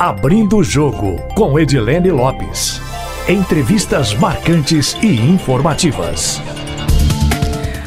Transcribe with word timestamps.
Abrindo 0.00 0.58
o 0.58 0.62
Jogo, 0.62 1.16
com 1.34 1.58
Edilene 1.58 2.12
Lopes. 2.12 2.80
Entrevistas 3.28 4.14
marcantes 4.14 4.96
e 5.02 5.08
informativas. 5.08 6.40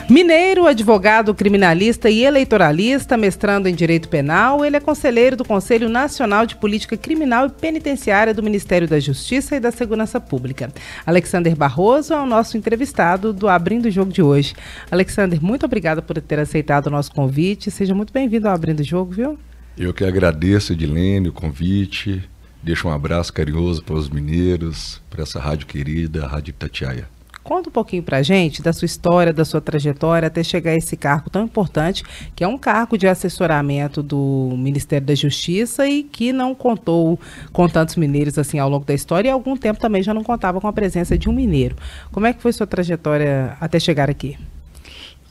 Mineiro, 0.10 0.68
advogado 0.68 1.34
criminalista 1.34 2.10
e 2.10 2.26
eleitoralista, 2.26 3.16
mestrando 3.16 3.70
em 3.70 3.74
Direito 3.74 4.10
Penal, 4.10 4.66
ele 4.66 4.76
é 4.76 4.82
conselheiro 4.82 5.38
do 5.38 5.46
Conselho 5.46 5.88
Nacional 5.88 6.46
de 6.46 6.58
Política 6.58 6.98
Criminal 6.98 7.46
e 7.46 7.50
Penitenciária 7.50 8.34
do 8.34 8.44
Ministério 8.44 8.90
da 8.90 9.00
Justiça 9.00 9.56
e 9.56 9.62
da 9.62 9.72
Segurança 9.72 10.20
Pública. 10.20 10.70
Alexander 11.06 11.56
Barroso 11.56 12.14
é 12.14 12.20
o 12.20 12.26
nosso 12.26 12.58
entrevistado 12.58 13.32
do 13.32 13.48
Abrindo 13.48 13.86
o 13.86 13.92
Jogo 13.92 14.12
de 14.12 14.22
hoje. 14.22 14.54
Alexander, 14.92 15.42
muito 15.42 15.66
obrigada 15.66 16.02
por 16.02 16.20
ter 16.20 16.40
aceitado 16.40 16.88
o 16.88 16.92
nosso 16.92 17.14
convite. 17.14 17.72
Seja 17.72 17.96
muito 17.96 18.12
bem-vindo 18.12 18.50
ao 18.50 18.54
Abrindo 18.54 18.82
o 18.82 18.84
Jogo, 18.84 19.14
viu? 19.14 19.40
Eu 19.78 19.94
que 19.94 20.04
agradeço, 20.04 20.74
Edilene, 20.74 21.30
o 21.30 21.34
convite. 21.34 22.22
Deixo 22.62 22.88
um 22.88 22.92
abraço 22.92 23.34
carinhoso 23.34 23.84
para 23.84 23.96
os 23.96 24.10
mineiros, 24.10 25.02
para 25.10 25.24
essa 25.24 25.40
rádio 25.40 25.66
querida, 25.66 26.24
a 26.24 26.28
Rádio 26.28 26.52
Itatiaia. 26.52 27.08
Conta 27.44 27.70
um 27.70 27.72
pouquinho 27.72 28.04
para 28.04 28.18
a 28.18 28.22
gente 28.22 28.62
da 28.62 28.72
sua 28.72 28.86
história, 28.86 29.34
da 29.34 29.44
sua 29.44 29.60
trajetória 29.60 30.28
até 30.28 30.44
chegar 30.44 30.72
a 30.72 30.76
esse 30.76 30.96
cargo 30.96 31.28
tão 31.28 31.44
importante, 31.44 32.04
que 32.36 32.44
é 32.44 32.48
um 32.48 32.58
cargo 32.58 32.98
de 33.00 33.08
assessoramento 33.08 34.04
do 34.04 34.54
Ministério 34.56 35.08
da 35.08 35.16
Justiça 35.16 35.88
e 35.88 36.04
que 36.04 36.32
não 36.32 36.54
contou 36.54 37.20
com 37.52 37.68
tantos 37.68 37.96
mineiros 37.96 38.38
assim 38.38 38.60
ao 38.60 38.70
longo 38.70 38.86
da 38.86 38.94
história 38.94 39.30
e 39.30 39.32
há 39.32 39.34
algum 39.34 39.58
tempo 39.58 39.80
também 39.80 40.04
já 40.04 40.14
não 40.14 40.24
contava 40.24 40.62
com 40.62 40.68
a 40.68 40.74
presença 40.74 41.18
de 41.18 41.28
um 41.28 41.34
mineiro. 41.34 41.76
Como 42.12 42.28
é 42.28 42.34
que 42.34 42.42
foi 42.42 42.54
sua 42.54 42.68
trajetória 42.68 43.58
até 43.60 43.80
chegar 43.80 44.08
aqui? 44.08 44.38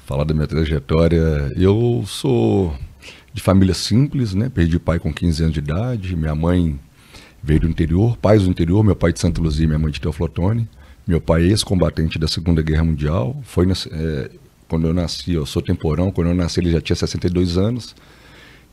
Falar 0.05 0.25
da 0.25 0.35
minha 0.35 0.49
trajetória, 0.49 1.53
eu 1.57 2.03
sou 2.09 2.75
de 3.33 3.41
família 3.41 3.75
simples, 3.75 4.35
né? 4.35 4.49
Perdi 4.49 4.79
pai 4.79 4.99
com 4.99 5.13
15 5.13 5.43
anos 5.43 5.55
de 5.55 5.61
idade, 5.61 6.17
minha 6.17 6.35
mãe 6.35 6.79
veio 7.43 7.61
do 7.61 7.69
interior, 7.69 8.17
pais 8.17 8.43
do 8.43 8.51
interior, 8.51 8.83
meu 8.83 8.97
pai 8.97 9.13
de 9.13 9.21
Santa 9.21 9.41
Luzia 9.41 9.65
e 9.65 9.67
minha 9.67 9.79
mãe 9.79 9.91
de 9.91 10.01
Teoflotone. 10.01 10.69
Meu 11.07 11.21
pai 11.21 11.45
é 11.45 11.47
ex-combatente 11.47 12.19
da 12.19 12.29
Segunda 12.29 12.63
Guerra 12.63 12.85
Mundial, 12.85 13.41
foi 13.43 13.67
é, 13.91 14.31
quando 14.69 14.87
eu 14.87 14.95
nasci, 14.95 15.33
eu 15.33 15.47
sou 15.47 15.63
temporão, 15.63 16.13
quando 16.13 16.29
eu 16.29 16.35
nasci 16.35 16.61
ele 16.61 16.71
já 16.71 16.81
tinha 16.81 16.97
62 16.97 17.57
anos. 17.57 17.95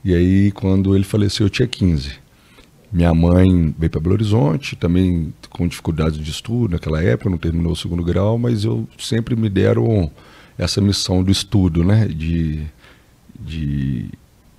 E 0.04 0.14
aí 0.14 0.52
quando 0.52 0.96
ele 0.96 1.04
faleceu 1.04 1.46
eu 1.46 1.50
tinha 1.50 1.68
15. 1.68 2.12
Minha 2.92 3.14
mãe 3.14 3.76
veio 3.78 3.90
para 3.90 4.00
Belo 4.00 4.14
Horizonte, 4.14 4.76
também 4.76 5.34
com 5.50 5.68
dificuldades 5.68 6.18
de 6.20 6.32
estudo 6.32 6.74
naquela 6.74 7.02
época, 7.02 7.30
não 7.30 7.38
terminou 7.38 7.74
o 7.74 7.76
segundo 7.76 8.04
grau, 8.04 8.38
mas 8.38 8.64
eu 8.64 8.88
sempre 8.98 9.36
me 9.36 9.50
deram 9.50 10.10
essa 10.58 10.80
missão 10.80 11.22
do 11.22 11.32
estudo, 11.32 11.84
né, 11.84 12.08
de, 12.08 12.66
de 13.40 14.10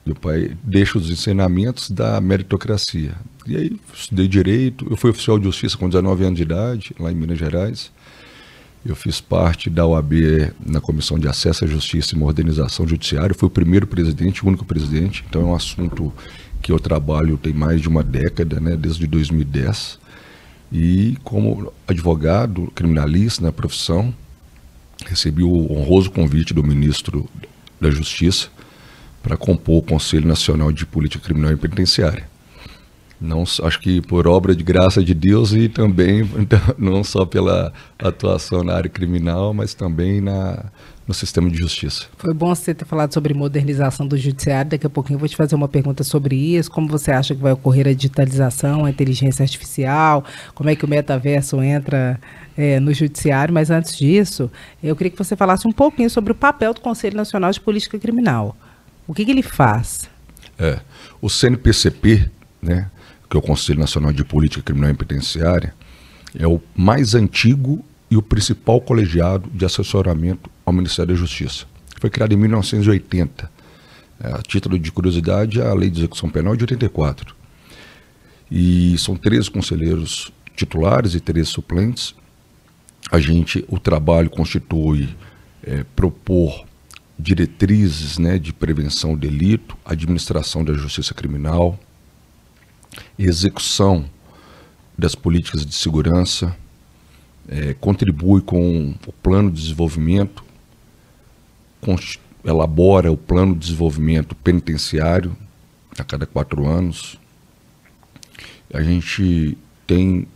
meu 0.08 0.14
pai 0.14 0.56
deixa 0.64 0.96
os 0.96 1.10
ensinamentos 1.10 1.90
da 1.90 2.18
meritocracia. 2.18 3.12
E 3.46 3.56
aí 3.56 3.76
estudei 3.92 4.26
direito, 4.26 4.86
eu 4.90 4.96
fui 4.96 5.10
oficial 5.10 5.38
de 5.38 5.44
justiça 5.44 5.76
com 5.76 5.86
19 5.86 6.24
anos 6.24 6.36
de 6.36 6.42
idade, 6.42 6.94
lá 6.98 7.12
em 7.12 7.14
Minas 7.14 7.38
Gerais. 7.38 7.92
Eu 8.86 8.96
fiz 8.96 9.20
parte 9.20 9.68
da 9.68 9.86
OAB 9.86 10.12
na 10.64 10.80
Comissão 10.80 11.18
de 11.18 11.28
Acesso 11.28 11.64
à 11.64 11.68
Justiça 11.68 12.14
e 12.14 12.18
Modernização 12.18 12.88
Judiciária. 12.88 13.34
Fui 13.34 13.48
o 13.48 13.50
primeiro 13.50 13.86
presidente, 13.86 14.42
o 14.42 14.48
único 14.48 14.64
presidente. 14.64 15.24
Então 15.28 15.42
é 15.42 15.44
um 15.44 15.54
assunto 15.54 16.10
que 16.62 16.72
eu 16.72 16.80
trabalho 16.80 17.36
tem 17.36 17.52
mais 17.52 17.82
de 17.82 17.88
uma 17.88 18.02
década, 18.02 18.60
né, 18.60 18.76
desde 18.76 19.06
2010. 19.06 19.98
E 20.72 21.18
como 21.22 21.70
advogado 21.86 22.72
criminalista 22.74 23.42
na 23.42 23.52
profissão, 23.52 24.14
recebi 25.04 25.42
o 25.42 25.70
honroso 25.70 26.10
convite 26.10 26.54
do 26.54 26.64
ministro 26.64 27.28
da 27.78 27.90
Justiça 27.90 28.48
para 29.22 29.36
compor 29.36 29.78
o 29.78 29.82
Conselho 29.82 30.26
Nacional 30.26 30.72
de 30.72 30.86
Política 30.86 31.24
Criminal 31.24 31.52
e 31.52 31.56
Penitenciária. 31.56 32.24
Não, 33.20 33.42
acho 33.42 33.80
que 33.80 34.00
por 34.00 34.28
obra 34.28 34.54
de 34.54 34.62
graça 34.62 35.02
de 35.02 35.12
Deus 35.12 35.52
e 35.52 35.68
também 35.68 36.20
então, 36.38 36.60
não 36.78 37.02
só 37.02 37.24
pela 37.24 37.72
atuação 37.98 38.62
na 38.62 38.74
área 38.74 38.88
criminal, 38.88 39.52
mas 39.52 39.74
também 39.74 40.20
na, 40.20 40.66
no 41.06 41.12
sistema 41.12 41.50
de 41.50 41.58
justiça. 41.58 42.06
Foi 42.16 42.32
bom 42.32 42.54
você 42.54 42.72
ter 42.72 42.84
falado 42.84 43.12
sobre 43.12 43.34
modernização 43.34 44.06
do 44.06 44.16
judiciário. 44.16 44.70
Daqui 44.70 44.86
a 44.86 44.90
pouquinho 44.90 45.16
eu 45.16 45.20
vou 45.20 45.28
te 45.28 45.34
fazer 45.34 45.56
uma 45.56 45.66
pergunta 45.66 46.04
sobre 46.04 46.36
isso. 46.36 46.70
Como 46.70 46.86
você 46.86 47.10
acha 47.10 47.34
que 47.34 47.42
vai 47.42 47.52
ocorrer 47.52 47.88
a 47.88 47.92
digitalização, 47.92 48.84
a 48.84 48.90
inteligência 48.90 49.42
artificial? 49.42 50.24
Como 50.54 50.70
é 50.70 50.76
que 50.76 50.84
o 50.84 50.88
metaverso 50.88 51.60
entra 51.60 52.20
é, 52.56 52.78
no 52.78 52.94
judiciário? 52.94 53.52
Mas 53.52 53.68
antes 53.68 53.96
disso, 53.96 54.48
eu 54.80 54.94
queria 54.94 55.10
que 55.10 55.18
você 55.18 55.34
falasse 55.34 55.66
um 55.66 55.72
pouquinho 55.72 56.08
sobre 56.08 56.30
o 56.30 56.36
papel 56.36 56.72
do 56.72 56.80
Conselho 56.80 57.16
Nacional 57.16 57.50
de 57.50 57.60
Política 57.60 57.98
Criminal. 57.98 58.54
O 59.08 59.14
que, 59.14 59.24
que 59.24 59.30
ele 59.30 59.42
faz? 59.42 60.08
É, 60.58 60.80
o 61.18 61.30
CNPCP, 61.30 62.30
né, 62.60 62.90
que 63.28 63.34
é 63.34 63.40
o 63.40 63.42
Conselho 63.42 63.80
Nacional 63.80 64.12
de 64.12 64.22
Política 64.22 64.62
Criminal 64.62 64.90
e 64.90 64.94
Penitenciária, 64.94 65.74
é 66.38 66.46
o 66.46 66.60
mais 66.76 67.14
antigo 67.14 67.82
e 68.10 68.18
o 68.18 68.22
principal 68.22 68.82
colegiado 68.82 69.48
de 69.48 69.64
assessoramento 69.64 70.50
ao 70.64 70.74
Ministério 70.74 71.14
da 71.14 71.18
Justiça. 71.18 71.64
Foi 71.98 72.10
criado 72.10 72.34
em 72.34 72.36
1980. 72.36 73.50
É, 74.20 74.32
a 74.32 74.42
título 74.42 74.78
de 74.78 74.92
curiosidade, 74.92 75.62
a 75.62 75.72
Lei 75.72 75.88
de 75.88 76.00
Execução 76.00 76.28
Penal 76.28 76.54
de 76.54 76.64
84. 76.64 77.34
E 78.50 78.96
são 78.98 79.16
13 79.16 79.50
conselheiros 79.50 80.30
titulares 80.54 81.14
e 81.14 81.20
13 81.20 81.48
suplentes. 81.48 82.14
A 83.10 83.18
gente, 83.18 83.64
o 83.68 83.78
trabalho 83.78 84.28
constitui 84.28 85.08
é, 85.62 85.82
propor 85.96 86.67
diretrizes 87.18 88.18
né, 88.18 88.38
de 88.38 88.52
prevenção 88.52 89.10
ao 89.10 89.16
delito, 89.16 89.76
administração 89.84 90.64
da 90.64 90.72
justiça 90.74 91.12
criminal, 91.12 91.78
execução 93.18 94.08
das 94.96 95.14
políticas 95.14 95.66
de 95.66 95.74
segurança, 95.74 96.56
é, 97.48 97.74
contribui 97.74 98.40
com 98.42 98.94
o 99.06 99.12
plano 99.12 99.50
de 99.50 99.62
desenvolvimento, 99.62 100.44
elabora 102.44 103.10
o 103.10 103.16
plano 103.16 103.54
de 103.54 103.60
desenvolvimento 103.60 104.34
penitenciário 104.34 105.36
a 105.98 106.04
cada 106.04 106.26
quatro 106.26 106.66
anos. 106.66 107.18
A 108.72 108.82
gente 108.82 109.56
tem 109.86 110.26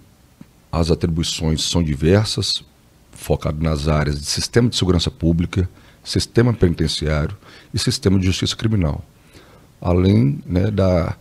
as 0.73 0.91
atribuições 0.91 1.63
são 1.63 1.83
diversas, 1.83 2.65
focado 3.13 3.63
nas 3.63 3.89
áreas 3.89 4.19
de 4.19 4.25
sistema 4.25 4.71
de 4.71 4.77
segurança 4.77 5.11
pública, 5.11 5.69
sistema 6.03 6.53
penitenciário 6.53 7.37
e 7.73 7.79
sistema 7.79 8.19
de 8.19 8.27
justiça 8.27 8.57
criminal. 8.57 9.05
Além 9.81 10.41
né, 10.47 10.71
da, 10.71 11.17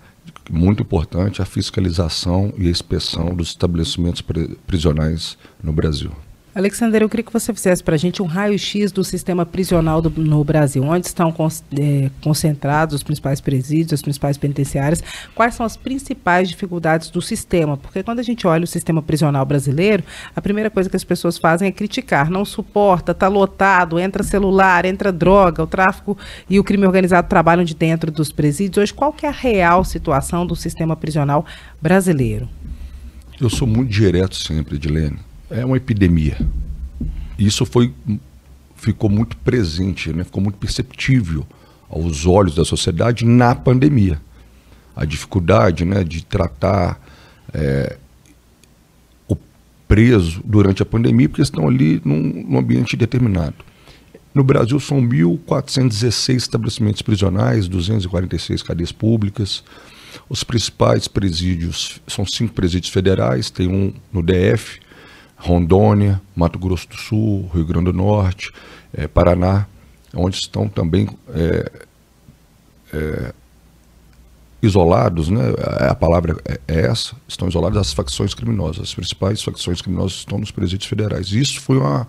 muito 0.50 0.84
importante, 0.84 1.42
a 1.42 1.46
fiscalização 1.46 2.53
e 2.58 2.68
a 2.68 2.72
inspeção 2.72 3.34
dos 3.36 3.50
estabelecimentos 3.50 4.24
prisionais 4.66 5.38
no 5.64 5.74
Brasil. 5.74 6.12
Alexander, 6.53 7.01
eu 7.01 7.07
queria 7.07 7.23
que 7.23 7.31
você 7.31 7.53
fizesse 7.53 7.81
para 7.81 7.95
a 7.95 7.97
gente 7.97 8.22
um 8.22 8.25
raio-x 8.25 8.91
do 8.91 9.06
sistema 9.06 9.45
prisional 9.45 10.01
do, 10.01 10.09
no 10.09 10.44
Brasil. 10.44 10.84
Onde 10.84 11.07
estão 11.07 11.34
é, 11.79 12.12
concentrados 12.22 12.94
os 12.94 13.03
principais 13.03 13.39
presídios, 13.39 13.94
as 13.94 14.01
principais 14.01 14.38
penitenciárias? 14.38 15.01
Quais 15.34 15.56
são 15.56 15.66
as 15.66 15.78
principais 15.78 16.50
dificuldades 16.50 17.09
do 17.09 17.22
sistema? 17.22 17.78
Porque 17.78 18.03
quando 18.03 18.19
a 18.19 18.23
gente 18.23 18.45
olha 18.45 18.66
o 18.66 18.67
sistema 18.67 19.01
prisional 19.01 19.45
brasileiro, 19.45 20.03
a 20.35 20.41
primeira 20.41 20.69
coisa 20.69 20.89
que 20.89 20.95
as 20.97 21.06
pessoas 21.06 21.38
fazem 21.38 21.69
é 21.69 21.72
criticar. 21.72 22.29
Não 22.29 22.44
suporta, 22.44 23.13
está 23.13 23.29
lotado, 23.29 23.97
entra 23.97 24.22
celular, 24.22 24.83
entra 24.83 25.09
droga, 25.09 25.63
o 25.63 25.68
tráfico 25.68 26.18
e 26.50 26.59
o 26.59 26.66
crime 26.66 26.85
organizado 26.85 27.29
trabalham 27.29 27.63
de 27.63 27.73
dentro 27.73 28.12
dos 28.12 28.29
presídios. 28.29 28.83
Hoje, 28.83 28.94
qual 28.94 29.13
que 29.13 29.25
é 29.25 29.29
a 29.29 29.31
real 29.31 29.85
situação 29.85 30.45
do 30.45 30.57
sistema 30.57 30.97
prisional 30.97 31.45
brasileiro? 31.81 32.50
Eu 33.39 33.50
sou 33.50 33.66
muito 33.66 33.89
direto 33.89 34.35
sempre, 34.35 34.75
Edilene 34.75 35.31
é 35.51 35.66
uma 35.66 35.78
epidemia. 35.78 36.38
Isso 37.38 37.66
foi, 37.66 37.94
ficou 38.75 39.09
muito 39.09 39.35
presente, 39.38 40.12
né? 40.13 40.23
ficou 40.23 40.41
muito 40.41 40.57
perceptível 40.57 41.45
aos 41.89 42.25
olhos 42.25 42.56
da 42.56 42.63
sociedade 42.63 43.25
na 43.25 43.53
pandemia. 43.53 44.19
A 44.95 45.06
dificuldade 45.06 45.85
né, 45.85 46.03
de 46.03 46.23
tratar 46.23 47.00
é, 47.53 47.98
o 49.27 49.36
preso 49.88 50.42
durante 50.45 50.81
a 50.81 50.86
pandemia, 50.86 51.27
porque 51.27 51.42
estão 51.42 51.68
ali 51.68 52.01
num, 52.04 52.45
num 52.47 52.57
ambiente 52.57 52.95
determinado. 52.95 53.56
No 54.33 54.44
Brasil 54.44 54.80
são 54.80 55.01
1.416 55.01 56.36
estabelecimentos 56.36 57.01
prisionais, 57.01 57.68
246 57.68 58.63
cadeias 58.63 58.92
públicas. 58.92 59.63
Os 60.30 60.44
principais 60.44 61.07
presídios 61.07 62.01
são 62.07 62.25
cinco 62.25 62.54
presídios 62.54 62.94
federais, 62.94 63.50
tem 63.50 63.68
um 63.68 63.94
no 64.12 64.24
DF, 64.24 64.80
Rondônia, 65.42 66.22
Mato 66.36 66.60
Grosso 66.60 66.88
do 66.88 66.96
Sul, 66.96 67.50
Rio 67.54 67.66
Grande 67.66 67.86
do 67.86 67.94
Norte, 67.94 68.52
é, 68.94 69.08
Paraná, 69.08 69.66
onde 70.14 70.36
estão 70.38 70.70
também 70.70 71.10
é, 71.34 71.72
é, 72.94 73.34
isolados, 74.62 75.30
né? 75.30 75.42
a 75.90 75.96
palavra 75.96 76.38
é, 76.46 76.60
é 76.68 76.82
essa, 76.86 77.16
estão 77.28 77.48
isolados 77.48 77.78
as 77.80 77.92
facções 77.92 78.36
criminosas. 78.36 78.84
As 78.84 78.94
principais 78.94 79.42
facções 79.42 79.82
criminosas 79.82 80.20
estão 80.20 80.38
nos 80.38 80.52
presídios 80.52 80.88
federais. 80.88 81.32
Isso 81.32 81.60
foi, 81.60 81.78
uma, 81.78 82.08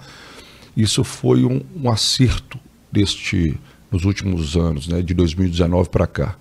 isso 0.76 1.02
foi 1.02 1.42
um, 1.42 1.62
um 1.74 1.90
acerto 1.90 2.58
deste, 2.90 3.58
nos 3.90 4.04
últimos 4.04 4.56
anos, 4.56 4.86
né? 4.86 5.00
de 5.00 5.14
2019 5.14 5.88
para 5.88 6.06
cá. 6.06 6.36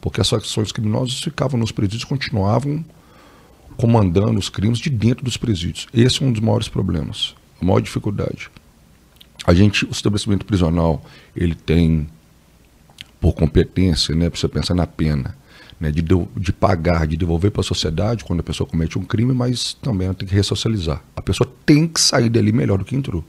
porque 0.00 0.20
as 0.20 0.28
facções 0.28 0.70
criminosas 0.70 1.18
ficavam 1.18 1.58
nos 1.58 1.72
presídios 1.72 2.04
continuavam 2.04 2.84
comandando 3.76 4.38
os 4.38 4.48
crimes 4.48 4.78
de 4.78 4.90
dentro 4.90 5.24
dos 5.24 5.36
presídios. 5.36 5.86
Esse 5.92 6.22
é 6.22 6.26
um 6.26 6.32
dos 6.32 6.40
maiores 6.40 6.68
problemas, 6.68 7.34
a 7.60 7.64
maior 7.64 7.80
dificuldade. 7.80 8.50
A 9.46 9.54
gente, 9.54 9.84
o 9.84 9.90
estabelecimento 9.90 10.44
prisional, 10.44 11.04
ele 11.34 11.54
tem 11.54 12.08
por 13.20 13.32
competência, 13.34 14.14
né, 14.14 14.28
para 14.28 14.38
você 14.38 14.48
pensar 14.48 14.74
na 14.74 14.86
pena, 14.86 15.36
né, 15.80 15.90
de, 15.90 16.02
de 16.02 16.52
pagar, 16.52 17.06
de 17.06 17.16
devolver 17.16 17.50
para 17.50 17.60
a 17.60 17.64
sociedade 17.64 18.24
quando 18.24 18.40
a 18.40 18.42
pessoa 18.42 18.68
comete 18.68 18.98
um 18.98 19.04
crime, 19.04 19.32
mas 19.32 19.74
também 19.74 20.06
ela 20.06 20.14
tem 20.14 20.26
que 20.26 20.34
ressocializar. 20.34 21.02
A 21.14 21.22
pessoa 21.22 21.50
tem 21.64 21.86
que 21.86 22.00
sair 22.00 22.28
dali 22.28 22.52
melhor 22.52 22.78
do 22.78 22.84
que 22.84 22.96
entrou, 22.96 23.24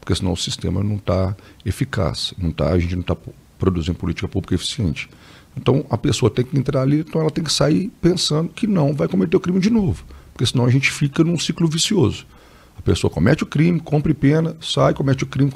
porque 0.00 0.14
senão 0.14 0.32
o 0.32 0.36
sistema 0.36 0.82
não 0.82 0.96
está 0.96 1.36
eficaz, 1.64 2.34
não 2.38 2.50
tá, 2.50 2.70
a 2.70 2.78
gente 2.78 2.94
não 2.94 3.02
está 3.02 3.16
produzindo 3.58 3.98
política 3.98 4.28
pública 4.28 4.54
eficiente. 4.54 5.08
Então 5.56 5.84
a 5.88 5.96
pessoa 5.96 6.30
tem 6.30 6.44
que 6.44 6.58
entrar 6.58 6.82
ali, 6.82 7.00
então 7.00 7.20
ela 7.20 7.30
tem 7.30 7.44
que 7.44 7.52
sair 7.52 7.90
pensando 8.00 8.48
que 8.48 8.66
não 8.66 8.92
vai 8.92 9.08
cometer 9.08 9.36
o 9.36 9.40
crime 9.40 9.60
de 9.60 9.70
novo, 9.70 10.04
porque 10.32 10.46
senão 10.46 10.64
a 10.64 10.70
gente 10.70 10.90
fica 10.90 11.22
num 11.22 11.38
ciclo 11.38 11.68
vicioso. 11.68 12.26
A 12.76 12.82
pessoa 12.82 13.08
comete 13.08 13.44
o 13.44 13.46
crime, 13.46 13.78
cumpre 13.78 14.12
pena, 14.12 14.56
sai, 14.60 14.92
comete 14.94 15.22
o 15.22 15.26
crime, 15.26 15.50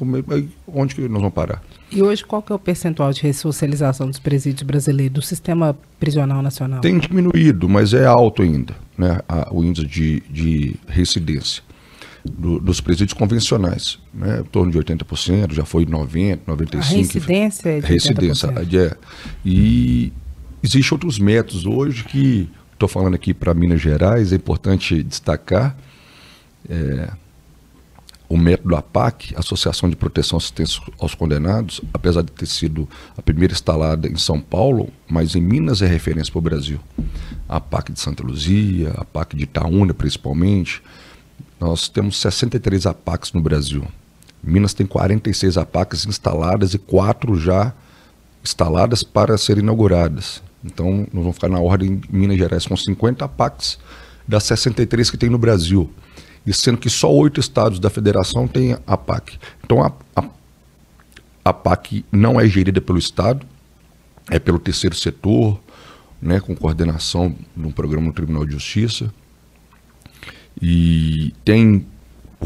onde 0.68 0.94
que 0.94 1.00
nós 1.02 1.20
vamos 1.20 1.34
parar? 1.34 1.62
E 1.90 2.00
hoje 2.00 2.24
qual 2.24 2.40
que 2.40 2.52
é 2.52 2.54
o 2.54 2.58
percentual 2.58 3.12
de 3.12 3.22
ressocialização 3.22 4.06
dos 4.06 4.20
presídios 4.20 4.62
brasileiros, 4.62 5.14
do 5.14 5.22
sistema 5.22 5.76
prisional 5.98 6.40
nacional? 6.42 6.80
Tem 6.80 6.96
diminuído, 6.96 7.68
mas 7.68 7.92
é 7.92 8.06
alto 8.06 8.42
ainda, 8.42 8.74
né, 8.96 9.18
a, 9.28 9.52
o 9.52 9.64
índice 9.64 9.86
de, 9.86 10.22
de 10.30 10.76
residência 10.86 11.67
do, 12.28 12.60
dos 12.60 12.80
presídios 12.80 13.12
convencionais, 13.12 13.98
né, 14.12 14.40
em 14.40 14.44
torno 14.44 14.70
de 14.70 14.78
80%, 14.78 15.52
já 15.52 15.64
foi 15.64 15.86
90%, 15.86 16.40
95%. 16.46 16.76
A 16.76 16.84
residência 16.84 17.68
é 17.68 17.80
de 17.80 17.86
Residência, 17.86 18.48
é. 18.48 18.96
E 19.44 20.12
existem 20.62 20.94
outros 20.94 21.18
métodos 21.18 21.66
hoje 21.66 22.04
que, 22.04 22.48
estou 22.72 22.88
falando 22.88 23.14
aqui 23.14 23.34
para 23.34 23.52
Minas 23.54 23.80
Gerais, 23.80 24.32
é 24.32 24.36
importante 24.36 25.02
destacar, 25.02 25.76
é, 26.68 27.10
o 28.28 28.36
método 28.36 28.76
APAC, 28.76 29.34
Associação 29.36 29.88
de 29.88 29.96
Proteção 29.96 30.36
e 30.36 30.40
Assistência 30.40 30.82
aos 30.98 31.14
Condenados, 31.14 31.80
apesar 31.94 32.22
de 32.22 32.30
ter 32.30 32.46
sido 32.46 32.86
a 33.16 33.22
primeira 33.22 33.54
instalada 33.54 34.06
em 34.06 34.16
São 34.16 34.38
Paulo, 34.38 34.90
mas 35.08 35.34
em 35.34 35.40
Minas 35.40 35.80
é 35.80 35.86
referência 35.86 36.30
para 36.30 36.38
o 36.38 36.42
Brasil. 36.42 36.78
A 37.48 37.56
APAC 37.56 37.90
de 37.90 37.98
Santa 37.98 38.22
Luzia, 38.22 38.90
a 38.90 39.00
APAC 39.00 39.34
de 39.34 39.44
Itaúna, 39.44 39.94
principalmente. 39.94 40.82
Nós 41.60 41.88
temos 41.88 42.20
63 42.20 42.86
APACs 42.86 43.32
no 43.32 43.40
Brasil. 43.40 43.84
Minas 44.42 44.74
tem 44.74 44.86
46 44.86 45.56
APACs 45.56 46.06
instaladas 46.06 46.74
e 46.74 46.78
quatro 46.78 47.38
já 47.38 47.72
instaladas 48.44 49.02
para 49.02 49.36
serem 49.36 49.62
inauguradas. 49.62 50.42
Então, 50.64 51.06
nós 51.12 51.22
vamos 51.22 51.34
ficar 51.34 51.48
na 51.48 51.60
ordem 51.60 52.00
em 52.12 52.16
Minas 52.16 52.38
Gerais 52.38 52.66
com 52.66 52.76
50 52.76 53.24
APACs 53.24 53.78
das 54.26 54.44
63 54.44 55.10
que 55.10 55.16
tem 55.16 55.30
no 55.30 55.38
Brasil 55.38 55.90
e 56.48 56.52
sendo 56.54 56.78
que 56.78 56.88
só 56.88 57.12
oito 57.12 57.38
estados 57.40 57.78
da 57.78 57.90
federação 57.90 58.48
têm 58.48 58.74
a 58.86 58.96
PAC. 58.96 59.38
Então 59.62 59.82
a, 59.82 59.92
a, 60.16 60.24
a 61.44 61.78
não 62.10 62.40
é 62.40 62.46
gerida 62.46 62.80
pelo 62.80 62.98
Estado, 62.98 63.46
é 64.30 64.38
pelo 64.38 64.58
terceiro 64.58 64.96
setor, 64.96 65.60
né, 66.20 66.40
com 66.40 66.56
coordenação 66.56 67.34
no 67.54 67.70
programa 67.70 68.08
do 68.08 68.14
Tribunal 68.14 68.46
de 68.46 68.52
Justiça. 68.52 69.12
E 70.60 71.32
tem 71.44 71.86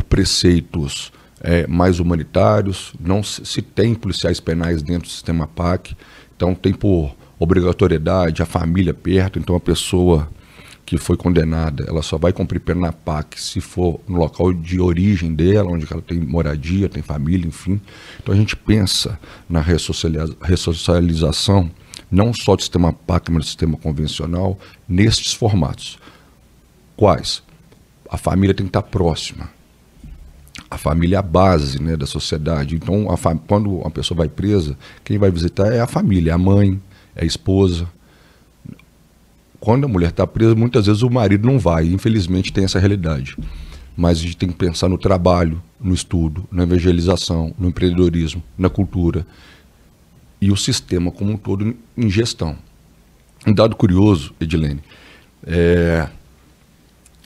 preceitos 0.09 1.13
é, 1.41 1.67
mais 1.67 2.01
humanitários, 2.01 2.93
não 3.01 3.23
se, 3.23 3.45
se, 3.45 3.63
tem 3.63 3.95
policiais 3.95 4.41
penais 4.41 4.83
dentro 4.83 5.09
do 5.09 5.13
sistema 5.13 5.47
PAC, 5.47 5.97
então 6.37 6.55
tem 6.55 6.73
por 6.73 7.15
obrigatoriedade 7.39 8.43
a 8.43 8.47
família 8.47 8.95
perto, 8.95 9.39
então 9.39 9.57
a 9.57 9.61
pessoa 9.61 10.31
que 10.85 10.99
foi 10.99 11.17
condenada, 11.17 11.85
ela 11.89 12.03
só 12.03 12.19
vai 12.19 12.33
cumprir 12.33 12.61
pena 12.61 12.83
na 12.83 12.93
PAC 12.93 13.41
se 13.41 13.61
for 13.61 14.01
no 14.07 14.19
local 14.19 14.53
de 14.53 14.81
origem 14.81 15.35
dela, 15.35 15.71
onde 15.71 15.87
ela 15.91 16.03
tem 16.03 16.21
moradia, 16.21 16.89
tem 16.89 17.03
família, 17.03 17.47
enfim. 17.47 17.81
Então 18.23 18.35
a 18.35 18.37
gente 18.37 18.55
pensa 18.55 19.19
na 19.49 19.61
ressocialização 19.61 21.71
não 22.11 22.35
só 22.35 22.55
do 22.55 22.61
sistema 22.61 22.93
PAC, 22.93 23.31
mas 23.31 23.45
do 23.45 23.47
sistema 23.47 23.79
convencional, 23.79 24.59
nestes 24.87 25.33
formatos. 25.33 25.99
Quais? 26.95 27.43
A 28.13 28.19
família 28.19 28.55
tem 28.55 28.67
que 28.67 28.69
estar 28.69 28.83
próxima. 28.83 29.49
A 30.71 30.77
família 30.77 31.17
é 31.17 31.19
a 31.19 31.23
base 31.23 31.81
né, 31.81 31.97
da 31.97 32.05
sociedade. 32.05 32.75
Então, 32.75 33.11
a 33.11 33.17
quando 33.37 33.79
uma 33.79 33.91
pessoa 33.91 34.19
vai 34.19 34.29
presa, 34.29 34.77
quem 35.03 35.17
vai 35.17 35.31
visitar 35.31 35.73
é 35.73 35.81
a 35.81 35.87
família, 35.87 36.33
é 36.33 36.35
a 36.35 36.39
mãe, 36.39 36.79
é 37.17 37.23
a 37.23 37.27
esposa, 37.27 37.89
quando 39.59 39.85
a 39.85 39.89
mulher 39.89 40.11
está 40.11 40.27
presa, 40.27 40.55
muitas 40.55 40.85
vezes 40.85 41.03
o 41.03 41.09
marido 41.09 41.47
não 41.47 41.59
vai. 41.59 41.87
Infelizmente 41.87 42.53
tem 42.53 42.65
essa 42.65 42.79
realidade. 42.79 43.35
Mas 43.97 44.19
a 44.19 44.23
gente 44.23 44.37
tem 44.37 44.51
que 44.51 44.57
pensar 44.57 44.91
no 44.91 44.99
trabalho, 44.99 45.63
no 45.81 45.95
estudo, 45.95 46.45
na 46.53 46.65
evangelização, 46.65 47.55
no 47.59 47.69
empreendedorismo, 47.69 48.43
na 48.59 48.69
cultura 48.69 49.27
e 50.39 50.51
o 50.51 50.57
sistema 50.57 51.11
como 51.11 51.33
um 51.33 51.37
todo 51.39 51.75
em 51.97 52.11
gestão. 52.11 52.59
Um 53.47 53.55
dado 53.55 53.75
curioso, 53.75 54.35
Edilene, 54.39 54.81
é, 55.47 56.09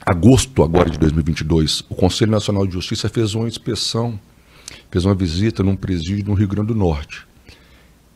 agosto 0.07 0.63
agora 0.63 0.89
de 0.89 0.97
2022, 0.99 1.81
o 1.89 1.95
Conselho 1.97 2.31
Nacional 2.31 2.65
de 2.65 2.73
Justiça 2.73 3.09
fez 3.09 3.35
uma 3.35 3.49
inspeção, 3.49 4.19
fez 4.89 5.05
uma 5.05 5.17
visita 5.17 5.65
num 5.65 5.75
presídio 5.75 6.27
no 6.27 6.35
Rio 6.35 6.47
Grande 6.47 6.69
do 6.69 6.77
Norte, 6.77 7.27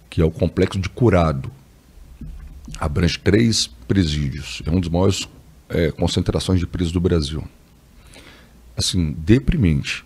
que 0.09 0.21
é 0.23 0.25
o 0.25 0.31
Complexo 0.31 0.79
de 0.79 0.89
Curado, 0.89 1.51
abrange 2.79 3.19
três 3.19 3.67
presídios. 3.89 4.63
É 4.65 4.71
um 4.71 4.79
dos 4.79 4.89
maiores 4.89 5.29
é, 5.69 5.91
concentrações 5.91 6.61
de 6.61 6.67
presos 6.67 6.93
do 6.93 7.01
Brasil. 7.01 7.43
Assim, 8.77 9.13
deprimente. 9.19 10.05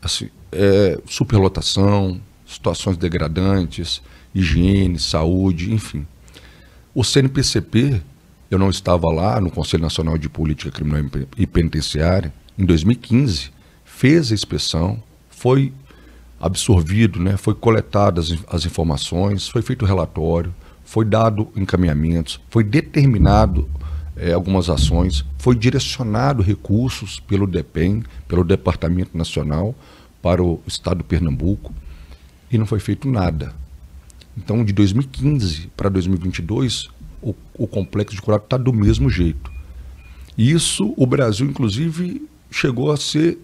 Assim, 0.00 0.30
é, 0.52 1.00
superlotação, 1.04 2.20
situações 2.46 2.96
degradantes, 2.96 4.00
higiene, 4.32 5.00
saúde, 5.00 5.72
enfim. 5.72 6.06
O 6.94 7.02
CNPCP, 7.02 8.00
eu 8.50 8.58
não 8.58 8.70
estava 8.70 9.10
lá 9.12 9.40
no 9.40 9.50
Conselho 9.50 9.82
Nacional 9.82 10.16
de 10.16 10.28
Política 10.28 10.70
Criminal 10.70 11.02
e 11.36 11.46
Penitenciária, 11.46 12.32
em 12.58 12.64
2015, 12.64 13.50
fez 13.84 14.32
a 14.32 14.34
inspeção, 14.34 15.02
foi 15.28 15.72
absorvido, 16.40 17.20
né, 17.20 17.36
foi 17.36 17.54
coletadas 17.54 18.32
as, 18.32 18.54
as 18.54 18.66
informações, 18.66 19.48
foi 19.48 19.60
feito 19.60 19.84
o 19.84 19.86
relatório, 19.86 20.54
foi 20.84 21.04
dado 21.04 21.48
encaminhamentos, 21.54 22.40
foi 22.48 22.64
determinado 22.64 23.68
é, 24.16 24.32
algumas 24.32 24.70
ações, 24.70 25.24
foi 25.36 25.54
direcionado 25.54 26.42
recursos 26.42 27.20
pelo 27.20 27.46
DEPEN, 27.46 28.02
pelo 28.26 28.42
Departamento 28.42 29.16
Nacional, 29.16 29.74
para 30.22 30.42
o 30.42 30.60
Estado 30.66 30.98
de 30.98 31.04
Pernambuco, 31.04 31.72
e 32.50 32.56
não 32.56 32.66
foi 32.66 32.80
feito 32.80 33.08
nada. 33.08 33.52
Então, 34.36 34.64
de 34.64 34.72
2015 34.72 35.70
para 35.76 35.88
2022, 35.88 36.88
o, 37.22 37.34
o 37.56 37.66
complexo 37.66 38.14
de 38.14 38.22
Curado 38.22 38.44
está 38.44 38.56
do 38.56 38.72
mesmo 38.72 39.10
jeito. 39.10 39.50
Isso, 40.36 40.94
o 40.96 41.06
Brasil, 41.06 41.46
inclusive, 41.46 42.26
chegou 42.50 42.92
a 42.92 42.96
ser 42.96 43.38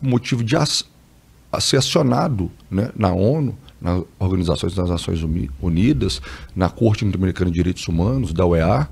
motivo 0.00 0.42
de 0.42 0.56
a 0.56 1.60
ser 1.60 1.76
acionado 1.76 2.50
né, 2.70 2.90
na 2.96 3.12
ONU 3.12 3.54
nas 3.80 4.02
organizações 4.18 4.74
das 4.74 4.88
Nações 4.88 5.22
Unidas, 5.60 6.22
na 6.54 6.70
Corte 6.70 7.04
Interamericana 7.04 7.50
de 7.50 7.56
Direitos 7.56 7.86
Humanos, 7.88 8.32
da 8.32 8.46
OEA, 8.46 8.88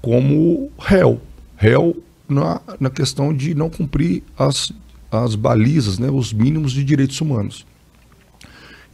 como 0.00 0.70
réu. 0.78 1.20
Réu 1.56 2.00
na, 2.28 2.60
na 2.78 2.88
questão 2.88 3.34
de 3.34 3.54
não 3.54 3.68
cumprir 3.68 4.22
as, 4.38 4.72
as 5.10 5.34
balizas, 5.34 5.98
né, 5.98 6.08
os 6.08 6.32
mínimos 6.32 6.72
de 6.72 6.84
direitos 6.84 7.20
humanos. 7.20 7.66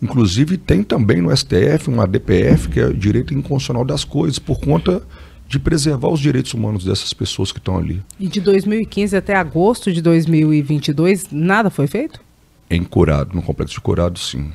Inclusive, 0.05 0.59
tem 0.59 0.83
também 0.83 1.23
no 1.23 1.35
STF 1.35 1.89
uma 1.89 2.07
DPF, 2.07 2.69
que 2.69 2.79
é 2.79 2.85
o 2.85 2.93
direito 2.93 3.33
inconstitucional 3.33 3.87
das 3.87 4.05
coisas, 4.05 4.39
por 4.39 4.61
conta 4.61 5.03
de 5.49 5.59
preservar 5.59 6.09
os 6.09 6.21
direitos 6.21 6.53
humanos 6.53 6.85
dessas 6.85 7.15
pessoas 7.15 7.51
que 7.51 7.59
estão 7.59 7.79
ali. 7.79 8.03
E 8.21 8.29
de 8.29 8.39
2015 8.43 9.17
até 9.17 9.35
agosto 9.35 9.91
de 9.91 10.03
2022, 10.03 11.29
nada 11.33 11.71
foi 11.71 11.87
feito? 11.87 12.21
Em 12.69 12.85
Curado, 12.85 13.35
no 13.35 13.41
complexo 13.41 13.77
de 13.77 13.81
Curado, 13.81 14.19
sim. 14.19 14.53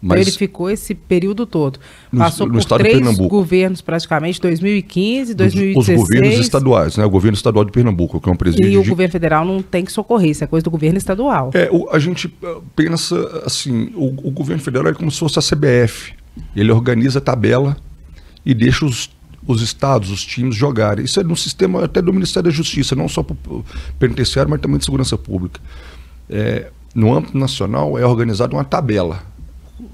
Mas 0.00 0.20
então 0.20 0.30
ele 0.30 0.38
ficou 0.38 0.70
esse 0.70 0.94
período 0.94 1.44
todo. 1.44 1.80
No, 2.12 2.20
Passou 2.20 2.46
no 2.46 2.52
por 2.52 2.78
três 2.78 3.18
governos 3.18 3.80
praticamente, 3.80 4.40
2015, 4.40 5.34
2016. 5.34 5.76
Os, 5.76 5.88
os 5.88 6.08
governos 6.08 6.40
estaduais, 6.40 6.96
né? 6.96 7.04
O 7.04 7.10
governo 7.10 7.34
estadual 7.34 7.64
de 7.64 7.72
Pernambuco, 7.72 8.20
que 8.20 8.28
é 8.28 8.32
um 8.32 8.36
presidente. 8.36 8.72
E 8.72 8.78
o 8.78 8.82
de... 8.82 8.88
governo 8.88 9.10
federal 9.10 9.44
não 9.44 9.60
tem 9.60 9.84
que 9.84 9.90
socorrer, 9.90 10.30
isso 10.30 10.44
é 10.44 10.46
coisa 10.46 10.62
do 10.62 10.70
governo 10.70 10.98
estadual. 10.98 11.50
É, 11.52 11.68
o, 11.72 11.90
a 11.90 11.98
gente 11.98 12.28
uh, 12.28 12.62
pensa 12.76 13.42
assim, 13.44 13.90
o, 13.96 14.28
o, 14.28 14.30
governo 14.30 14.62
federal 14.62 14.86
é 14.88 14.94
como 14.94 15.10
se 15.10 15.18
fosse 15.18 15.38
a 15.38 15.42
CBF. 15.42 16.12
Ele 16.54 16.70
organiza 16.70 17.18
a 17.18 17.22
tabela 17.22 17.76
e 18.46 18.54
deixa 18.54 18.86
os, 18.86 19.10
os 19.44 19.62
estados, 19.62 20.12
os 20.12 20.24
times 20.24 20.54
jogarem. 20.54 21.04
Isso 21.04 21.18
é 21.18 21.24
no 21.24 21.36
sistema 21.36 21.84
até 21.84 22.00
do 22.00 22.12
Ministério 22.12 22.48
da 22.48 22.56
Justiça, 22.56 22.94
não 22.94 23.08
só 23.08 23.24
para 23.24 23.34
o 23.48 23.64
penitenciário, 23.98 24.48
mas 24.48 24.60
também 24.60 24.78
de 24.78 24.84
segurança 24.84 25.18
pública. 25.18 25.60
É, 26.30 26.70
no 26.94 27.12
âmbito 27.12 27.36
nacional 27.36 27.98
é 27.98 28.06
organizada 28.06 28.54
uma 28.54 28.64
tabela 28.64 29.22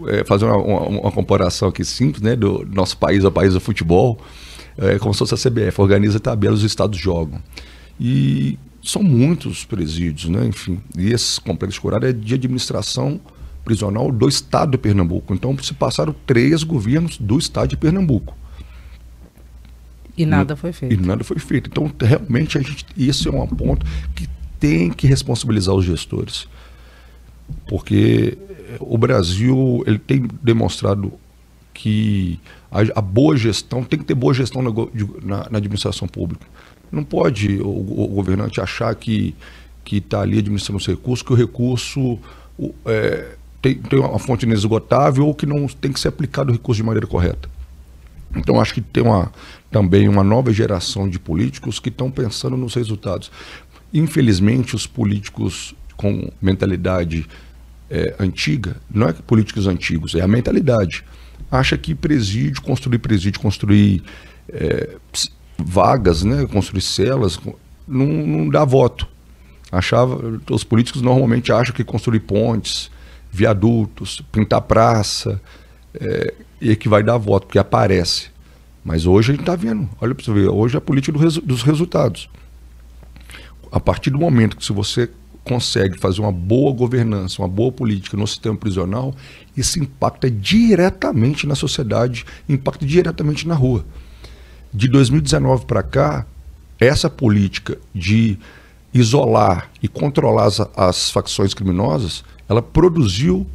é, 0.07 0.25
fazer 0.25 0.45
uma, 0.45 0.57
uma, 0.57 0.81
uma, 1.01 1.13
comparação 1.13 1.69
aqui 1.69 1.85
simples, 1.85 2.23
né, 2.23 2.37
do 2.37 2.67
nosso 2.73 2.97
país 2.97 3.25
ao 3.25 3.33
país 3.33 3.55
do 3.55 3.61
futebol, 3.61 4.19
é 4.77 4.99
como 4.99 5.15
se 5.15 5.19
fosse 5.19 5.35
a 5.35 5.51
CBF, 5.51 5.81
organiza 5.81 6.19
tabelas, 6.19 6.61
os 6.61 6.65
estados 6.65 6.99
jogam. 6.99 7.41
E 7.99 8.59
são 8.83 9.03
muitos 9.03 9.65
presídios, 9.65 10.29
né, 10.29 10.47
enfim. 10.47 10.81
E 10.97 11.13
esse 11.13 11.41
complexo 11.41 11.81
curário 11.81 12.09
é 12.09 12.13
de 12.13 12.35
administração 12.35 13.21
prisional 13.65 14.13
do 14.13 14.29
estado 14.29 14.73
de 14.73 14.79
Pernambuco. 14.79 15.33
Então 15.33 15.57
se 15.59 15.73
passaram 15.73 16.15
três 16.27 16.63
governos 16.63 17.17
do 17.19 17.39
estado 17.39 17.69
de 17.69 17.77
Pernambuco. 17.77 18.37
E 20.17 20.25
nada 20.25 20.55
foi 20.55 20.73
feito. 20.73 20.95
E 20.95 20.97
nada 20.97 21.25
foi 21.25 21.39
feito. 21.39 21.69
Então, 21.71 21.91
realmente, 22.01 22.57
a 22.57 22.61
gente, 22.61 22.87
isso 22.97 23.29
é 23.29 23.33
um 23.33 23.47
ponto 23.49 23.85
que 24.15 24.29
tem 24.61 24.91
que 24.91 25.07
responsabilizar 25.07 25.75
os 25.75 25.85
gestores. 25.85 26.47
Porque 27.67 28.39
o 28.81 28.99
Brasil 28.99 29.83
ele 29.87 29.99
tem 29.99 30.27
demonstrado 30.43 31.13
que 31.73 32.39
a, 32.71 32.99
a 32.99 33.01
boa 33.01 33.37
gestão 33.37 33.83
tem 33.83 33.99
que 33.99 34.05
ter 34.05 34.15
boa 34.15 34.33
gestão 34.33 34.63
na, 34.63 34.71
na, 35.23 35.51
na 35.51 35.59
administração 35.59 36.07
pública. 36.07 36.47
Não 36.91 37.03
pode 37.03 37.57
o, 37.61 37.69
o, 37.69 38.09
governante 38.09 38.61
achar 38.61 38.95
que 38.95 39.35
que 39.85 39.99
está 39.99 40.23
ali 40.23 40.39
administrando 40.39 40.79
os 40.79 40.87
recursos, 40.87 41.23
que 41.23 41.33
o 41.33 41.37
recurso 41.37 42.19
o, 42.59 42.75
é, 42.87 43.37
tem, 43.61 43.75
tem 43.75 43.99
uma 43.99 44.19
fonte 44.19 44.47
inesgotável 44.47 45.27
ou 45.27 45.35
que 45.35 45.45
não 45.45 45.67
tem 45.67 45.93
que 45.93 46.01
ser 46.01 46.09
aplicado 46.09 46.51
o 46.51 46.53
recurso 46.53 46.81
de 46.81 46.87
maneira 46.87 47.07
correta. 47.07 47.51
Então 48.35 48.61
acho 48.61 48.75
que 48.75 48.81
tem 48.81 49.03
uma, 49.03 49.31
também 49.71 50.09
uma 50.09 50.25
nova 50.25 50.53
geração 50.53 51.09
de 51.09 51.19
políticos 51.19 51.79
que 51.79 51.89
estão 51.89 52.11
pensando 52.11 52.57
nos 52.57 52.75
resultados. 52.75 53.31
Infelizmente, 53.93 54.75
os 54.75 54.87
políticos 54.87 55.75
com 55.97 56.31
mentalidade 56.43 57.27
é, 57.95 58.17
antiga, 58.19 58.77
não 58.93 59.09
é 59.09 59.13
políticos 59.13 59.69
antigos, 59.69 60.17
é 60.17 60.21
a 60.21 60.27
mentalidade. 60.27 61.05
Acha 61.49 61.79
que 61.79 61.95
presídio, 61.95 62.61
construir 62.61 62.99
presídio, 62.99 63.41
construir 63.41 64.03
é, 64.49 64.97
vagas, 65.57 66.25
né, 66.25 66.45
construir 66.47 66.81
celas, 66.83 67.39
não, 67.87 68.07
não 68.07 68.49
dá 68.49 68.65
voto. 68.65 69.07
Achava, 69.71 70.41
os 70.51 70.65
políticos 70.65 71.03
normalmente 71.03 71.53
acham 71.53 71.73
que 71.73 71.85
construir 71.85 72.21
pontes, 72.21 72.91
viadutos, 73.31 74.21
pintar 74.33 74.63
praça, 74.63 75.41
é, 75.95 76.35
e 76.61 76.75
que 76.75 76.89
vai 76.89 77.03
dar 77.03 77.17
voto, 77.17 77.47
porque 77.47 77.61
aparece. 77.61 78.29
Mas 78.85 79.07
hoje 79.07 79.31
a 79.31 79.35
gente 79.35 79.43
está 79.43 79.55
vendo, 79.55 79.89
olha 80.01 80.15
para 80.15 80.25
você 80.25 80.33
ver, 80.33 80.49
hoje 80.49 80.75
é 80.75 80.79
a 80.79 80.81
política 80.81 81.13
do 81.13 81.19
resu 81.19 81.41
dos 81.41 81.63
resultados. 81.63 82.29
A 83.71 83.79
partir 83.79 84.11
do 84.11 84.19
momento 84.19 84.57
que 84.57 84.65
se 84.65 84.73
você 84.73 85.09
consegue 85.45 85.99
fazer 85.99 86.21
uma 86.21 86.33
boa 86.33 86.73
governança, 86.73 87.43
uma 87.43 87.49
boa 87.49 87.71
política 87.71 88.17
no 88.17 88.27
sistema 88.27 88.57
prisional, 88.57 89.15
isso 89.57 89.79
impacta 89.79 90.31
diretamente 90.31 91.47
na 91.47 91.55
sociedade, 91.55 92.25
impacta 92.49 92.85
diretamente 92.87 93.47
na 93.47 93.55
rua. 93.55 93.85
De 94.73 94.89
2019 94.89 95.67
para 95.67 95.83
cá, 95.83 96.27
essa 96.81 97.09
política 97.09 97.79
de 97.95 98.39
isolar 98.93 99.71
e 99.83 99.89
controlar 99.89 100.47
as, 100.47 100.61
as 100.77 101.11
facções 101.11 101.53
criminosas, 101.53 102.25
ela 102.49 102.63
produziu 102.63 103.47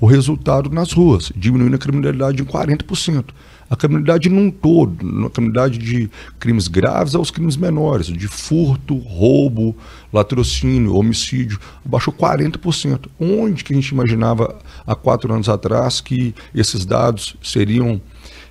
o 0.00 0.06
resultado 0.06 0.68
nas 0.68 0.92
ruas, 0.92 1.32
diminuindo 1.34 1.76
a 1.76 1.78
criminalidade 1.78 2.42
em 2.42 2.44
40%. 2.44 3.26
A 3.72 3.76
criminalidade 3.76 4.28
num 4.28 4.50
todo, 4.50 5.24
a 5.24 5.30
criminalidade 5.30 5.78
de 5.78 6.10
crimes 6.38 6.68
graves 6.68 7.14
aos 7.14 7.30
crimes 7.30 7.56
menores, 7.56 8.08
de 8.08 8.28
furto, 8.28 8.98
roubo, 8.98 9.74
latrocínio, 10.12 10.94
homicídio, 10.94 11.58
baixou 11.82 12.12
40%. 12.12 13.06
Onde 13.18 13.64
que 13.64 13.72
a 13.72 13.76
gente 13.76 13.88
imaginava 13.88 14.58
há 14.86 14.94
quatro 14.94 15.32
anos 15.32 15.48
atrás 15.48 16.02
que 16.02 16.34
esses 16.54 16.84
dados 16.84 17.34
seriam 17.42 17.98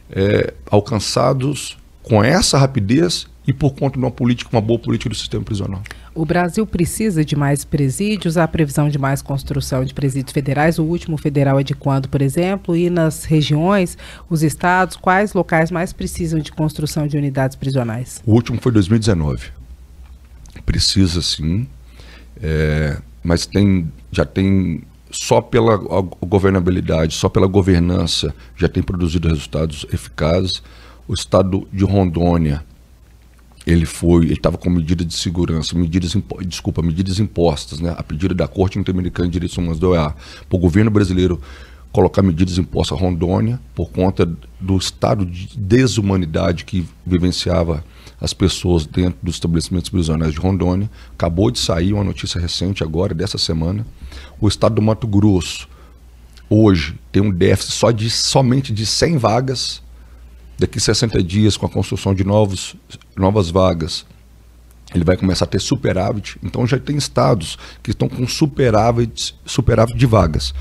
é, 0.09 0.55
alcançados 0.71 1.77
com 2.01 2.23
essa 2.23 2.57
rapidez 2.57 3.27
e 3.47 3.53
por 3.53 3.75
conta 3.75 3.99
de 3.99 4.03
uma 4.03 4.09
política, 4.09 4.49
uma 4.51 4.61
boa 4.61 4.79
política 4.79 5.09
do 5.11 5.15
sistema 5.15 5.43
prisional. 5.43 5.83
O 6.13 6.25
Brasil 6.25 6.67
precisa 6.67 7.23
de 7.23 7.37
mais 7.37 7.63
presídios, 7.63 8.37
há 8.37 8.45
previsão 8.45 8.89
de 8.89 8.97
mais 8.97 9.21
construção 9.21 9.85
de 9.85 9.93
presídios 9.93 10.33
federais. 10.33 10.77
O 10.77 10.83
último 10.83 11.17
federal 11.17 11.57
é 11.57 11.63
de 11.63 11.73
quando, 11.73 12.09
por 12.09 12.21
exemplo? 12.21 12.75
E 12.75 12.89
nas 12.89 13.23
regiões, 13.23 13.97
os 14.29 14.43
estados, 14.43 14.97
quais 14.97 15.33
locais 15.33 15.71
mais 15.71 15.93
precisam 15.93 16.39
de 16.39 16.51
construção 16.51 17.07
de 17.07 17.17
unidades 17.17 17.55
prisionais? 17.55 18.21
O 18.25 18.33
último 18.33 18.59
foi 18.59 18.73
2019. 18.73 19.51
Precisa 20.65 21.21
sim, 21.21 21.65
é, 22.41 22.97
mas 23.23 23.45
tem, 23.45 23.89
já 24.11 24.25
tem 24.25 24.83
só 25.09 25.39
pela 25.39 25.77
governabilidade, 25.77 27.13
só 27.15 27.29
pela 27.29 27.47
governança, 27.47 28.35
já 28.57 28.67
tem 28.67 28.83
produzido 28.83 29.29
resultados 29.29 29.85
eficazes. 29.93 30.61
O 31.07 31.13
estado 31.13 31.65
de 31.71 31.85
Rondônia 31.85 32.63
ele 33.65 33.85
foi, 33.85 34.25
ele 34.25 34.33
estava 34.33 34.57
com 34.57 34.69
medidas 34.69 35.05
de 35.05 35.13
segurança, 35.13 35.77
medidas, 35.77 36.15
desculpa, 36.47 36.81
medidas 36.81 37.19
impostas, 37.19 37.79
né, 37.79 37.93
a 37.97 38.03
pedido 38.03 38.33
da 38.33 38.47
Corte 38.47 38.79
Interamericana 38.79 39.27
de 39.27 39.33
Direitos 39.33 39.57
Humanos 39.57 39.79
da 39.79 39.87
OEA, 39.87 40.15
para 40.49 40.55
o 40.55 40.59
governo 40.59 40.89
brasileiro 40.89 41.39
colocar 41.91 42.21
medidas 42.21 42.57
impostas 42.57 42.97
a 42.97 43.01
Rondônia 43.01 43.59
por 43.75 43.91
conta 43.91 44.29
do 44.59 44.77
estado 44.77 45.25
de 45.25 45.49
desumanidade 45.57 46.63
que 46.65 46.85
vivenciava 47.05 47.83
as 48.19 48.33
pessoas 48.33 48.85
dentro 48.85 49.19
dos 49.21 49.35
estabelecimentos 49.35 49.89
prisionais 49.89 50.33
de 50.33 50.39
Rondônia. 50.39 50.89
Acabou 51.13 51.51
de 51.51 51.59
sair 51.59 51.91
uma 51.91 52.03
notícia 52.03 52.39
recente 52.39 52.83
agora, 52.83 53.13
dessa 53.13 53.37
semana. 53.37 53.85
O 54.39 54.47
estado 54.47 54.75
do 54.75 54.81
Mato 54.81 55.07
Grosso, 55.07 55.67
hoje, 56.49 56.95
tem 57.11 57.21
um 57.21 57.31
déficit 57.31 57.73
só 57.73 57.91
de, 57.91 58.09
somente 58.09 58.71
de 58.71 58.85
100 58.85 59.17
vagas 59.17 59.81
daqui 60.61 60.79
60 60.79 61.23
dias, 61.23 61.57
com 61.57 61.65
a 61.65 61.69
construção 61.69 62.13
de 62.13 62.23
novos, 62.23 62.75
novas 63.17 63.49
vagas, 63.49 64.05
ele 64.93 65.03
vai 65.03 65.17
começar 65.17 65.45
a 65.45 65.47
ter 65.47 65.59
superávit. 65.59 66.37
Então 66.43 66.67
já 66.67 66.77
tem 66.77 66.95
estados 66.95 67.57
que 67.81 67.91
estão 67.91 68.07
com 68.07 68.27
superávit, 68.27 69.35
superávit 69.43 69.97
de 69.97 70.05
vagas. 70.05 70.53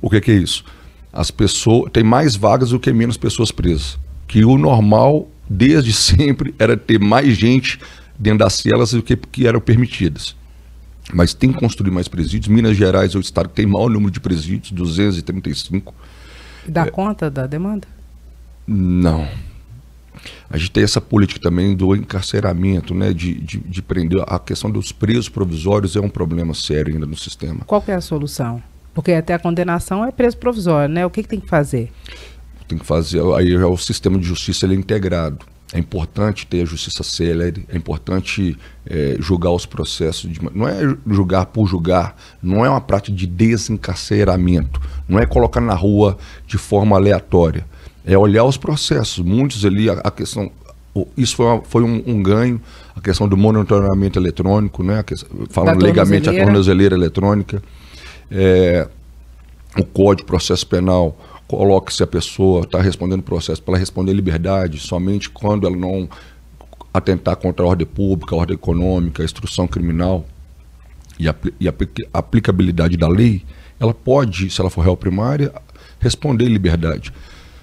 O 0.00 0.10
que, 0.10 0.20
que 0.20 0.30
é 0.30 0.34
isso? 0.34 0.62
As 1.10 1.30
pessoas 1.30 1.90
tem 1.90 2.04
mais 2.04 2.36
vagas 2.36 2.70
do 2.70 2.78
que 2.78 2.92
menos 2.92 3.16
pessoas 3.16 3.50
presas. 3.50 3.98
Que 4.28 4.44
o 4.44 4.58
normal, 4.58 5.28
desde 5.48 5.92
sempre, 5.94 6.54
era 6.58 6.76
ter 6.76 7.00
mais 7.00 7.36
gente 7.36 7.80
dentro 8.18 8.40
das 8.40 8.54
celas 8.54 8.90
do 8.90 9.02
que, 9.02 9.16
que 9.16 9.46
eram 9.46 9.60
permitidas. 9.60 10.36
Mas 11.14 11.32
tem 11.32 11.52
que 11.52 11.58
construir 11.58 11.90
mais 11.90 12.08
presídios. 12.08 12.48
Minas 12.48 12.76
Gerais 12.76 13.14
é 13.14 13.18
o 13.18 13.20
estado 13.20 13.48
que 13.48 13.54
tem 13.54 13.64
maior 13.64 13.88
número 13.88 14.10
de 14.10 14.20
presídios, 14.20 14.72
235. 14.72 15.94
Dá 16.68 16.82
é, 16.82 16.90
conta 16.90 17.30
da 17.30 17.46
demanda? 17.46 17.86
Não. 18.66 19.28
A 20.48 20.56
gente 20.56 20.70
tem 20.70 20.84
essa 20.84 21.00
política 21.00 21.40
também 21.40 21.74
do 21.74 21.94
encarceramento, 21.94 22.94
né, 22.94 23.12
de, 23.12 23.34
de, 23.34 23.58
de, 23.58 23.82
prender. 23.82 24.22
A 24.26 24.38
questão 24.38 24.70
dos 24.70 24.92
presos 24.92 25.28
provisórios 25.28 25.96
é 25.96 26.00
um 26.00 26.08
problema 26.08 26.54
sério 26.54 26.94
ainda 26.94 27.06
no 27.06 27.16
sistema. 27.16 27.60
Qual 27.66 27.82
é 27.86 27.94
a 27.94 28.00
solução? 28.00 28.62
Porque 28.94 29.12
até 29.12 29.34
a 29.34 29.38
condenação 29.38 30.04
é 30.04 30.10
preso 30.10 30.38
provisório, 30.38 30.92
né? 30.92 31.04
O 31.04 31.10
que, 31.10 31.22
que 31.22 31.28
tem 31.28 31.40
que 31.40 31.48
fazer? 31.48 31.92
Tem 32.66 32.78
que 32.78 32.86
fazer. 32.86 33.20
Aí 33.34 33.52
já 33.52 33.66
o 33.66 33.76
sistema 33.76 34.18
de 34.18 34.26
justiça 34.26 34.64
ele 34.64 34.74
é 34.74 34.78
integrado. 34.78 35.44
É 35.72 35.78
importante 35.78 36.46
ter 36.46 36.62
a 36.62 36.64
justiça 36.64 37.02
célere, 37.02 37.66
é 37.68 37.76
importante 37.76 38.56
é, 38.88 39.16
julgar 39.18 39.50
os 39.50 39.66
processos. 39.66 40.30
De, 40.30 40.40
não 40.54 40.66
é 40.66 40.80
julgar 41.06 41.46
por 41.46 41.66
julgar, 41.66 42.16
não 42.40 42.64
é 42.64 42.70
uma 42.70 42.80
prática 42.80 43.14
de 43.14 43.26
desencarceramento, 43.26 44.80
não 45.08 45.18
é 45.18 45.26
colocar 45.26 45.60
na 45.60 45.74
rua 45.74 46.16
de 46.46 46.56
forma 46.56 46.96
aleatória 46.96 47.66
é 48.06 48.16
olhar 48.16 48.44
os 48.44 48.56
processos. 48.56 49.18
Muitos 49.18 49.64
ali, 49.64 49.90
a, 49.90 49.94
a 49.94 50.10
questão. 50.10 50.50
Isso 51.16 51.36
foi, 51.36 51.46
uma, 51.46 51.62
foi 51.62 51.82
um, 51.82 52.02
um, 52.06 52.22
ganho, 52.22 52.58
a 52.94 53.00
questão 53.00 53.28
do 53.28 53.36
monitoramento 53.36 54.18
eletrônico, 54.18 54.82
né? 54.82 55.02
Questão, 55.02 55.28
falando 55.50 55.82
legamente, 55.82 56.30
a 56.30 56.32
tornozeleira 56.32 56.94
eletrônica. 56.94 57.62
É, 58.30 58.88
o 59.76 59.84
Código 59.84 60.22
de 60.22 60.24
Processo 60.24 60.66
Penal 60.66 61.18
coloca 61.46 61.92
se 61.92 62.02
a 62.02 62.06
pessoa 62.06 62.62
está 62.62 62.80
respondendo 62.80 63.20
o 63.20 63.24
processo 63.24 63.62
para 63.62 63.76
responder 63.76 64.12
liberdade 64.12 64.78
somente 64.78 65.28
quando 65.28 65.66
ela 65.66 65.76
não 65.76 66.08
atentar 66.94 67.36
contra 67.36 67.64
a 67.64 67.68
ordem 67.68 67.86
pública, 67.86 68.34
a 68.34 68.38
ordem 68.38 68.54
econômica, 68.54 69.22
a 69.22 69.24
instrução 69.24 69.66
criminal 69.66 70.24
e 71.18 71.28
a, 71.28 71.34
e 71.60 71.68
a 71.68 71.74
aplicabilidade 72.12 72.96
da 72.96 73.06
lei, 73.06 73.44
ela 73.78 73.92
pode, 73.92 74.50
se 74.50 74.60
ela 74.60 74.70
for 74.70 74.82
réu 74.82 74.96
primária, 74.96 75.52
responder 76.00 76.46
liberdade. 76.48 77.12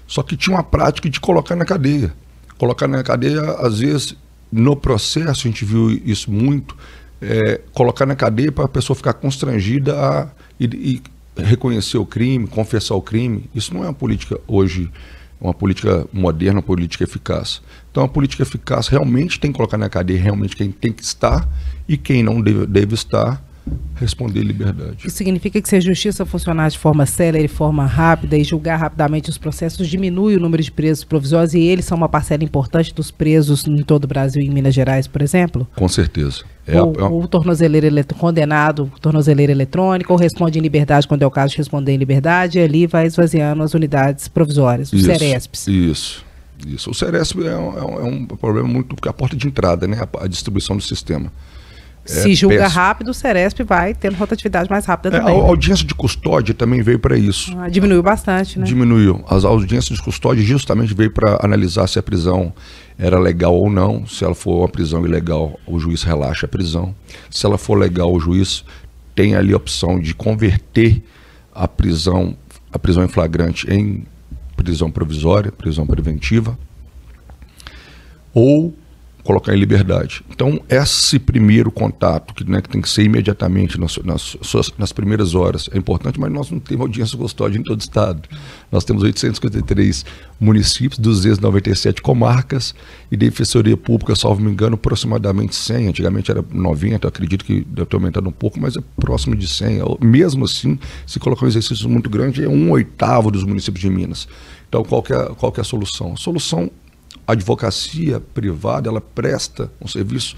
Só 0.06 0.22
que 0.22 0.36
tinha 0.36 0.56
uma 0.56 0.62
prática 0.62 1.08
de 1.08 1.20
colocar 1.20 1.56
na 1.56 1.64
cadeia. 1.64 2.12
Colocar 2.58 2.86
na 2.86 3.02
cadeia, 3.02 3.42
às 3.58 3.80
vezes, 3.80 4.16
no 4.50 4.76
processo, 4.76 5.46
a 5.46 5.50
gente 5.50 5.64
viu 5.64 5.90
isso 6.04 6.30
muito, 6.30 6.76
é, 7.20 7.60
colocar 7.72 8.06
na 8.06 8.14
cadeia 8.14 8.52
para 8.52 8.64
a 8.64 8.68
pessoa 8.68 8.96
ficar 8.96 9.14
constrangida 9.14 9.98
a, 9.98 10.28
e, 10.58 10.64
e 10.64 11.02
reconhecer 11.42 11.98
o 11.98 12.06
crime, 12.06 12.46
confessar 12.46 12.94
o 12.94 13.02
crime. 13.02 13.48
Isso 13.54 13.74
não 13.74 13.82
é 13.82 13.88
uma 13.88 13.94
política 13.94 14.38
hoje, 14.46 14.90
uma 15.40 15.54
política 15.54 16.06
moderna, 16.12 16.58
uma 16.58 16.62
política 16.62 17.04
eficaz. 17.04 17.60
Então, 17.90 18.04
a 18.04 18.08
política 18.08 18.42
eficaz 18.42 18.88
realmente 18.88 19.40
tem 19.40 19.50
que 19.50 19.56
colocar 19.56 19.78
na 19.78 19.88
cadeia 19.88 20.20
realmente 20.20 20.54
quem 20.54 20.70
tem 20.70 20.92
que 20.92 21.02
estar 21.02 21.48
e 21.88 21.96
quem 21.96 22.22
não 22.22 22.40
deve, 22.40 22.66
deve 22.66 22.94
estar 22.94 23.42
responder 23.94 24.40
em 24.40 24.44
liberdade. 24.44 25.06
Isso 25.06 25.16
significa 25.16 25.60
que 25.60 25.68
se 25.68 25.76
a 25.76 25.80
justiça 25.80 26.26
funcionar 26.26 26.68
de 26.68 26.78
forma 26.78 27.06
célere, 27.06 27.46
de 27.46 27.54
forma 27.54 27.86
rápida 27.86 28.36
e 28.36 28.44
julgar 28.44 28.76
rapidamente 28.76 29.30
os 29.30 29.38
processos, 29.38 29.88
diminui 29.88 30.36
o 30.36 30.40
número 30.40 30.62
de 30.62 30.70
presos 30.70 31.04
provisórios 31.04 31.54
e 31.54 31.60
eles 31.60 31.84
são 31.84 31.96
uma 31.96 32.08
parcela 32.08 32.44
importante 32.44 32.92
dos 32.92 33.10
presos 33.10 33.66
em 33.66 33.82
todo 33.82 34.04
o 34.04 34.08
Brasil 34.08 34.42
e 34.42 34.46
em 34.46 34.50
Minas 34.50 34.74
Gerais, 34.74 35.06
por 35.06 35.22
exemplo? 35.22 35.66
Com 35.76 35.88
certeza. 35.88 36.44
É 36.66 36.80
ou, 36.80 36.94
a, 36.98 37.02
é 37.02 37.04
ou 37.04 37.28
tornozeleiro 37.28 37.88
condenado, 38.18 38.90
tornozeleira 39.00 39.52
eletrônica, 39.52 40.12
ou 40.12 40.18
responde 40.18 40.58
em 40.58 40.62
liberdade 40.62 41.06
quando 41.06 41.22
é 41.22 41.26
o 41.26 41.30
caso 41.30 41.52
de 41.52 41.58
responder 41.58 41.92
em 41.92 41.98
liberdade, 41.98 42.58
e 42.58 42.62
ali 42.62 42.86
vai 42.86 43.06
esvaziando 43.06 43.62
as 43.62 43.74
unidades 43.74 44.28
provisórias, 44.28 44.92
os 44.92 45.02
CERESPs. 45.02 45.68
Isso. 45.68 46.24
Isso. 46.66 46.90
O 46.90 46.94
Ceresp 46.94 47.40
é 47.40 47.56
um, 47.56 47.78
é 47.78 48.04
um 48.04 48.26
é 48.30 48.36
problema 48.36 48.66
muito. 48.66 48.94
porque 48.94 49.08
é 49.08 49.10
a 49.10 49.14
porta 49.14 49.36
de 49.36 49.46
entrada, 49.46 49.86
né? 49.86 49.98
A, 50.00 50.24
a 50.24 50.26
distribuição 50.26 50.76
do 50.76 50.82
sistema. 50.82 51.30
Se 52.04 52.32
é 52.32 52.34
julga 52.34 52.58
péssimo. 52.58 52.74
rápido, 52.74 53.10
o 53.10 53.14
Ceresp 53.14 53.60
vai 53.60 53.94
tendo 53.94 54.16
rotatividade 54.16 54.68
mais 54.68 54.84
rápida 54.84 55.18
também. 55.18 55.34
É, 55.34 55.40
a 55.40 55.42
audiência 55.42 55.86
de 55.86 55.94
custódia 55.94 56.54
também 56.54 56.82
veio 56.82 56.98
para 56.98 57.16
isso. 57.16 57.56
Ah, 57.58 57.68
diminuiu 57.68 58.02
bastante, 58.02 58.58
né? 58.58 58.66
Diminuiu. 58.66 59.24
As 59.28 59.44
audiências 59.44 59.98
de 59.98 60.04
custódia 60.04 60.44
justamente 60.44 60.92
veio 60.92 61.10
para 61.10 61.38
analisar 61.42 61.86
se 61.86 61.98
a 61.98 62.02
prisão 62.02 62.52
era 62.98 63.18
legal 63.18 63.54
ou 63.54 63.70
não. 63.70 64.06
Se 64.06 64.22
ela 64.24 64.34
for 64.34 64.58
uma 64.58 64.68
prisão 64.68 65.04
ilegal, 65.06 65.58
o 65.66 65.78
juiz 65.78 66.02
relaxa 66.02 66.46
a 66.46 66.48
prisão. 66.48 66.94
Se 67.30 67.46
ela 67.46 67.56
for 67.56 67.78
legal, 67.78 68.12
o 68.12 68.20
juiz 68.20 68.64
tem 69.14 69.34
ali 69.34 69.54
a 69.54 69.56
opção 69.56 69.98
de 69.98 70.14
converter 70.14 71.02
a 71.54 71.66
prisão, 71.66 72.36
a 72.72 72.78
prisão 72.78 73.04
em 73.04 73.08
flagrante 73.08 73.66
em 73.70 74.04
prisão 74.56 74.90
provisória, 74.90 75.52
prisão 75.52 75.86
preventiva, 75.86 76.58
ou 78.32 78.74
colocar 79.24 79.54
em 79.54 79.58
liberdade. 79.58 80.22
Então, 80.30 80.60
esse 80.68 81.18
primeiro 81.18 81.70
contato, 81.70 82.34
que, 82.34 82.48
né, 82.48 82.60
que 82.60 82.68
tem 82.68 82.80
que 82.80 82.88
ser 82.88 83.02
imediatamente 83.04 83.80
nas, 83.80 83.96
nas, 83.98 84.36
nas, 84.78 84.92
primeiras 84.92 85.34
horas, 85.34 85.68
é 85.72 85.78
importante, 85.78 86.20
mas 86.20 86.30
nós 86.30 86.50
não 86.50 86.60
temos 86.60 86.82
audiência 86.82 87.16
custódia 87.16 87.58
em 87.58 87.62
todo 87.62 87.80
o 87.80 87.82
estado. 87.82 88.28
Nós 88.70 88.84
temos 88.84 89.02
853 89.02 90.04
municípios, 90.38 90.98
297 90.98 92.02
comarcas 92.02 92.74
e 93.10 93.16
defensoria 93.16 93.76
pública, 93.78 94.14
salvo 94.14 94.42
me 94.42 94.50
engano, 94.50 94.74
aproximadamente 94.74 95.56
100. 95.56 95.88
Antigamente 95.88 96.30
era 96.30 96.44
90, 96.52 97.08
acredito 97.08 97.46
que 97.46 97.64
deve 97.64 97.88
ter 97.88 97.96
aumentado 97.96 98.28
um 98.28 98.32
pouco, 98.32 98.60
mas 98.60 98.76
é 98.76 98.80
próximo 99.00 99.34
de 99.34 99.48
100. 99.48 99.80
Mesmo 100.02 100.44
assim, 100.44 100.78
se 101.06 101.18
colocar 101.18 101.46
um 101.46 101.48
exercício 101.48 101.88
muito 101.88 102.10
grande, 102.10 102.44
é 102.44 102.48
um 102.48 102.70
oitavo 102.70 103.30
dos 103.30 103.42
municípios 103.42 103.80
de 103.80 103.88
Minas. 103.88 104.28
Então, 104.68 104.84
qual 104.84 105.02
é, 105.08 105.34
qual 105.34 105.54
é 105.56 105.60
a 105.60 105.64
solução? 105.64 106.12
A 106.12 106.16
solução 106.16 106.70
a 107.26 107.32
advocacia 107.32 108.20
privada 108.20 108.88
ela 108.88 109.00
presta 109.00 109.70
um 109.80 109.88
serviço 109.88 110.36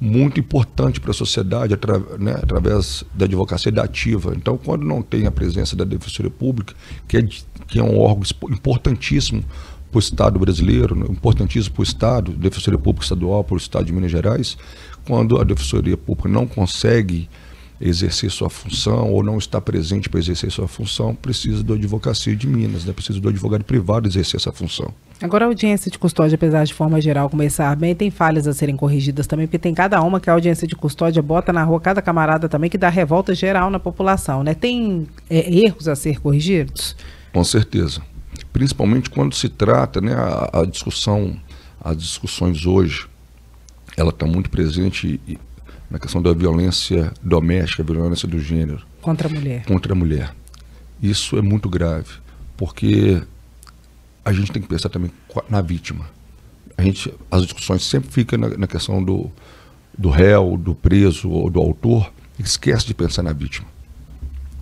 muito 0.00 0.38
importante 0.38 1.00
para 1.00 1.10
a 1.10 1.14
sociedade 1.14 1.74
atra, 1.74 1.98
né, 2.18 2.38
através 2.40 3.04
da 3.14 3.24
advocacia 3.24 3.72
ativa. 3.82 4.32
Então, 4.36 4.56
quando 4.56 4.84
não 4.84 5.02
tem 5.02 5.26
a 5.26 5.30
presença 5.30 5.74
da 5.74 5.84
Defensoria 5.84 6.30
Pública, 6.30 6.74
que 7.08 7.16
é, 7.16 7.28
que 7.66 7.78
é 7.78 7.82
um 7.82 7.98
órgão 7.98 8.22
importantíssimo 8.50 9.42
para 9.90 9.96
o 9.96 10.00
Estado 10.00 10.38
brasileiro, 10.38 10.94
né, 10.94 11.06
importantíssimo 11.08 11.74
para 11.74 11.80
o 11.80 11.84
Estado, 11.84 12.32
Defensoria 12.32 12.78
Pública 12.78 13.04
Estadual, 13.04 13.42
para 13.42 13.54
o 13.54 13.58
Estado 13.58 13.86
de 13.86 13.92
Minas 13.92 14.10
Gerais, 14.10 14.56
quando 15.04 15.40
a 15.40 15.44
Defensoria 15.44 15.96
Pública 15.96 16.28
não 16.28 16.46
consegue 16.46 17.28
exercer 17.80 18.30
sua 18.30 18.50
função 18.50 19.12
ou 19.12 19.22
não 19.22 19.38
está 19.38 19.60
presente 19.60 20.08
para 20.08 20.18
exercer 20.18 20.50
sua 20.50 20.66
função, 20.66 21.14
precisa 21.14 21.62
do 21.62 21.74
advocacia 21.74 22.34
de 22.34 22.46
Minas, 22.46 22.84
né? 22.84 22.92
precisa 22.92 23.20
do 23.20 23.28
advogado 23.28 23.64
privado 23.64 24.08
exercer 24.08 24.40
essa 24.40 24.52
função. 24.52 24.92
Agora, 25.20 25.44
a 25.44 25.48
audiência 25.48 25.90
de 25.90 25.98
custódia, 25.98 26.36
apesar 26.36 26.64
de 26.64 26.74
forma 26.74 27.00
geral 27.00 27.28
começar 27.28 27.74
bem, 27.76 27.94
tem 27.94 28.10
falhas 28.10 28.46
a 28.46 28.52
serem 28.52 28.76
corrigidas 28.76 29.26
também, 29.26 29.46
porque 29.46 29.58
tem 29.58 29.74
cada 29.74 30.00
uma 30.02 30.20
que 30.20 30.30
a 30.30 30.32
audiência 30.32 30.66
de 30.66 30.76
custódia 30.76 31.22
bota 31.22 31.52
na 31.52 31.64
rua, 31.64 31.80
cada 31.80 32.02
camarada 32.02 32.48
também, 32.48 32.70
que 32.70 32.78
dá 32.78 32.88
revolta 32.88 33.34
geral 33.34 33.70
na 33.70 33.78
população. 33.78 34.42
Né? 34.42 34.54
Tem 34.54 35.06
é, 35.28 35.52
erros 35.52 35.88
a 35.88 35.96
ser 35.96 36.20
corrigidos? 36.20 36.96
Com 37.32 37.42
certeza. 37.44 38.00
Principalmente 38.52 39.10
quando 39.10 39.34
se 39.34 39.48
trata, 39.48 40.00
né, 40.00 40.14
a, 40.14 40.60
a 40.60 40.64
discussão, 40.64 41.36
as 41.80 41.96
discussões 41.96 42.64
hoje, 42.66 43.06
ela 43.96 44.10
está 44.10 44.26
muito 44.26 44.48
presente 44.48 45.20
na 45.90 45.98
questão 45.98 46.20
da 46.20 46.32
violência 46.32 47.12
doméstica, 47.22 47.82
violência 47.82 48.28
do 48.28 48.38
gênero. 48.38 48.82
Contra 49.00 49.28
a 49.28 49.30
mulher. 49.30 49.64
Contra 49.64 49.92
a 49.92 49.96
mulher. 49.96 50.34
Isso 51.02 51.38
é 51.38 51.42
muito 51.42 51.68
grave, 51.68 52.10
porque 52.56 53.22
a 54.24 54.32
gente 54.32 54.52
tem 54.52 54.60
que 54.60 54.68
pensar 54.68 54.88
também 54.88 55.10
na 55.48 55.60
vítima. 55.62 56.04
A 56.76 56.82
gente, 56.82 57.12
as 57.30 57.42
discussões 57.42 57.82
sempre 57.82 58.10
ficam 58.10 58.38
na, 58.38 58.48
na 58.50 58.66
questão 58.66 59.02
do, 59.02 59.30
do 59.96 60.10
réu, 60.10 60.56
do 60.56 60.74
preso 60.74 61.30
ou 61.30 61.48
do 61.48 61.60
autor, 61.60 62.12
esquece 62.38 62.86
de 62.86 62.94
pensar 62.94 63.22
na 63.22 63.32
vítima. 63.32 63.66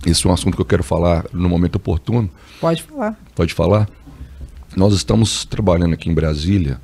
Esse 0.05 0.25
é 0.25 0.29
um 0.29 0.33
assunto 0.33 0.55
que 0.55 0.61
eu 0.61 0.65
quero 0.65 0.83
falar 0.83 1.25
no 1.33 1.49
momento 1.49 1.75
oportuno. 1.75 2.29
Pode 2.61 2.83
falar. 2.83 3.19
Pode 3.35 3.53
falar. 3.53 3.89
Nós 4.75 4.93
estamos 4.93 5.43
trabalhando 5.43 5.93
aqui 5.93 6.09
em 6.09 6.13
Brasília. 6.13 6.79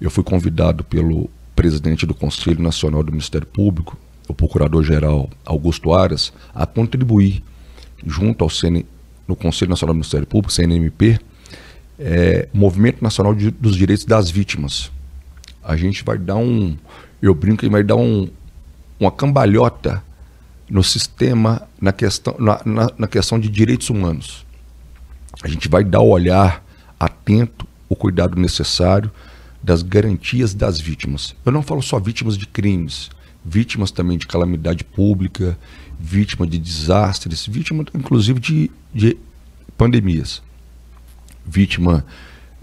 Eu 0.00 0.10
fui 0.10 0.22
convidado 0.22 0.84
pelo 0.84 1.30
presidente 1.56 2.04
do 2.04 2.14
Conselho 2.14 2.62
Nacional 2.62 3.02
do 3.02 3.10
Ministério 3.10 3.46
Público, 3.46 3.96
o 4.28 4.34
procurador-geral 4.34 5.30
Augusto 5.44 5.94
Aras, 5.94 6.32
a 6.54 6.66
contribuir 6.66 7.42
junto 8.04 8.44
ao 8.44 8.50
CN, 8.50 8.84
no 9.26 9.34
Conselho 9.34 9.70
Nacional 9.70 9.94
do 9.94 9.98
Ministério 9.98 10.26
Público, 10.26 10.52
CNMP, 10.52 11.18
é, 11.98 12.48
Movimento 12.52 13.02
Nacional 13.02 13.34
de, 13.34 13.50
dos 13.50 13.74
Direitos 13.74 14.04
das 14.04 14.30
Vítimas. 14.30 14.92
A 15.64 15.76
gente 15.76 16.04
vai 16.04 16.18
dar 16.18 16.36
um, 16.36 16.76
eu 17.20 17.34
brinco 17.34 17.58
que 17.58 17.68
vai 17.68 17.82
dar 17.82 17.96
um, 17.96 18.28
uma 19.00 19.10
cambalhota 19.10 20.04
no 20.68 20.84
sistema, 20.84 21.62
na 21.80 21.92
questão, 21.92 22.36
na, 22.38 22.60
na, 22.64 22.90
na 22.98 23.06
questão 23.06 23.40
de 23.40 23.48
direitos 23.48 23.88
humanos. 23.88 24.44
A 25.42 25.48
gente 25.48 25.68
vai 25.68 25.82
dar 25.82 26.00
o 26.00 26.08
olhar 26.08 26.62
atento, 27.00 27.66
o 27.88 27.96
cuidado 27.96 28.38
necessário 28.38 29.10
das 29.62 29.82
garantias 29.82 30.54
das 30.54 30.80
vítimas. 30.80 31.34
Eu 31.44 31.52
não 31.52 31.62
falo 31.62 31.82
só 31.82 31.98
vítimas 31.98 32.36
de 32.36 32.46
crimes, 32.46 33.10
vítimas 33.44 33.90
também 33.90 34.18
de 34.18 34.26
calamidade 34.26 34.84
pública, 34.84 35.58
vítima 35.98 36.46
de 36.46 36.58
desastres, 36.58 37.46
vítima 37.46 37.84
inclusive 37.94 38.40
de, 38.40 38.70
de 38.92 39.16
pandemias. 39.76 40.42
Vítima 41.44 42.04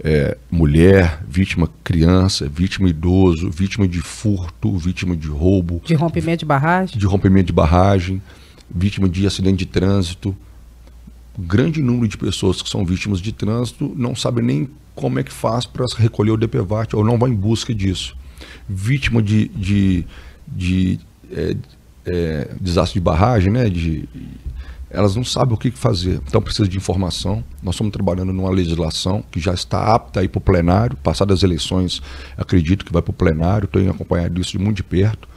é, 0.00 0.36
mulher, 0.50 1.22
vítima 1.28 1.68
criança, 1.82 2.48
vítima 2.48 2.88
idoso, 2.88 3.50
vítima 3.50 3.88
de 3.88 4.00
furto, 4.00 4.76
vítima 4.76 5.16
de 5.16 5.28
roubo. 5.28 5.80
De 5.84 5.94
rompimento 5.94 6.40
de 6.40 6.44
barragem? 6.44 6.98
De 6.98 7.06
rompimento 7.06 7.46
de 7.46 7.52
barragem, 7.52 8.22
vítima 8.68 9.08
de 9.08 9.26
acidente 9.26 9.58
de 9.58 9.66
trânsito. 9.66 10.36
Grande 11.38 11.82
número 11.82 12.08
de 12.08 12.16
pessoas 12.16 12.62
que 12.62 12.68
são 12.68 12.84
vítimas 12.84 13.20
de 13.20 13.32
trânsito 13.32 13.92
não 13.96 14.14
sabem 14.14 14.44
nem 14.44 14.68
como 14.94 15.18
é 15.18 15.22
que 15.22 15.32
faz 15.32 15.66
para 15.66 15.84
recolher 15.96 16.30
o 16.30 16.36
DPVAT 16.36 16.94
ou 16.94 17.04
não 17.04 17.18
vai 17.18 17.30
em 17.30 17.34
busca 17.34 17.74
disso. 17.74 18.16
Vítima 18.68 19.22
de, 19.22 19.48
de, 19.48 20.06
de 20.46 21.00
é, 21.32 21.56
é, 22.06 22.54
desastre 22.60 23.00
de 23.00 23.04
barragem, 23.04 23.52
né? 23.52 23.68
De, 23.68 24.08
elas 24.90 25.16
não 25.16 25.24
sabem 25.24 25.54
o 25.54 25.56
que 25.56 25.72
fazer, 25.72 26.20
então 26.24 26.40
precisa 26.40 26.68
de 26.68 26.76
informação. 26.76 27.42
Nós 27.60 27.74
estamos 27.74 27.92
trabalhando 27.92 28.32
numa 28.32 28.50
legislação 28.50 29.24
que 29.28 29.40
já 29.40 29.52
está 29.52 29.92
apta 29.92 30.20
a 30.20 30.22
ir 30.22 30.28
para 30.28 30.38
o 30.38 30.40
plenário. 30.40 30.96
Passadas 30.98 31.38
as 31.38 31.42
eleições, 31.42 32.00
acredito 32.36 32.84
que 32.84 32.92
vai 32.92 33.02
para 33.02 33.10
o 33.10 33.14
plenário, 33.14 33.64
estou 33.64 33.82
acompanhando 33.90 34.40
isso 34.40 34.52
de 34.52 34.58
muito 34.58 34.76
de 34.76 34.84
perto. 34.84 35.28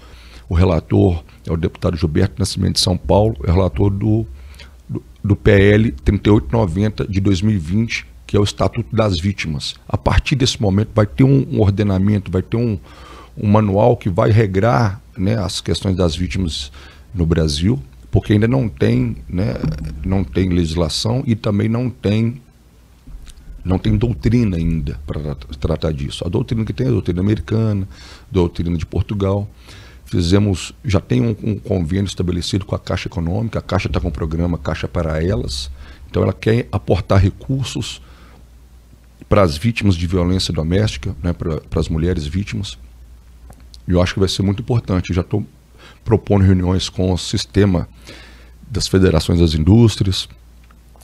O 0.48 0.54
relator 0.54 1.24
é 1.46 1.52
o 1.52 1.58
deputado 1.58 1.98
Gilberto 1.98 2.36
Nascimento 2.38 2.76
de 2.76 2.82
São 2.82 2.96
Paulo, 2.96 3.36
é 3.44 3.52
relator 3.52 3.90
do, 3.90 4.28
do, 5.24 5.36
PL 5.36 5.92
3890 5.92 7.08
de 7.08 7.20
2020, 7.20 8.06
que 8.26 8.36
é 8.36 8.40
o 8.40 8.44
Estatuto 8.44 8.96
das 8.96 9.20
Vítimas. 9.20 9.76
A 9.88 9.98
partir 9.98 10.36
desse 10.36 10.62
momento 10.62 10.90
vai 10.94 11.06
ter 11.06 11.24
um, 11.24 11.46
um 11.52 11.62
ordenamento, 11.62 12.32
vai 12.32 12.42
ter 12.42 12.58
um, 12.58 12.78
um 13.38 13.48
manual 13.48 13.98
que 13.98 14.10
vai 14.10 14.32
regrar 14.32 15.02
né, 15.18 15.38
as 15.38 15.62
questões 15.62 15.96
das 15.96 16.16
vítimas 16.16 16.72
no 17.14 17.26
Brasil, 17.26 17.80
porque 18.12 18.34
ainda 18.34 18.48
não 18.48 18.70
tem, 18.70 19.18
né, 19.28 19.54
não 20.06 20.24
tem 20.24 20.50
legislação 20.50 21.24
e 21.26 21.36
também 21.36 21.68
não 21.68 21.90
tem 21.90 22.42
não 23.66 23.78
tem 23.78 23.98
doutrina 23.98 24.56
ainda 24.56 24.98
para 25.06 25.36
tratar 25.60 25.92
disso. 25.92 26.26
A 26.26 26.30
doutrina 26.30 26.64
que 26.64 26.72
tem 26.72 26.86
é 26.86 26.90
a 26.90 26.94
doutrina 26.94 27.20
americana, 27.20 27.86
doutrina 28.32 28.78
de 28.78 28.86
Portugal. 28.86 29.46
Fizemos, 30.08 30.74
já 30.86 31.02
tem 31.02 31.22
um, 31.22 31.36
um 31.44 31.60
convênio 31.60 32.08
estabelecido 32.08 32.66
com 32.66 32.74
a 32.74 32.80
Caixa 32.80 33.10
Econômica, 33.10 33.60
a 33.60 33.62
Caixa 33.62 33.88
está 33.88 34.00
com 34.00 34.08
o 34.08 34.12
programa 34.12 34.58
Caixa 34.58 34.88
para 34.88 35.22
Elas, 35.22 35.70
então 36.10 36.24
ela 36.24 36.32
quer 36.34 36.68
aportar 36.72 37.22
recursos 37.22 38.02
para 39.28 39.42
as 39.42 39.58
vítimas 39.58 39.96
de 39.96 40.08
violência 40.08 40.54
doméstica, 40.54 41.14
né, 41.22 41.34
para, 41.34 41.62
as 41.76 41.90
mulheres 41.90 42.26
vítimas. 42.26 42.78
E 43.86 43.92
eu 43.92 44.02
acho 44.02 44.14
que 44.14 44.20
vai 44.20 44.30
ser 44.30 44.44
muito 44.44 44.62
importante. 44.62 45.14
Já 45.14 45.22
estou 45.22 45.46
propondo 46.04 46.44
reuniões 46.44 46.88
com 46.88 47.12
o 47.12 47.18
sistema 47.18 47.88
das 48.70 48.88
federações 48.88 49.40
das 49.40 49.54
indústrias, 49.54 50.28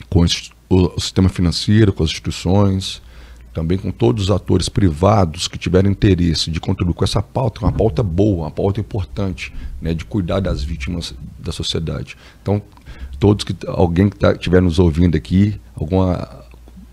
com 0.10 0.26
o 0.70 1.00
sistema 1.00 1.28
financeiro, 1.28 1.92
com 1.92 2.04
as 2.04 2.10
instituições, 2.10 3.02
também 3.54 3.78
com 3.78 3.92
todos 3.92 4.26
os 4.26 4.32
atores 4.32 4.68
privados 4.68 5.48
que 5.48 5.58
tiverem 5.58 5.92
interesse 5.92 6.50
de 6.50 6.60
contribuir 6.60 6.96
com 6.96 7.04
essa 7.04 7.22
pauta, 7.22 7.62
uma 7.62 7.72
pauta 7.72 8.02
boa, 8.02 8.46
uma 8.46 8.52
pauta 8.52 8.80
importante, 8.80 9.54
né, 9.82 9.94
de 9.94 10.04
cuidar 10.04 10.39
das 10.39 10.63
vítimas 10.63 11.13
da 11.39 11.52
sociedade. 11.52 12.18
Então, 12.42 12.62
todos 13.20 13.46
que 13.46 13.56
alguém 13.68 14.10
que 14.10 14.18
tá, 14.18 14.32
estiver 14.32 14.62
nos 14.62 14.80
ouvindo 14.80 15.16
aqui, 15.16 15.60
alguma 15.76 16.44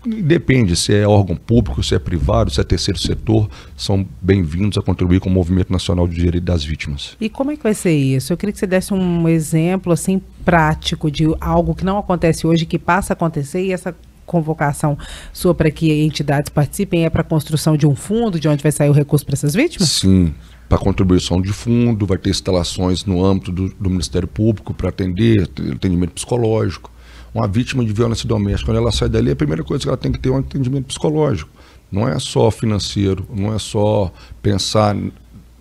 Depende 0.03 0.75
se 0.75 0.95
é 0.95 1.07
órgão 1.07 1.35
público, 1.35 1.83
se 1.83 1.93
é 1.93 1.99
privado, 1.99 2.49
se 2.49 2.59
é 2.59 2.63
terceiro 2.63 2.99
setor, 2.99 3.47
são 3.77 4.03
bem-vindos 4.19 4.75
a 4.75 4.81
contribuir 4.81 5.19
com 5.19 5.29
o 5.29 5.31
Movimento 5.31 5.71
Nacional 5.71 6.07
de 6.07 6.15
Direito 6.15 6.43
das 6.43 6.63
Vítimas. 6.63 7.15
E 7.21 7.29
como 7.29 7.51
é 7.51 7.55
que 7.55 7.61
vai 7.61 7.75
ser 7.75 7.95
isso? 7.95 8.33
Eu 8.33 8.37
queria 8.37 8.51
que 8.51 8.57
você 8.57 8.65
desse 8.65 8.95
um 8.95 9.29
exemplo 9.29 9.93
assim 9.93 10.19
prático 10.43 11.11
de 11.11 11.25
algo 11.39 11.75
que 11.75 11.85
não 11.85 11.99
acontece 11.99 12.47
hoje, 12.47 12.65
que 12.65 12.79
passa 12.79 13.13
a 13.13 13.15
acontecer 13.15 13.63
e 13.63 13.71
essa 13.71 13.95
convocação 14.31 14.97
sua 15.33 15.53
para 15.53 15.69
que 15.69 15.91
entidades 16.03 16.49
participem 16.49 17.05
é 17.05 17.09
para 17.09 17.21
a 17.21 17.25
construção 17.25 17.75
de 17.75 17.85
um 17.85 17.95
fundo, 17.95 18.39
de 18.39 18.47
onde 18.47 18.63
vai 18.63 18.71
sair 18.71 18.89
o 18.89 18.93
recurso 18.93 19.25
para 19.25 19.33
essas 19.33 19.53
vítimas? 19.53 19.89
Sim, 19.89 20.33
para 20.69 20.77
contribuição 20.77 21.41
de 21.41 21.51
fundo, 21.51 22.05
vai 22.05 22.17
ter 22.17 22.29
instalações 22.29 23.05
no 23.05 23.23
âmbito 23.25 23.51
do, 23.51 23.69
do 23.73 23.89
Ministério 23.89 24.27
Público 24.27 24.73
para 24.73 24.89
atender, 24.89 25.49
atendimento 25.73 26.13
psicológico 26.13 26.89
uma 27.33 27.47
vítima 27.47 27.83
de 27.83 27.93
violência 27.93 28.27
doméstica, 28.27 28.65
quando 28.71 28.77
ela 28.77 28.91
sai 28.91 29.07
dali, 29.07 29.31
a 29.31 29.35
primeira 29.35 29.63
coisa 29.63 29.83
que 29.83 29.87
ela 29.87 29.97
tem 29.97 30.11
que 30.11 30.19
ter 30.19 30.29
é 30.29 30.31
um 30.33 30.39
atendimento 30.39 30.87
psicológico. 30.87 31.49
Não 31.91 32.07
é 32.07 32.17
só 32.19 32.51
financeiro, 32.51 33.25
não 33.33 33.53
é 33.53 33.59
só 33.59 34.11
pensar 34.41 34.95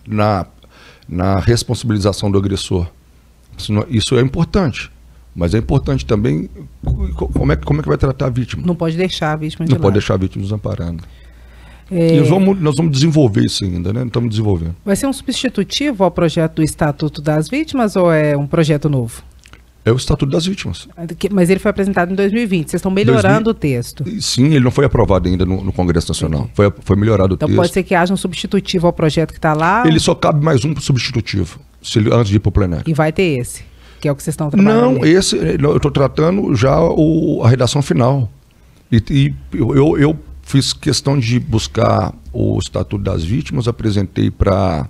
na, 0.06 0.46
na 1.08 1.38
responsabilização 1.38 2.30
do 2.30 2.38
agressor. 2.38 2.86
Isso, 3.56 3.72
isso 3.88 4.18
é 4.18 4.20
importante. 4.20 4.90
Mas 5.40 5.54
é 5.54 5.58
importante 5.58 6.04
também 6.04 6.50
como 6.84 7.50
é, 7.50 7.56
como 7.56 7.80
é 7.80 7.82
que 7.82 7.88
vai 7.88 7.96
tratar 7.96 8.26
a 8.26 8.28
vítima. 8.28 8.62
Não 8.62 8.74
pode 8.74 8.94
deixar 8.94 9.32
a 9.32 9.36
vítima 9.36 9.64
de 9.64 9.70
Não 9.70 9.76
lado. 9.76 9.82
pode 9.84 9.94
deixar 9.94 10.12
a 10.12 10.16
vítima 10.18 10.44
desamparada. 10.44 10.98
É... 11.90 12.14
E 12.14 12.20
nós 12.20 12.28
vamos, 12.28 12.60
nós 12.60 12.76
vamos 12.76 12.92
desenvolver 12.92 13.46
isso 13.46 13.64
ainda, 13.64 13.90
né? 13.90 14.04
Estamos 14.04 14.28
desenvolvendo. 14.28 14.76
Vai 14.84 14.94
ser 14.96 15.06
um 15.06 15.14
substitutivo 15.14 16.04
ao 16.04 16.10
projeto 16.10 16.56
do 16.56 16.62
Estatuto 16.62 17.22
das 17.22 17.48
Vítimas 17.48 17.96
ou 17.96 18.12
é 18.12 18.36
um 18.36 18.46
projeto 18.46 18.90
novo? 18.90 19.22
É 19.82 19.90
o 19.90 19.96
Estatuto 19.96 20.30
das 20.30 20.44
Vítimas. 20.44 20.86
Mas 21.30 21.48
ele 21.48 21.58
foi 21.58 21.70
apresentado 21.70 22.12
em 22.12 22.14
2020. 22.14 22.68
Vocês 22.68 22.80
estão 22.80 22.90
melhorando 22.90 23.44
2000... 23.44 23.50
o 23.50 23.54
texto. 23.54 24.20
Sim, 24.20 24.48
ele 24.48 24.60
não 24.60 24.70
foi 24.70 24.84
aprovado 24.84 25.26
ainda 25.26 25.46
no, 25.46 25.64
no 25.64 25.72
Congresso 25.72 26.08
Nacional. 26.08 26.50
Foi, 26.52 26.70
foi 26.82 26.96
melhorado 26.96 27.32
então 27.32 27.46
o 27.46 27.48
texto. 27.48 27.52
Então 27.52 27.62
pode 27.62 27.72
ser 27.72 27.82
que 27.82 27.94
haja 27.94 28.12
um 28.12 28.16
substitutivo 28.18 28.86
ao 28.86 28.92
projeto 28.92 29.32
que 29.32 29.38
está 29.38 29.54
lá? 29.54 29.84
Ele 29.86 29.98
só 29.98 30.14
cabe 30.14 30.44
mais 30.44 30.66
um 30.66 30.78
substitutivo, 30.78 31.58
se 31.82 31.98
ele, 31.98 32.12
antes 32.12 32.28
de 32.28 32.36
ir 32.36 32.40
para 32.40 32.50
o 32.50 32.52
plenário. 32.52 32.84
E 32.86 32.92
vai 32.92 33.10
ter 33.10 33.40
esse, 33.40 33.64
que 34.00 34.08
é 34.08 34.12
o 34.12 34.16
que 34.16 34.22
vocês 34.22 34.32
estão 34.32 34.50
trabalhando? 34.50 34.98
Não, 34.98 35.04
esse, 35.04 35.36
eu 35.36 35.76
estou 35.76 35.90
tratando 35.90 36.54
já 36.54 36.80
o, 36.80 37.42
a 37.44 37.48
redação 37.48 37.82
final. 37.82 38.30
E, 38.90 39.02
e 39.10 39.34
eu, 39.52 39.98
eu 39.98 40.18
fiz 40.42 40.72
questão 40.72 41.18
de 41.18 41.38
buscar 41.38 42.12
o 42.32 42.58
Estatuto 42.58 43.02
das 43.02 43.22
Vítimas, 43.22 43.68
apresentei 43.68 44.30
para 44.30 44.88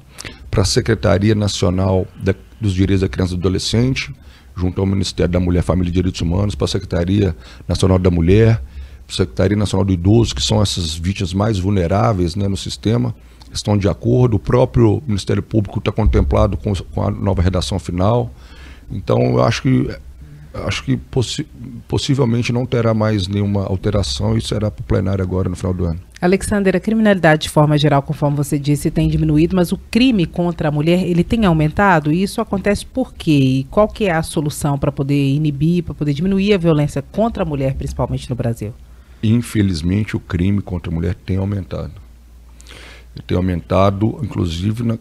a 0.57 0.64
Secretaria 0.64 1.35
Nacional 1.35 2.07
da, 2.16 2.35
dos 2.61 2.73
Direitos 2.73 3.03
da 3.03 3.09
Criança 3.09 3.35
e 3.35 3.37
do 3.37 3.40
Adolescente, 3.40 4.14
junto 4.57 4.81
ao 4.81 4.87
Ministério 4.87 5.33
da 5.33 5.40
Mulher, 5.40 5.62
Família 5.62 5.90
e 5.90 5.92
Direitos 5.92 6.20
Humanos, 6.20 6.55
para 6.55 6.64
a 6.66 6.68
Secretaria 6.68 7.37
Nacional 7.68 7.99
da 7.99 8.11
Mulher, 8.11 8.62
para 9.07 9.14
a 9.14 9.16
Secretaria 9.16 9.57
Nacional 9.57 9.85
do 9.85 9.92
Idoso, 9.92 10.35
que 10.35 10.42
são 10.42 10.62
essas 10.62 10.94
vítimas 10.94 11.35
mais 11.35 11.59
vulneráveis 11.59 12.37
né, 12.37 12.49
no 12.49 12.57
sistema, 12.57 13.14
estão 13.53 13.77
de 13.77 13.88
acordo. 13.88 14.37
O 14.37 14.38
próprio 14.38 15.03
Ministério 15.07 15.42
Público 15.42 15.79
está 15.79 15.90
contemplado 15.90 16.57
com, 16.57 16.73
a 17.03 17.11
nova 17.11 17.42
redação 17.42 17.79
final. 17.79 18.33
Então, 18.90 19.18
eu 19.33 19.42
acho 19.42 19.62
que 19.62 19.88
acho 20.53 20.85
que 20.85 20.96
possi 20.96 21.46
possivelmente 21.87 22.53
não 22.53 22.66
terá 22.66 22.92
mais 22.92 23.29
nenhuma 23.29 23.64
alteração 23.64 24.37
e 24.37 24.40
será 24.40 24.70
para 24.70 24.81
o 24.81 24.85
plenário 24.85 25.22
agora 25.22 25.48
no 25.48 25.57
final 25.57 25.72
do 25.72 25.85
ano. 25.85 26.00
Alexander, 26.20 26.76
a 26.76 26.81
criminalidade 26.81 27.42
de 27.44 27.48
forma 27.48 27.79
geral, 27.79 28.03
conforme 28.03 28.37
você 28.37 28.59
disse, 28.59 28.90
tem 28.90 29.09
diminuído, 29.09 29.57
mas 29.57 29.72
o 29.72 29.79
crime 29.90 30.26
contra 30.26 30.68
a 30.68 30.70
mulher, 30.70 31.05
ele 31.05 31.24
tem 31.24 31.44
aumentado? 31.44 32.12
E 32.12 32.22
isso 32.22 32.40
acontece 32.40 32.85
por 32.85 33.14
quê? 33.14 33.31
E 33.31 33.66
qual 33.70 33.88
que 33.88 34.05
é 34.05 34.12
a 34.12 34.22
solução 34.22 34.79
para 34.79 34.92
poder 34.92 35.31
inibir, 35.31 35.83
para 35.83 35.94
poder 35.94 36.12
diminuir 36.12 36.53
a 36.53 36.59
violência 36.59 37.03
contra 37.03 37.42
a 37.42 37.46
mulher, 37.46 37.74
principalmente 37.74 38.29
no 38.29 38.37
Brasil? 38.37 38.74
Infelizmente, 39.22 40.16
o 40.16 40.20
crime 40.20 40.61
contra 40.61 40.92
a 40.92 40.94
mulher 40.94 41.14
tem 41.14 41.37
aumentado. 41.37 41.92
Ele 43.14 43.24
tem 43.26 43.37
aumentado, 43.37 44.18
inclusive, 44.22 44.83
na, 44.83 44.98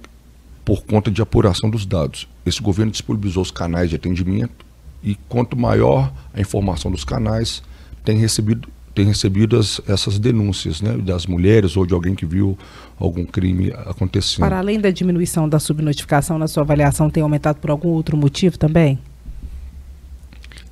por 0.63 0.83
conta 0.83 1.11
de 1.11 1.21
apuração 1.21 1.69
dos 1.69 1.85
dados. 1.85 2.27
Esse 2.49 2.61
governo 2.61 2.91
disponibilizou 2.91 3.43
os 3.43 3.51
canais 3.51 3.89
de 3.89 3.95
atendimento 3.95 4.65
e 5.03 5.15
quanto 5.27 5.55
maior 5.55 6.11
a 6.33 6.41
informação 6.41 6.91
dos 6.91 7.03
canais, 7.03 7.63
tem 8.03 8.17
recebido, 8.17 8.67
tem 8.93 9.05
recebido 9.05 9.57
as, 9.57 9.79
essas 9.87 10.19
denúncias 10.19 10.81
né, 10.81 10.97
das 10.97 11.25
mulheres 11.25 11.77
ou 11.77 11.85
de 11.85 11.93
alguém 11.93 12.15
que 12.15 12.25
viu 12.25 12.57
algum 12.97 13.23
crime 13.23 13.71
acontecendo. 13.85 14.39
Para 14.39 14.57
além 14.57 14.79
da 14.79 14.89
diminuição 14.89 15.47
da 15.47 15.59
subnotificação, 15.59 16.37
na 16.37 16.47
sua 16.47 16.63
avaliação, 16.63 17.09
tem 17.09 17.23
aumentado 17.23 17.59
por 17.59 17.69
algum 17.69 17.89
outro 17.89 18.17
motivo 18.17 18.57
também? 18.57 18.99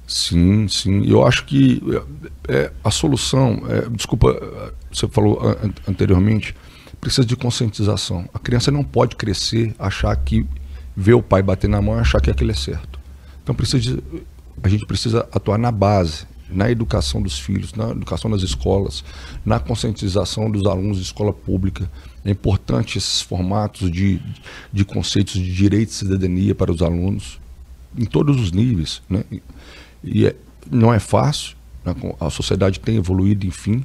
Sim, 0.08 0.68
sim. 0.68 1.06
Eu 1.06 1.26
acho 1.26 1.46
que 1.46 1.82
é, 2.48 2.54
é 2.54 2.72
a 2.84 2.90
solução, 2.90 3.62
é, 3.70 3.90
desculpa, 3.90 4.34
você 4.92 5.08
falou 5.08 5.40
an 5.42 5.72
anteriormente, 5.88 6.56
precisa 7.00 7.26
de 7.26 7.36
conscientização. 7.36 8.28
A 8.34 8.40
criança 8.40 8.72
não 8.72 8.84
pode 8.84 9.16
crescer, 9.16 9.76
achar 9.78 10.16
que 10.16 10.46
ver 10.98 11.14
o 11.14 11.22
pai 11.22 11.44
bater 11.44 11.70
na 11.70 11.80
mão 11.80 11.96
e 11.96 12.00
achar 12.00 12.20
que 12.20 12.32
aquilo 12.32 12.50
é 12.50 12.56
certo. 12.56 13.00
Então 13.44 13.54
precisa 13.54 13.80
de, 13.80 14.04
a 14.64 14.68
gente 14.68 14.84
precisa 14.88 15.30
atuar 15.32 15.60
na 15.60 15.72
base, 15.72 16.26
na 16.50 16.72
educação 16.72 17.22
dos 17.22 17.38
filhos, 17.38 17.74
na 17.76 17.90
educação 17.92 18.32
das 18.32 18.42
escolas, 18.42 19.04
na 19.46 19.60
conscientização 19.60 20.50
dos 20.50 20.66
alunos 20.66 20.98
de 20.98 21.04
escola 21.04 21.32
pública. 21.32 21.90
É 22.26 22.32
importante 22.32 22.98
esses 22.98 23.22
formatos 23.22 23.92
de, 23.92 24.20
de 24.74 24.84
conceitos 24.84 25.34
de 25.34 25.54
direito 25.54 25.90
e 25.90 25.94
cidadania 25.94 26.56
para 26.56 26.72
os 26.72 26.82
alunos, 26.82 27.40
em 27.96 28.06
todos 28.06 28.42
os 28.42 28.52
níveis. 28.52 29.02
Né? 29.08 29.24
E 30.04 30.26
é, 30.26 30.36
não 30.72 30.92
é 30.92 31.00
fácil, 31.00 31.56
né? 31.86 31.94
a 32.20 32.30
sociedade 32.32 32.80
tem 32.80 32.96
evoluído, 32.96 33.46
enfim. 33.46 33.84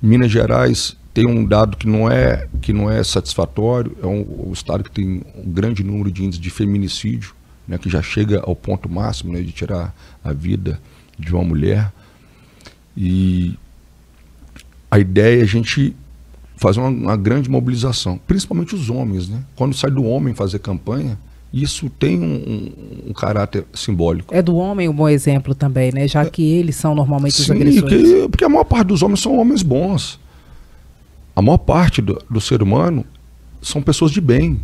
Minas 0.00 0.30
Gerais 0.30 0.96
tem 1.12 1.26
um 1.26 1.44
dado 1.44 1.76
que 1.76 1.88
não 1.88 2.10
é, 2.10 2.48
que 2.60 2.72
não 2.72 2.90
é 2.90 3.02
satisfatório, 3.02 3.96
é 4.02 4.06
um, 4.06 4.48
um 4.48 4.52
estado 4.52 4.84
que 4.84 4.90
tem 4.90 5.22
um 5.36 5.50
grande 5.50 5.82
número 5.82 6.10
de 6.10 6.24
índices 6.24 6.40
de 6.40 6.50
feminicídio 6.50 7.34
né, 7.70 7.78
que 7.78 7.88
já 7.88 8.02
chega 8.02 8.42
ao 8.44 8.56
ponto 8.56 8.88
máximo 8.88 9.32
né, 9.32 9.40
de 9.40 9.52
tirar 9.52 9.94
a 10.24 10.32
vida 10.32 10.80
de 11.16 11.32
uma 11.32 11.44
mulher. 11.44 11.92
E 12.96 13.56
a 14.90 14.98
ideia 14.98 15.40
é 15.40 15.42
a 15.42 15.46
gente 15.46 15.94
fazer 16.56 16.80
uma, 16.80 16.88
uma, 16.88 17.16
grande 17.16 17.48
mobilização, 17.48 18.18
principalmente 18.26 18.74
os 18.74 18.90
homens. 18.90 19.28
Né? 19.28 19.40
Quando 19.54 19.74
sai 19.74 19.90
do 19.90 20.04
homem 20.04 20.34
fazer 20.34 20.58
campanha, 20.58 21.16
isso 21.52 21.88
tem 21.88 22.18
um, 22.18 22.24
um, 22.24 23.10
um, 23.10 23.12
caráter 23.12 23.64
simbólico. 23.72 24.34
É 24.34 24.42
do 24.42 24.56
homem 24.56 24.88
um 24.88 24.92
bom 24.92 25.08
exemplo 25.08 25.54
também, 25.54 25.92
né? 25.92 26.08
já 26.08 26.24
que 26.24 26.42
eles 26.42 26.74
são 26.74 26.92
normalmente 26.92 27.34
Sim, 27.36 27.42
os 27.42 27.50
agressores. 27.52 28.02
Que, 28.02 28.28
porque 28.28 28.44
a 28.44 28.48
maior 28.48 28.64
parte 28.64 28.88
dos 28.88 29.00
homens 29.00 29.20
são 29.20 29.38
homens 29.38 29.62
bons. 29.62 30.18
A 31.40 31.42
maior 31.42 31.56
parte 31.56 32.02
do, 32.02 32.22
do 32.28 32.38
ser 32.38 32.62
humano 32.62 33.02
são 33.62 33.80
pessoas 33.80 34.10
de 34.10 34.20
bem. 34.20 34.60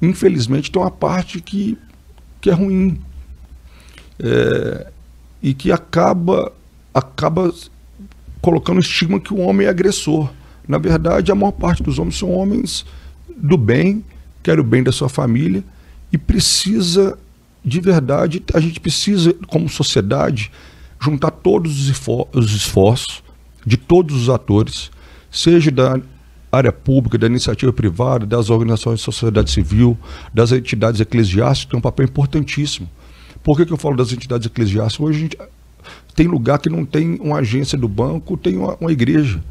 Infelizmente, 0.00 0.72
tem 0.72 0.80
uma 0.80 0.90
parte 0.90 1.38
que 1.38 1.76
que 2.40 2.48
é 2.48 2.54
ruim. 2.54 2.98
É, 4.18 4.90
e 5.42 5.52
que 5.52 5.70
acaba, 5.70 6.50
acaba 6.94 7.52
colocando 8.40 8.78
o 8.78 8.80
estigma 8.80 9.20
que 9.20 9.34
o 9.34 9.40
homem 9.40 9.66
é 9.66 9.70
agressor. 9.70 10.30
Na 10.66 10.78
verdade, 10.78 11.30
a 11.30 11.34
maior 11.34 11.52
parte 11.52 11.82
dos 11.82 11.98
homens 11.98 12.16
são 12.16 12.32
homens 12.32 12.86
do 13.36 13.58
bem, 13.58 14.02
quer 14.42 14.58
o 14.58 14.64
bem 14.64 14.82
da 14.82 14.92
sua 14.92 15.10
família 15.10 15.62
e 16.10 16.16
precisa, 16.16 17.18
de 17.62 17.80
verdade, 17.82 18.42
a 18.54 18.60
gente 18.60 18.80
precisa, 18.80 19.34
como 19.46 19.68
sociedade, 19.68 20.50
juntar 20.98 21.32
todos 21.32 21.90
os 21.90 22.54
esforços 22.54 23.22
de 23.66 23.76
todos 23.76 24.22
os 24.22 24.30
atores, 24.30 24.90
seja 25.32 25.70
da 25.70 25.98
área 26.52 26.70
pública, 26.70 27.16
da 27.16 27.26
iniciativa 27.26 27.72
privada, 27.72 28.26
das 28.26 28.50
organizações 28.50 28.98
de 28.98 29.04
sociedade 29.04 29.50
civil, 29.50 29.96
das 30.32 30.52
entidades 30.52 31.00
eclesiásticas, 31.00 31.70
tem 31.70 31.78
um 31.78 31.82
papel 31.82 32.04
importantíssimo. 32.04 32.88
Por 33.42 33.56
que, 33.56 33.64
que 33.64 33.72
eu 33.72 33.78
falo 33.78 33.96
das 33.96 34.12
entidades 34.12 34.46
eclesiásticas? 34.46 35.08
Hoje 35.08 35.18
a 35.18 35.22
gente 35.22 35.38
tem 36.14 36.28
lugar 36.28 36.58
que 36.58 36.68
não 36.68 36.84
tem 36.84 37.18
uma 37.20 37.38
agência 37.38 37.76
do 37.78 37.88
banco, 37.88 38.36
tem 38.36 38.58
uma, 38.58 38.76
uma 38.78 38.92
igreja. 38.92 39.42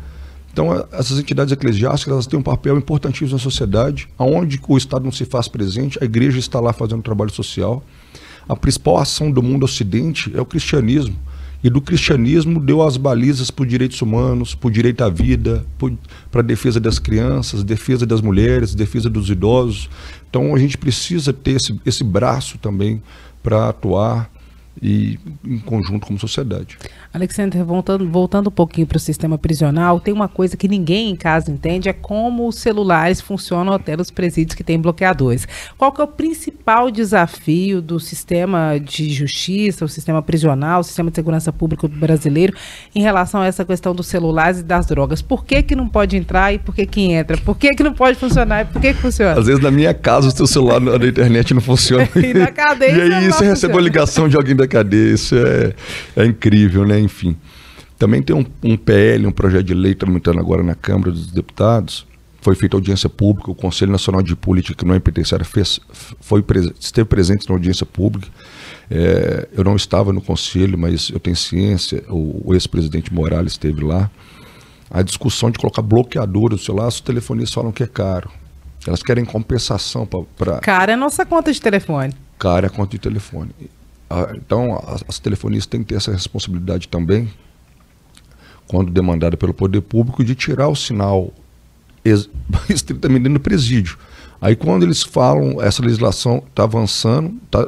Então, 0.54 0.86
essas 0.91 1.17
entidades 1.17 1.52
eclesiásticas 1.52 2.13
elas 2.13 2.28
têm 2.28 2.38
um 2.38 2.44
papel 2.44 2.78
importantíssimo 2.78 3.32
na 3.32 3.39
sociedade, 3.39 4.08
aonde 4.17 4.60
o 4.65 4.78
Estado 4.78 5.04
não 5.04 5.12
se 5.12 5.26
faz 5.26 5.48
presente, 5.48 5.98
a 6.00 6.06
igreja 6.06 6.38
está 6.38 6.60
lá 6.60 6.72
fazendo 6.72 7.02
trabalho 7.02 7.32
social. 7.32 7.84
A 8.48 8.56
principal 8.56 8.98
ação 8.98 9.32
do 9.32 9.41
mundo 9.41 9.63
ocidente 9.63 10.32
é 10.36 10.41
o 10.41 10.46
cristianismo 10.46 11.15
e 11.63 11.69
do 11.69 11.82
cristianismo 11.82 12.60
deu 12.60 12.82
as 12.82 12.97
balizas 12.97 13.52
para 13.52 13.63
os 13.63 13.69
direitos 13.69 14.02
humanos, 14.02 14.56
para 14.56 14.67
o 14.67 14.71
direito 14.71 15.04
à 15.04 15.10
vida, 15.10 15.63
para 16.32 16.41
a 16.41 16.43
defesa 16.43 16.80
das 16.80 16.97
crianças, 16.97 17.63
defesa 17.63 18.06
das 18.06 18.21
mulheres, 18.21 18.74
defesa 18.74 19.10
dos 19.10 19.30
idosos. 19.30 19.89
Então 20.30 20.56
a 20.56 20.60
gente 20.60 20.78
precisa 20.78 21.32
ter 21.32 21.52
esse, 21.52 21.80
esse 21.86 22.04
braço 22.04 22.58
também 22.58 23.02
para 23.43 23.69
atuar 23.69 24.30
e 24.81 25.19
em 25.43 25.60
conjunto 25.60 26.05
como 26.07 26.19
sociedade. 26.19 26.77
Alexandre, 27.13 27.62
voltando, 27.63 28.10
voltando 28.10 28.47
um 28.47 28.51
pouquinho 28.51 28.88
para 28.88 28.97
o 28.97 28.99
sistema 28.99 29.38
prisional, 29.38 29.99
tem 29.99 30.13
uma 30.13 30.27
coisa 30.27 30.55
que 30.55 30.67
ninguém 30.67 31.10
em 31.10 31.15
casa 31.15 31.51
entende, 31.51 31.89
é 31.89 31.93
como 31.93 32.47
os 32.47 32.55
celulares 32.55 33.19
funcionam 33.19 33.73
até 33.73 33.97
nos 33.97 34.12
presídios 34.12 34.55
que 34.55 34.63
têm 34.63 34.79
bloqueadores. 34.79 35.47
Qual 35.77 35.91
que 35.91 35.99
é 35.99 36.03
o 36.03 36.07
principal 36.07 36.89
desafio 36.89 37.81
do 37.81 37.99
sistema 37.99 38.77
de 38.79 39.10
justiça, 39.10 39.84
o 39.84 39.89
sistema 39.89 40.21
prisional, 40.21 40.81
o 40.81 40.84
sistema 40.84 41.10
de 41.10 41.15
segurança 41.15 41.51
pública 41.51 41.88
brasileiro 41.88 42.55
em 42.95 43.01
relação 43.01 43.41
a 43.41 43.47
essa 43.47 43.65
questão 43.65 43.93
dos 43.93 44.07
celulares 44.07 44.60
e 44.60 44.63
das 44.63 44.86
drogas? 44.86 45.21
Por 45.21 45.43
que 45.43 45.62
que 45.63 45.75
não 45.75 45.88
pode 45.88 46.15
entrar 46.15 46.53
e 46.53 46.60
por 46.60 46.73
que 46.73 46.86
que 46.86 47.01
entra? 47.12 47.38
Por 47.38 47.57
que 47.57 47.69
que 47.71 47.84
não 47.84 47.93
pode 47.93 48.17
funcionar 48.17 48.62
e 48.62 48.65
por 48.65 48.81
que 48.81 48.93
que 48.93 49.01
funciona? 49.01 49.39
Às 49.39 49.47
vezes 49.47 49.62
na 49.62 49.71
minha 49.71 49.93
casa 49.93 50.29
o 50.29 50.31
seu 50.31 50.47
celular 50.47 50.79
na 50.79 50.95
internet 51.05 51.53
não 51.53 51.62
funciona. 51.62 52.07
e 52.15 52.34
na 52.34 52.51
cadeia 52.51 53.01
E 53.12 53.13
aí 53.13 53.27
você 53.27 53.45
recebe 53.45 53.73
uma 53.73 53.81
ligação 53.81 54.29
de 54.29 54.36
alguém 54.36 54.55
cadeia, 54.67 55.13
isso 55.13 55.36
é, 55.36 55.74
é 56.15 56.26
incrível, 56.26 56.86
né? 56.86 57.00
Enfim. 57.00 57.36
Também 57.97 58.21
tem 58.21 58.36
um, 58.36 58.45
um 58.63 58.76
PL, 58.76 59.28
um 59.28 59.32
projeto 59.32 59.63
de 59.63 59.74
lei 59.74 59.93
tramitando 59.93 60.39
agora 60.39 60.63
na 60.63 60.74
Câmara 60.74 61.12
dos 61.12 61.28
Deputados. 61.28 62.08
Foi 62.41 62.56
feita 62.56 62.76
audiência 62.76 63.08
pública, 63.08 63.52
o 63.52 63.56
Conselho 63.56 63.91
Nacional 63.91 64.24
de 64.24 64.36
Política 64.36 64.84
Não 64.84 65.00
Penitenciária 65.00 65.45
fez, 65.45 65.80
foi, 66.19 66.43
esteve 66.80 67.08
presente 67.08 67.47
na 67.47 67.54
audiência 67.54 67.86
pública. 67.86 68.28
É, 68.89 69.47
eu 69.54 69.63
não 69.63 69.76
estava 69.76 70.12
no 70.12 70.19
conselho, 70.19 70.78
mas 70.78 71.10
eu 71.10 71.19
tenho 71.19 71.36
ciência, 71.36 72.04
o, 72.10 72.50
o 72.50 72.54
ex-presidente 72.56 73.13
Morales 73.13 73.54
esteve 73.54 73.84
lá. 73.84 74.10
A 74.89 75.04
discussão 75.04 75.52
de 75.52 75.60
colocar 75.60 75.84
bloqueador 75.84 76.50
no 76.50 76.58
celular, 76.58 76.88
os 76.88 77.00
telefonistas 77.00 77.54
falam 77.54 77.71
que 77.71 77.84
é 77.84 77.88
caro. 77.88 78.30
Elas 78.86 79.04
querem 79.04 79.24
compensação 79.24 80.06
para. 80.06 80.60
Cara 80.60 80.93
é 80.93 80.95
nossa 80.95 81.26
conta 81.26 81.54
de 81.54 81.62
telefone. 81.62 82.13
Cara 82.39 82.65
é 82.65 82.67
a 82.67 82.69
conta 82.69 82.91
de 82.91 83.00
telefone. 83.00 83.52
Então, 84.36 84.76
as, 84.88 85.04
as 85.08 85.19
telefonistas 85.19 85.67
têm 85.67 85.82
que 85.82 85.88
ter 85.88 85.95
essa 85.95 86.12
responsabilidade 86.12 86.88
também, 86.88 87.30
quando 88.67 88.91
demandada 88.91 89.38
pelo 89.38 89.54
poder 89.54 89.82
público, 89.82 90.24
de 90.24 90.36
tirar 90.36 90.67
o 90.67 90.76
sinal 90.76 91.34
estritamente 92.69 93.30
do 93.30 93.39
presídio. 93.39 93.97
Aí, 94.39 94.56
quando 94.56 94.84
eles 94.84 95.04
falam, 95.04 95.62
essa 95.62 95.84
legislação 95.84 96.43
está 96.50 96.63
avançando, 96.63 97.36
tá, 97.50 97.67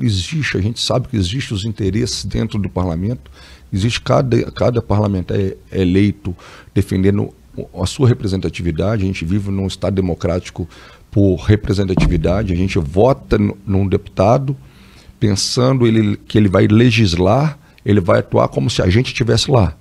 existe, 0.00 0.56
a 0.56 0.60
gente 0.60 0.80
sabe 0.80 1.08
que 1.08 1.16
existe 1.16 1.52
os 1.52 1.64
interesses 1.64 2.24
dentro 2.24 2.58
do 2.58 2.68
parlamento, 2.68 3.30
existe 3.72 4.00
cada, 4.00 4.50
cada 4.52 4.80
parlamentar 4.80 5.38
é, 5.38 5.56
é 5.70 5.80
eleito 5.80 6.34
defendendo 6.74 7.32
a 7.74 7.86
sua 7.86 8.08
representatividade, 8.08 9.02
a 9.02 9.06
gente 9.06 9.24
vive 9.24 9.50
num 9.50 9.66
Estado 9.66 9.94
democrático 9.94 10.68
por 11.10 11.36
representatividade, 11.36 12.52
a 12.52 12.56
gente 12.56 12.78
vota 12.78 13.36
num 13.66 13.86
deputado 13.86 14.56
pensando 15.18 15.86
ele, 15.86 16.16
que 16.16 16.38
ele 16.38 16.48
vai 16.48 16.66
legislar, 16.66 17.58
ele 17.84 18.00
vai 18.00 18.20
atuar 18.20 18.48
como 18.48 18.68
se 18.70 18.82
a 18.82 18.88
gente 18.88 19.08
estivesse 19.08 19.50
lá. 19.50 19.74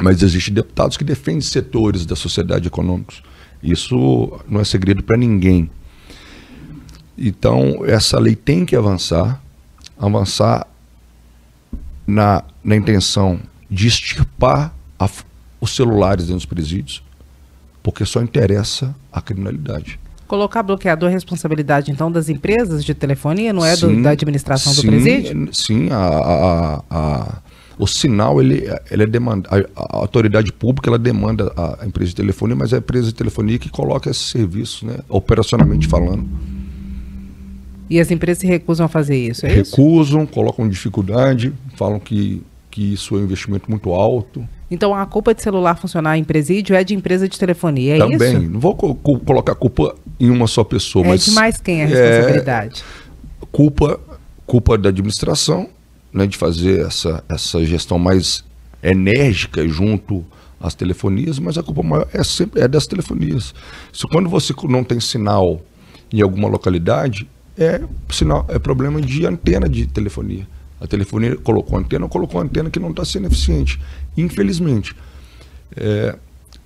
Mas 0.00 0.22
existem 0.22 0.54
deputados 0.54 0.96
que 0.96 1.04
defendem 1.04 1.40
setores 1.40 2.06
da 2.06 2.16
sociedade 2.16 2.68
econômica. 2.68 3.14
Isso 3.62 4.40
não 4.48 4.60
é 4.60 4.64
segredo 4.64 5.02
para 5.02 5.16
ninguém. 5.16 5.70
Então, 7.18 7.84
essa 7.84 8.18
lei 8.18 8.34
tem 8.34 8.64
que 8.64 8.74
avançar 8.74 9.42
avançar 10.00 10.66
na, 12.06 12.42
na 12.64 12.74
intenção 12.74 13.38
de 13.70 13.86
extirpar 13.86 14.74
a, 14.98 15.08
os 15.60 15.76
celulares 15.76 16.24
dentro 16.24 16.38
dos 16.38 16.46
presídios, 16.46 17.02
porque 17.82 18.04
só 18.04 18.22
interessa 18.22 18.94
a 19.12 19.20
criminalidade. 19.20 20.00
Colocar 20.30 20.62
bloqueador 20.62 21.10
é 21.10 21.12
responsabilidade, 21.12 21.90
então, 21.90 22.08
das 22.08 22.28
empresas 22.28 22.84
de 22.84 22.94
telefonia, 22.94 23.52
não 23.52 23.64
é 23.64 23.74
sim, 23.74 23.96
do, 23.96 24.02
da 24.04 24.10
administração 24.10 24.72
sim, 24.72 24.82
do 24.82 24.86
presídio? 24.86 25.48
Sim, 25.52 25.88
a, 25.90 25.96
a, 25.96 26.84
a, 26.88 27.38
o 27.76 27.84
sinal, 27.84 28.40
ele, 28.40 28.62
ele 28.92 29.02
é 29.02 29.06
demanda, 29.08 29.50
a, 29.50 29.96
autoridade 29.96 30.52
pública, 30.52 30.88
ela 30.88 31.00
demanda 31.00 31.52
a 31.56 31.84
empresa 31.84 32.10
de 32.10 32.14
telefonia, 32.14 32.54
mas 32.54 32.72
é 32.72 32.76
a 32.76 32.78
empresa 32.78 33.08
de 33.08 33.14
telefonia 33.14 33.58
que 33.58 33.68
coloca 33.68 34.08
esse 34.08 34.20
serviço, 34.20 34.86
né, 34.86 34.98
operacionalmente 35.08 35.88
falando. 35.88 36.24
E 37.90 37.98
as 37.98 38.12
empresas 38.12 38.38
se 38.38 38.46
recusam 38.46 38.86
a 38.86 38.88
fazer 38.88 39.16
isso, 39.16 39.46
é 39.46 39.48
Recusam, 39.48 40.22
isso? 40.22 40.32
colocam 40.32 40.68
dificuldade, 40.68 41.52
falam 41.74 41.98
que, 41.98 42.40
que 42.70 42.92
isso 42.92 43.16
é 43.16 43.18
um 43.18 43.24
investimento 43.24 43.68
muito 43.68 43.90
alto. 43.92 44.48
Então 44.70 44.94
a 44.94 45.04
culpa 45.04 45.34
de 45.34 45.42
celular 45.42 45.76
funcionar 45.76 46.16
em 46.16 46.24
presídio 46.24 46.76
é 46.76 46.84
de 46.84 46.94
empresa 46.94 47.28
de 47.28 47.38
telefonia, 47.38 47.96
é 47.96 47.98
Também. 47.98 48.16
isso? 48.16 48.32
Também. 48.32 48.48
Não 48.48 48.60
vou 48.60 48.74
co 48.74 48.94
colocar 48.94 49.54
culpa 49.54 49.94
em 50.18 50.30
uma 50.30 50.46
só 50.46 50.62
pessoa, 50.62 51.04
é 51.04 51.08
mas. 51.08 51.26
É 51.26 51.30
demais 51.30 51.56
quem 51.58 51.80
é 51.80 51.84
a 51.84 51.86
responsabilidade? 51.86 52.84
É 53.42 53.46
culpa, 53.50 53.98
culpa 54.46 54.78
da 54.78 54.90
administração, 54.90 55.68
né, 56.12 56.26
de 56.26 56.36
fazer 56.36 56.86
essa, 56.86 57.24
essa 57.28 57.64
gestão 57.64 57.98
mais 57.98 58.44
enérgica 58.82 59.66
junto 59.66 60.24
às 60.60 60.74
telefonias, 60.74 61.38
mas 61.38 61.56
a 61.56 61.62
culpa 61.62 61.82
maior 61.82 62.08
é 62.12 62.22
sempre 62.22 62.60
é 62.60 62.68
das 62.68 62.86
telefonias. 62.86 63.54
Se 63.92 64.06
quando 64.06 64.28
você 64.28 64.54
não 64.68 64.84
tem 64.84 65.00
sinal 65.00 65.60
em 66.12 66.20
alguma 66.20 66.48
localidade, 66.48 67.28
é 67.56 67.80
sinal, 68.10 68.44
é 68.48 68.58
problema 68.58 69.00
de 69.00 69.26
antena 69.26 69.68
de 69.68 69.86
telefonia. 69.86 70.46
A 70.80 70.86
telefonia 70.86 71.36
colocou 71.36 71.78
antena, 71.78 72.08
colocou 72.08 72.40
antena 72.40 72.70
que 72.70 72.80
não 72.80 72.90
está 72.90 73.04
sendo 73.04 73.26
eficiente, 73.26 73.78
infelizmente. 74.20 74.94
É, 75.76 76.16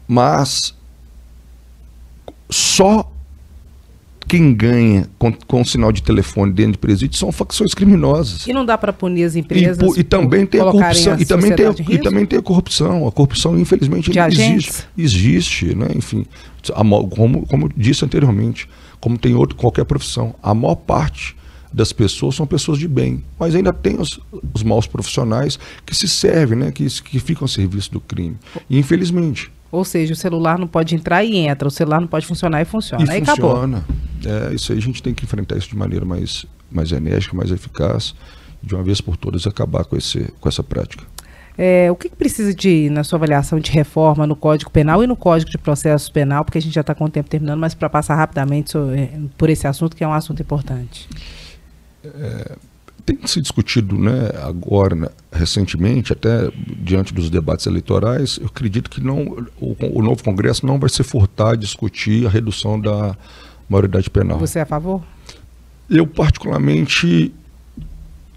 mas 0.06 0.74
só 2.50 3.10
quem 4.26 4.54
ganha 4.54 5.06
com, 5.18 5.32
com 5.32 5.64
sinal 5.64 5.92
de 5.92 6.02
telefone 6.02 6.52
dentro 6.52 6.72
de 6.72 6.78
presídio 6.78 7.18
são 7.18 7.30
facções 7.30 7.74
criminosas. 7.74 8.46
E 8.46 8.52
não 8.52 8.64
dá 8.64 8.76
para 8.78 8.92
punir 8.92 9.24
as 9.24 9.36
empresas. 9.36 9.96
E, 9.96 10.00
e 10.00 10.02
também 10.02 10.46
tem 10.46 10.60
a 10.60 10.64
corrupção. 10.64 11.18
E 11.18 11.24
também 11.24 11.54
tem, 11.54 11.66
e 11.90 11.98
também 11.98 12.26
tem 12.26 12.38
a 12.38 12.42
corrupção. 12.42 13.06
A 13.06 13.12
corrupção, 13.12 13.58
infelizmente, 13.58 14.10
existe. 14.18 14.88
Existe, 14.96 15.74
né? 15.74 15.88
Enfim, 15.94 16.24
a, 16.72 16.82
como, 17.14 17.46
como 17.46 17.70
disse 17.76 18.04
anteriormente, 18.04 18.68
como 18.98 19.18
tem 19.18 19.34
outro, 19.34 19.56
qualquer 19.56 19.84
profissão, 19.84 20.34
a 20.42 20.54
maior 20.54 20.76
parte 20.76 21.36
das 21.74 21.92
pessoas 21.92 22.36
são 22.36 22.46
pessoas 22.46 22.78
de 22.78 22.86
bem, 22.86 23.22
mas 23.38 23.54
ainda 23.54 23.72
tem 23.72 24.00
os, 24.00 24.20
os 24.54 24.62
maus 24.62 24.86
profissionais 24.86 25.58
que 25.84 25.94
se 25.94 26.06
servem, 26.06 26.56
né, 26.56 26.70
que, 26.70 26.86
que 27.02 27.18
ficam 27.18 27.44
a 27.46 27.48
serviço 27.48 27.90
do 27.90 28.00
crime. 28.00 28.36
E, 28.70 28.78
infelizmente. 28.78 29.50
Ou 29.72 29.84
seja, 29.84 30.12
o 30.12 30.16
celular 30.16 30.56
não 30.56 30.68
pode 30.68 30.94
entrar 30.94 31.24
e 31.24 31.36
entra, 31.36 31.66
o 31.66 31.70
celular 31.70 32.00
não 32.00 32.06
pode 32.06 32.26
funcionar 32.26 32.62
e 32.62 32.64
funciona. 32.64 33.04
E 33.04 33.10
aí 33.10 33.24
funciona. 33.24 33.78
Acabou. 33.78 34.50
É, 34.50 34.54
isso 34.54 34.70
aí 34.70 34.78
a 34.78 34.80
gente 34.80 35.02
tem 35.02 35.12
que 35.12 35.24
enfrentar 35.24 35.56
isso 35.56 35.68
de 35.68 35.76
maneira 35.76 36.04
mais, 36.04 36.46
mais 36.70 36.92
enérgica, 36.92 37.36
mais 37.36 37.50
eficaz, 37.50 38.14
de 38.62 38.72
uma 38.72 38.84
vez 38.84 39.00
por 39.00 39.16
todas 39.16 39.44
acabar 39.44 39.84
com, 39.84 39.96
esse, 39.96 40.32
com 40.40 40.48
essa 40.48 40.62
prática. 40.62 41.02
É, 41.58 41.90
o 41.90 41.96
que, 41.96 42.08
que, 42.08 42.16
precisa 42.16 42.54
de, 42.54 42.88
na 42.90 43.02
sua 43.02 43.16
avaliação, 43.16 43.58
de 43.58 43.70
reforma 43.70 44.26
no 44.26 44.34
Código 44.34 44.70
Penal 44.70 45.02
e 45.02 45.06
no 45.06 45.16
Código 45.16 45.50
de 45.50 45.58
Processo 45.58 46.12
Penal, 46.12 46.44
porque 46.44 46.58
a 46.58 46.62
gente 46.62 46.74
já 46.74 46.80
está 46.80 46.94
com 46.94 47.04
o 47.04 47.08
tempo 47.08 47.28
terminando, 47.28 47.58
mas 47.58 47.74
para 47.74 47.88
passar 47.88 48.14
rapidamente 48.14 48.70
sobre, 48.70 49.00
é, 49.00 49.10
por 49.36 49.50
esse 49.50 49.66
assunto, 49.66 49.96
que 49.96 50.02
é 50.04 50.08
um 50.08 50.12
assunto 50.12 50.40
importante. 50.40 51.08
É, 52.04 52.56
tem 53.04 53.18
se 53.26 53.40
discutido 53.40 53.98
né, 53.98 54.30
agora, 54.42 54.94
né, 54.94 55.08
recentemente, 55.32 56.12
até 56.12 56.50
diante 56.78 57.12
dos 57.12 57.28
debates 57.28 57.66
eleitorais, 57.66 58.38
eu 58.40 58.46
acredito 58.46 58.88
que 58.88 59.02
não, 59.02 59.46
o, 59.60 59.76
o, 59.98 60.02
novo 60.02 60.22
Congresso 60.24 60.66
não 60.66 60.78
vai 60.78 60.88
se 60.88 61.02
furtar 61.02 61.52
a 61.52 61.56
discutir 61.56 62.26
a 62.26 62.30
redução 62.30 62.80
da 62.80 63.16
maioridade 63.68 64.08
penal. 64.08 64.38
Você 64.38 64.58
é 64.58 64.62
a 64.62 64.66
favor? 64.66 65.02
Eu, 65.90 66.06
particularmente, 66.06 67.34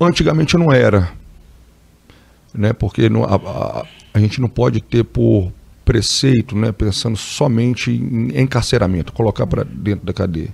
antigamente 0.02 0.54
eu 0.54 0.60
não 0.60 0.72
era 0.72 1.10
né? 2.58 2.74
Porque 2.74 3.08
não, 3.08 3.24
a, 3.24 3.36
a, 3.36 3.86
a, 4.14 4.20
gente 4.20 4.42
não 4.42 4.50
pode 4.50 4.82
ter 4.82 5.04
por 5.04 5.52
preceito, 5.86 6.58
né? 6.58 6.72
Pensando 6.72 7.16
somente 7.16 7.92
em 7.92 8.42
encarceramento, 8.42 9.14
colocar 9.14 9.46
para 9.46 9.64
dentro 9.64 10.06
da 10.06 10.12
cadeia. 10.12 10.54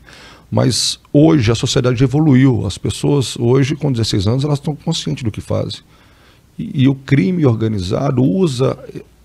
Mas 0.54 1.00
hoje 1.12 1.52
a 1.52 1.56
sociedade 1.56 2.04
evoluiu. 2.04 2.68
As 2.68 2.78
pessoas 2.78 3.36
hoje 3.38 3.76
com 3.76 3.92
16 3.92 4.28
anos 4.28 4.44
elas 4.44 4.60
estão 4.60 4.76
conscientes 4.76 5.24
do 5.24 5.32
que 5.32 5.42
fazem. 5.42 5.82
E, 6.60 6.84
e 6.84 6.88
o 6.88 6.94
crime 6.94 7.44
organizado 7.44 8.22
usa 8.24 8.78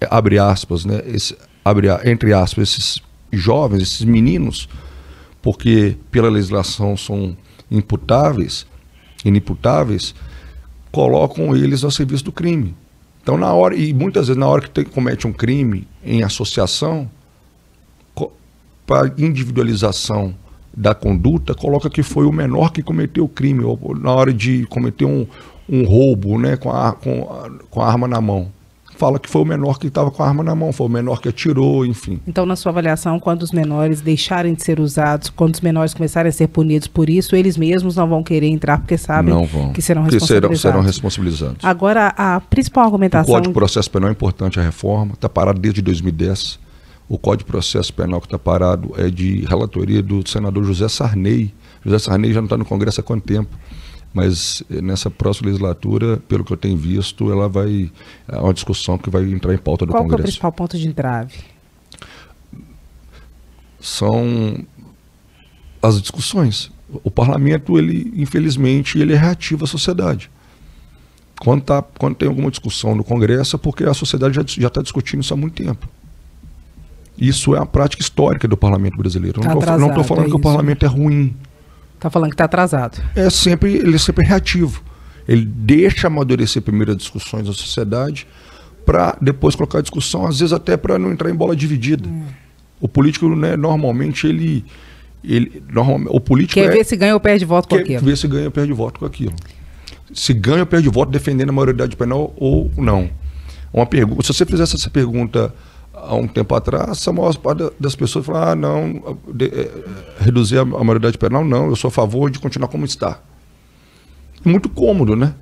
abre 0.09 0.39
aspas, 0.39 0.87
né? 0.87 1.03
Esse, 1.05 1.37
abre 1.63 1.89
entre 2.07 2.33
aspas 2.33 2.71
esses 2.71 3.03
jovens, 3.31 3.83
esses 3.83 4.05
meninos, 4.05 4.71
porque 5.43 5.99
pela 6.11 6.31
legislação 6.31 6.97
são 6.97 7.37
imputáveis, 7.71 8.67
inimputáveis, 9.23 10.15
colocam 10.91 11.55
eles 11.55 11.85
ao 11.85 11.91
serviço 11.91 12.25
do 12.25 12.33
crime. 12.33 12.75
Então, 13.23 13.37
na 13.37 13.53
hora, 13.53 13.77
e 13.77 13.93
muitas 13.93 14.29
vezes, 14.29 14.41
na 14.41 14.47
hora 14.47 14.63
que 14.63 14.71
tem, 14.71 14.85
comete 14.85 15.27
um 15.27 15.33
crime 15.35 15.87
em 16.03 16.23
associação, 16.23 17.11
para 18.87 19.13
individualização 19.19 20.35
da 20.77 20.95
conduta, 20.95 21.55
coloca 21.55 21.91
que 21.91 22.03
foi 22.03 22.27
o 22.27 22.33
menor 22.33 22.73
que 22.73 22.83
cometeu 22.83 23.25
o 23.25 23.29
crime, 23.29 23.65
ou 23.65 23.79
na 23.99 24.13
hora 24.13 24.33
de 24.33 24.65
cometer 24.67 25.05
um, 25.05 25.27
um 25.69 25.85
roubo 25.85 26.39
né, 26.39 26.57
com, 26.57 26.71
a, 26.71 26.93
com, 26.93 27.23
a, 27.31 27.51
com 27.69 27.81
a 27.83 27.87
arma 27.87 28.09
na 28.09 28.21
mão. 28.21 28.51
fala 28.97 29.19
que 29.19 29.29
foi 29.29 29.43
o 29.43 29.45
menor 29.45 29.79
que 29.79 29.89
estava 29.89 30.11
com 30.11 30.23
a 30.23 30.29
arma 30.29 30.43
na 30.43 30.55
mão, 30.55 30.73
foi 30.73 30.87
o 30.87 30.91
menor 30.91 31.21
que 31.21 31.29
atirou, 31.29 31.85
enfim. 31.85 32.21
Então, 32.27 32.47
na 32.47 32.57
sua 32.57 32.71
avaliação, 32.71 33.19
quando 33.21 33.43
os 33.43 33.53
menores 33.53 34.01
deixarem 34.01 34.55
de 34.55 34.63
ser 34.63 34.81
usados, 34.81 35.31
quando 35.31 35.55
os 35.55 35.61
menores 35.61 35.95
começarem 35.95 36.29
a 36.29 36.33
ser 36.33 36.49
punidos 36.49 36.89
por 36.89 37.11
isso, 37.11 37.37
eles 37.37 37.57
mesmos 37.57 37.97
não 37.97 38.09
vão 38.09 38.23
querer 38.23 38.49
entrar 38.49 38.79
porque 38.79 38.97
sabem 38.97 39.35
que 39.75 39.83
serão 39.83 40.03
responsabilizados. 40.03 40.61
Serão, 40.61 40.73
serão 40.73 40.81
responsabilizados. 40.81 41.65
Agora, 41.65 42.15
a 42.17 42.41
principal 42.41 42.85
argumentação... 42.85 43.33
O 43.33 43.37
Código 43.37 43.53
de 43.53 43.59
Processo 43.59 43.91
Penal 43.91 44.09
é 44.09 44.13
importante, 44.13 44.59
a 44.59 44.63
reforma, 44.63 45.15
está 45.15 45.29
parado 45.29 45.61
desde 45.61 45.83
2010. 45.83 46.68
O 47.09 47.19
Código 47.19 47.47
de 47.47 47.53
Processo 47.53 47.93
Penal 47.93 48.21
que 48.21 48.27
está 48.27 48.39
parado 48.39 48.93
é 48.97 49.09
de 49.09 49.45
relatoria 49.47 50.03
do 50.03 50.27
senador 50.29 50.65
José 50.65 50.89
Sarney. 50.89 51.55
José 51.85 51.99
Sarney 51.99 52.33
já 52.33 52.41
não 52.41 52.47
está 52.47 52.57
no 52.57 52.65
Congresso 52.65 53.01
há 53.01 53.05
quanto 53.05 53.25
tempo? 53.25 53.57
mas 54.13 54.63
eh, 54.71 54.81
nessa 54.81 55.11
próxima 55.11 55.49
legislatura, 55.49 56.17
pelo 56.29 56.45
que 56.45 56.53
eu 56.53 56.57
tenho 56.57 56.77
visto, 56.77 57.31
ela 57.31 57.49
vai 57.49 57.91
é 58.27 58.37
uma 58.39 58.55
discussão 58.55 58.97
que 58.99 59.11
vai 59.11 59.23
entrar 59.31 59.55
em 59.55 59.59
pauta 59.59 59.85
do 59.85 59.93
Qual 59.93 60.03
Congresso. 60.03 60.17
Qual 60.17 60.19
é 60.19 60.23
o 60.23 60.25
principal 60.25 60.53
ponto 60.53 60.79
de 60.79 60.89
entrave? 60.89 61.35
São 63.81 64.65
as 65.83 66.01
discussões. 66.01 66.71
O 67.05 67.11
parlamento, 67.11 67.79
ele, 67.79 68.13
infelizmente, 68.17 68.99
ele 68.99 69.13
é 69.13 69.17
reativo 69.17 69.65
à 69.65 69.69
sociedade. 69.69 70.31
Quando, 71.41 71.63
tá, 71.63 71.83
quando 71.83 72.17
tem 72.17 72.29
alguma 72.29 72.51
discussão 72.51 72.95
no 72.95 73.05
Congresso, 73.05 73.55
é 73.55 73.59
porque 73.59 73.85
a 73.85 73.95
sociedade 73.95 74.35
já 74.35 74.67
está 74.67 74.83
discutindo 74.83 75.23
isso 75.23 75.33
há 75.33 75.37
muito 75.37 75.63
tempo. 75.63 75.89
Isso 77.19 77.55
é 77.55 77.59
a 77.59 77.67
prática 77.67 78.03
histórica 78.03 78.47
do 78.47 78.57
parlamento 78.57 78.97
brasileiro. 78.97 79.41
Tá 79.41 79.49
não 79.77 79.89
estou 79.89 80.05
falando 80.05 80.27
é 80.27 80.31
que 80.31 80.37
o 80.37 80.41
parlamento 80.41 80.85
é 80.85 80.89
ruim. 80.89 81.35
Está 81.95 82.09
falando 82.09 82.31
que 82.31 82.35
está 82.35 82.45
atrasado. 82.45 83.03
É 83.17 83.29
sempre, 83.29 83.75
ele 83.75 83.97
é 83.97 83.99
sempre 83.99 84.25
reativo. 84.25 84.83
Ele 85.27 85.45
deixa 85.45 86.07
amadurecer 86.07 86.63
primeiro 86.63 86.93
as 86.93 86.97
discussões 86.97 87.47
da 87.47 87.53
sociedade 87.53 88.27
para 88.87 89.19
depois 89.21 89.55
colocar 89.55 89.81
a 89.81 89.83
discussão, 89.83 90.27
às 90.27 90.39
vezes 90.39 90.53
até 90.53 90.77
para 90.77 90.99
não 90.99 91.13
entrar 91.13 91.29
em 91.29 91.35
bola 91.35 91.55
dividida. 91.55 92.09
Hum. 92.09 92.25
O 92.81 92.89
político, 92.89 93.29
né, 93.35 93.57
normalmente, 93.57 94.27
ele. 94.27 94.65
ele 95.23 95.63
normalmente, 95.71 96.09
o 96.11 96.21
político 96.21 96.55
quer 96.55 96.71
é, 96.71 96.71
ver 96.71 96.85
se 96.85 96.97
ganha 96.97 97.15
ou 97.15 97.21
perde 97.21 97.45
voto 97.45 97.69
com 97.69 97.75
aquilo. 97.75 97.99
Quer 97.99 98.05
ver 98.05 98.17
se 98.17 98.29
ganha 98.29 98.47
ou 98.47 98.51
perde 98.51 98.73
voto 98.73 99.01
com 99.01 99.07
aquilo. 99.07 99.35
Se 100.15 100.33
ganha 100.33 100.61
ou 100.61 100.67
perde 100.67 100.89
voto 100.89 101.11
defendendo 101.11 101.51
a 101.51 101.53
maioridade 101.53 101.97
penal 101.97 102.33
ou 102.37 102.71
não. 102.77 103.11
Uma 103.73 103.85
pergunta, 103.85 104.23
se 104.23 104.33
você 104.33 104.47
fizesse 104.47 104.77
essa 104.77 104.89
pergunta 104.89 105.53
há 106.09 106.15
um 106.15 106.27
tempo 106.27 106.55
atrás, 106.55 107.07
a 107.07 107.13
maior 107.13 107.37
parte 107.37 107.71
das 107.79 107.95
pessoas 107.95 108.25
falaram, 108.25 108.51
ah, 108.51 108.55
não, 108.57 109.19
de, 109.33 109.47
é, 109.47 109.71
reduzir 110.21 110.59
a, 110.59 110.63
a 110.63 110.65
maioridade 110.65 111.19
penal, 111.19 111.45
não, 111.45 111.69
eu 111.69 111.77
sou 111.77 111.89
a 111.89 111.93
favor 111.93 112.31
de 112.31 112.39
continuar 112.39 112.69
como 112.69 112.85
está. 112.85 113.21
É 114.45 114.49
muito 114.49 114.69
cômodo, 114.69 115.15
né? 115.15 115.35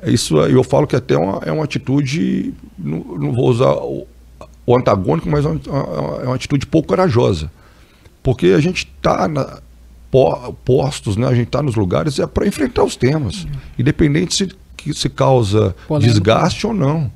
É 0.00 0.10
isso 0.10 0.38
eu 0.38 0.62
falo 0.62 0.86
que 0.86 0.96
até 0.96 1.16
uma, 1.16 1.40
é 1.44 1.52
uma 1.52 1.64
atitude, 1.64 2.54
não, 2.78 2.98
não 2.98 3.32
vou 3.32 3.50
usar 3.50 3.72
o, 3.72 4.06
o 4.64 4.76
antagônico, 4.76 5.28
mas 5.28 5.44
é 5.44 5.48
uma, 5.48 5.60
é 6.22 6.26
uma, 6.26 6.34
atitude 6.34 6.66
pouco 6.66 6.88
corajosa. 6.88 7.50
Porque 8.22 8.48
a 8.48 8.60
gente 8.60 8.88
está 8.96 9.28
postos, 10.64 11.16
né? 11.16 11.26
a 11.26 11.34
gente 11.34 11.48
está 11.48 11.62
nos 11.62 11.74
lugares 11.74 12.18
é 12.18 12.26
para 12.26 12.46
enfrentar 12.46 12.82
os 12.84 12.96
temas, 12.96 13.46
independente 13.78 14.34
se, 14.34 14.48
que 14.76 14.94
se 14.94 15.08
causa 15.08 15.74
Polêmica. 15.86 16.12
desgaste 16.12 16.66
ou 16.66 16.72
não. 16.72 17.12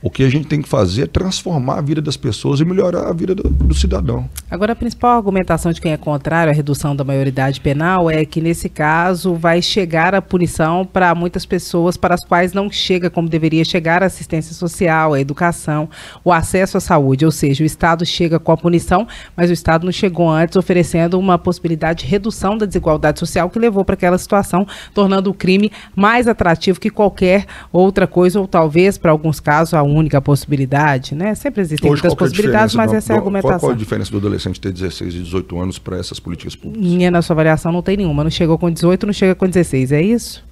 O 0.00 0.08
que 0.08 0.22
a 0.22 0.30
gente 0.30 0.46
tem 0.46 0.62
que 0.62 0.68
fazer 0.68 1.02
é 1.02 1.06
transformar 1.06 1.78
a 1.78 1.80
vida 1.80 2.00
das 2.00 2.16
pessoas 2.16 2.60
e 2.60 2.64
melhorar 2.64 3.08
a 3.08 3.12
vida 3.12 3.34
do, 3.34 3.50
do, 3.50 3.74
cidadão. 3.74 4.30
Agora, 4.48 4.72
a 4.72 4.76
principal 4.76 5.16
argumentação 5.16 5.72
de 5.72 5.80
quem 5.80 5.92
é 5.92 5.96
contrário 5.96 6.52
à 6.52 6.54
redução 6.54 6.94
da 6.94 7.02
maioridade 7.02 7.60
penal 7.60 8.08
é 8.08 8.24
que, 8.24 8.40
nesse 8.40 8.68
caso, 8.68 9.34
vai 9.34 9.60
chegar 9.60 10.14
a 10.14 10.22
punição 10.22 10.86
para 10.86 11.12
muitas 11.16 11.44
pessoas 11.44 11.96
para 11.96 12.14
as 12.14 12.24
quais 12.24 12.52
não 12.52 12.70
chega 12.70 13.10
como 13.10 13.28
deveria 13.28 13.64
chegar 13.64 14.04
a 14.04 14.06
assistência 14.06 14.54
social, 14.54 15.14
a 15.14 15.20
educação, 15.20 15.88
o 16.24 16.32
acesso 16.32 16.76
à 16.76 16.80
saúde. 16.80 17.24
Ou 17.24 17.32
seja, 17.32 17.64
o 17.64 17.66
Estado 17.66 18.06
chega 18.06 18.38
com 18.38 18.52
a 18.52 18.56
punição, 18.56 19.04
mas 19.36 19.50
o 19.50 19.52
Estado 19.52 19.84
não 19.84 19.92
chegou 19.92 20.30
antes 20.30 20.54
oferecendo 20.54 21.18
uma 21.18 21.36
possibilidade 21.36 22.04
de 22.04 22.06
redução 22.06 22.56
da 22.56 22.66
desigualdade 22.66 23.18
social 23.18 23.50
que 23.50 23.58
levou 23.58 23.84
para 23.84 23.94
aquela 23.94 24.16
situação, 24.16 24.64
tornando 24.94 25.28
o 25.28 25.34
crime 25.34 25.72
mais 25.96 26.28
atrativo 26.28 26.78
que 26.78 26.88
qualquer 26.88 27.46
outra 27.72 28.06
coisa, 28.06 28.38
ou 28.38 28.46
talvez, 28.46 28.96
para 28.96 29.10
alguns 29.10 29.40
casos, 29.40 29.74
a 29.74 29.87
única 29.92 30.20
possibilidade, 30.20 31.14
né? 31.14 31.34
Sempre 31.34 31.60
existem 31.60 31.90
Hoje, 31.90 32.02
muitas 32.02 32.12
é 32.12 32.16
possibilidades, 32.16 32.74
mas 32.74 32.92
essa 32.92 33.12
é 33.12 33.16
a 33.16 33.18
argumentação. 33.18 33.58
Qual, 33.58 33.60
qual 33.60 33.72
a 33.72 33.76
diferença 33.76 34.10
do 34.10 34.18
adolescente 34.18 34.60
ter 34.60 34.72
16 34.72 35.14
e 35.14 35.22
18 35.22 35.60
anos 35.60 35.78
para 35.78 35.98
essas 35.98 36.20
políticas 36.20 36.54
públicas? 36.56 36.86
Minha, 36.86 37.10
na 37.10 37.22
sua 37.22 37.34
avaliação, 37.34 37.72
não 37.72 37.82
tem 37.82 37.96
nenhuma. 37.96 38.22
Não 38.22 38.30
chegou 38.30 38.58
com 38.58 38.70
18, 38.70 39.06
não 39.06 39.12
chega 39.12 39.34
com 39.34 39.46
16, 39.46 39.92
é 39.92 40.02
isso? 40.02 40.44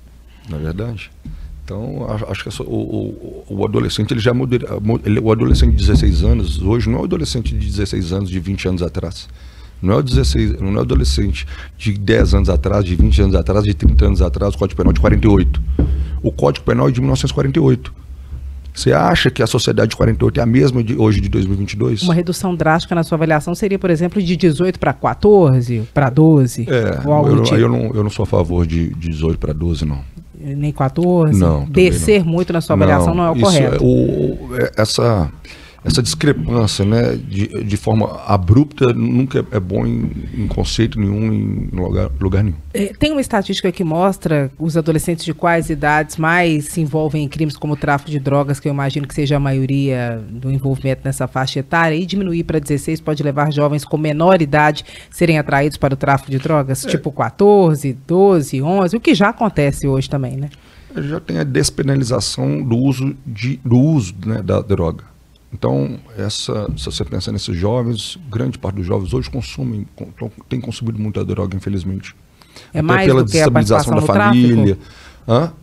Na 0.49 0.59
verdade. 0.59 1.11
Então, 1.65 2.07
acho 2.31 2.45
que 2.45 2.63
o, 2.63 2.65
o, 2.65 3.45
o, 3.49 3.65
adolescente, 3.65 4.13
ele 4.13 4.21
já 4.21 4.31
ele, 5.05 5.19
o 5.19 5.33
adolescente 5.33 5.73
de 5.73 5.85
16 5.85 6.23
anos, 6.23 6.63
hoje 6.63 6.89
não 6.89 6.99
é 6.99 7.03
o 7.03 7.05
adolescente 7.05 7.53
de 7.53 7.67
16 7.67 8.13
anos, 8.13 8.31
de 8.31 8.39
20 8.39 8.69
anos 8.69 8.83
atrás. 8.83 9.29
Não 9.83 9.95
é 9.95 9.97
o 9.97 10.03
16, 10.03 10.61
não 10.61 10.73
é 10.75 10.77
o 10.77 10.81
adolescente 10.81 11.45
de 11.77 11.93
10 11.93 12.35
anos 12.35 12.49
atrás, 12.49 12.85
de 12.85 12.95
20 12.95 13.23
anos 13.23 13.35
atrás, 13.35 13.65
de 13.65 13.75
30 13.75 14.07
anos 14.07 14.23
atrás, 14.23 14.55
o 14.55 14.59
Código 14.59 14.77
Penal 14.77 14.93
de 14.93 15.01
48. 15.01 15.61
O 16.23 16.31
Código 16.31 16.65
Penal 16.65 16.89
é 16.89 16.93
de 16.93 17.01
1948. 17.01 17.93
Você 18.77 18.93
acha 18.93 19.31
que 19.31 19.43
a 19.43 19.47
sociedade 19.47 19.91
de 19.91 19.97
48 19.97 20.39
é 20.39 20.43
a 20.43 20.47
mesma 20.47 20.85
de 20.85 20.95
hoje 20.95 21.19
de 21.19 21.31
2022? 21.31 22.03
Uma 22.03 22.13
redução 22.13 22.55
drástica 22.55 22.95
na 22.95 23.03
sua 23.03 23.17
avaliação 23.17 23.55
seria, 23.55 23.79
por 23.79 23.89
exemplo, 23.89 24.23
de 24.23 24.37
18 24.37 24.79
para 24.79 24.93
14, 24.93 25.89
para 25.95 26.11
12? 26.11 26.67
É, 26.69 27.01
eu, 27.31 27.43
tipo? 27.43 27.57
eu, 27.57 27.69
não, 27.71 27.95
eu 27.95 28.03
não 28.03 28.11
sou 28.11 28.25
a 28.25 28.27
favor 28.27 28.67
de, 28.67 28.91
de 28.91 29.09
18 29.09 29.39
para 29.39 29.55
12, 29.55 29.87
não. 29.87 30.01
Nem 30.39 30.71
14? 30.71 31.41
Não. 31.41 31.65
Descer 31.65 32.23
não. 32.23 32.31
muito 32.31 32.53
na 32.53 32.61
sua 32.61 32.75
avaliação 32.75 33.15
não, 33.15 33.25
não 33.25 33.27
é 33.29 33.31
o 33.31 33.41
correto. 33.41 33.83
É, 33.83 33.87
o, 33.87 34.57
é, 34.59 34.73
essa 34.77 35.33
essa 35.87 36.03
discrepância 36.03 36.85
né, 36.85 37.17
de, 37.17 37.47
de 37.63 37.77
forma 37.77 38.21
abrupta 38.27 38.93
nunca 38.93 39.39
é, 39.39 39.57
é 39.57 39.61
bom 39.61 39.87
em, 39.87 40.11
em, 40.37 40.49
conceito 40.49 40.99
nenhum, 40.99 41.33
em 41.33 41.69
lugar, 41.73 42.11
lugar 42.21 42.43
nenhum. 42.43 42.57
É, 42.75 42.87
tem 42.87 43.13
uma 43.13 43.21
estatística 43.21 43.71
que 43.71 43.85
mostra 43.85 44.51
os 44.59 44.77
adolescentes 44.77 45.25
de 45.25 45.33
quais 45.33 45.71
idades 45.71 46.17
mais 46.17 46.65
se 46.67 46.81
envolvem 46.81 47.23
em 47.23 47.29
crimes 47.29 47.57
como 47.57 47.77
tráfico 47.77 48.11
de 48.11 48.19
drogas, 48.19 48.59
que 48.59 48.69
eu 48.69 48.73
imagino 48.73 49.07
que 49.07 49.15
seja 49.15 49.37
a 49.37 49.41
maioria 49.41 50.21
do 50.29 50.51
envolvimento 50.51 51.03
nessa 51.05 51.29
faixa 51.29 51.61
etária, 51.61 51.95
e 51.95 52.05
diminuir 52.05 52.43
para 52.43 52.59
16 52.59 53.01
pode 53.01 53.23
levar 53.23 53.53
jovens 53.53 53.85
com 53.85 53.97
menor 53.97 54.43
idade 54.43 54.85
serem 55.09 55.39
atraídos 55.39 55.79
para 55.79 55.95
o 55.95 55.97
tráfico 55.97 56.33
de 56.33 56.39
drogas, 56.39 56.85
é. 56.85 56.89
tipo 56.89 57.13
14, 57.13 57.97
12, 58.07 58.61
11, 58.61 58.97
o 58.97 59.01
que 59.01 59.15
já 59.15 59.29
acontece 59.29 59.87
hoje 59.87 60.11
também, 60.11 60.37
né? 60.37 60.51
Já 60.97 61.21
tem 61.21 61.39
a 61.39 61.45
despenalização 61.45 62.61
do 62.61 62.77
uso, 62.77 63.15
de, 63.25 63.61
do 63.65 63.79
uso 63.79 64.15
né, 64.25 64.43
da 64.43 64.61
droga. 64.61 65.16
Então, 65.57 65.99
essa, 66.19 66.71
se 66.77 66.85
você 66.85 67.03
pensar 67.03 67.33
nesses 67.33 67.57
jovens, 67.57 68.19
grande 68.31 68.59
parte 68.59 68.77
dos 68.77 68.87
jovens 68.87 69.15
hoje 69.15 69.31
consumem, 69.31 69.87
tem 70.51 70.61
consumido 70.61 70.99
muita 70.99 71.25
droga, 71.25 71.57
infelizmente. 71.57 72.15
É 72.75 72.81
Até 72.81 72.83
mais 72.83 73.07
pela 73.07 73.25
do 73.25 73.31
que 73.31 73.41
a 73.41 73.51
participação 73.51 73.95
da 73.95 74.03
família. 74.03 74.79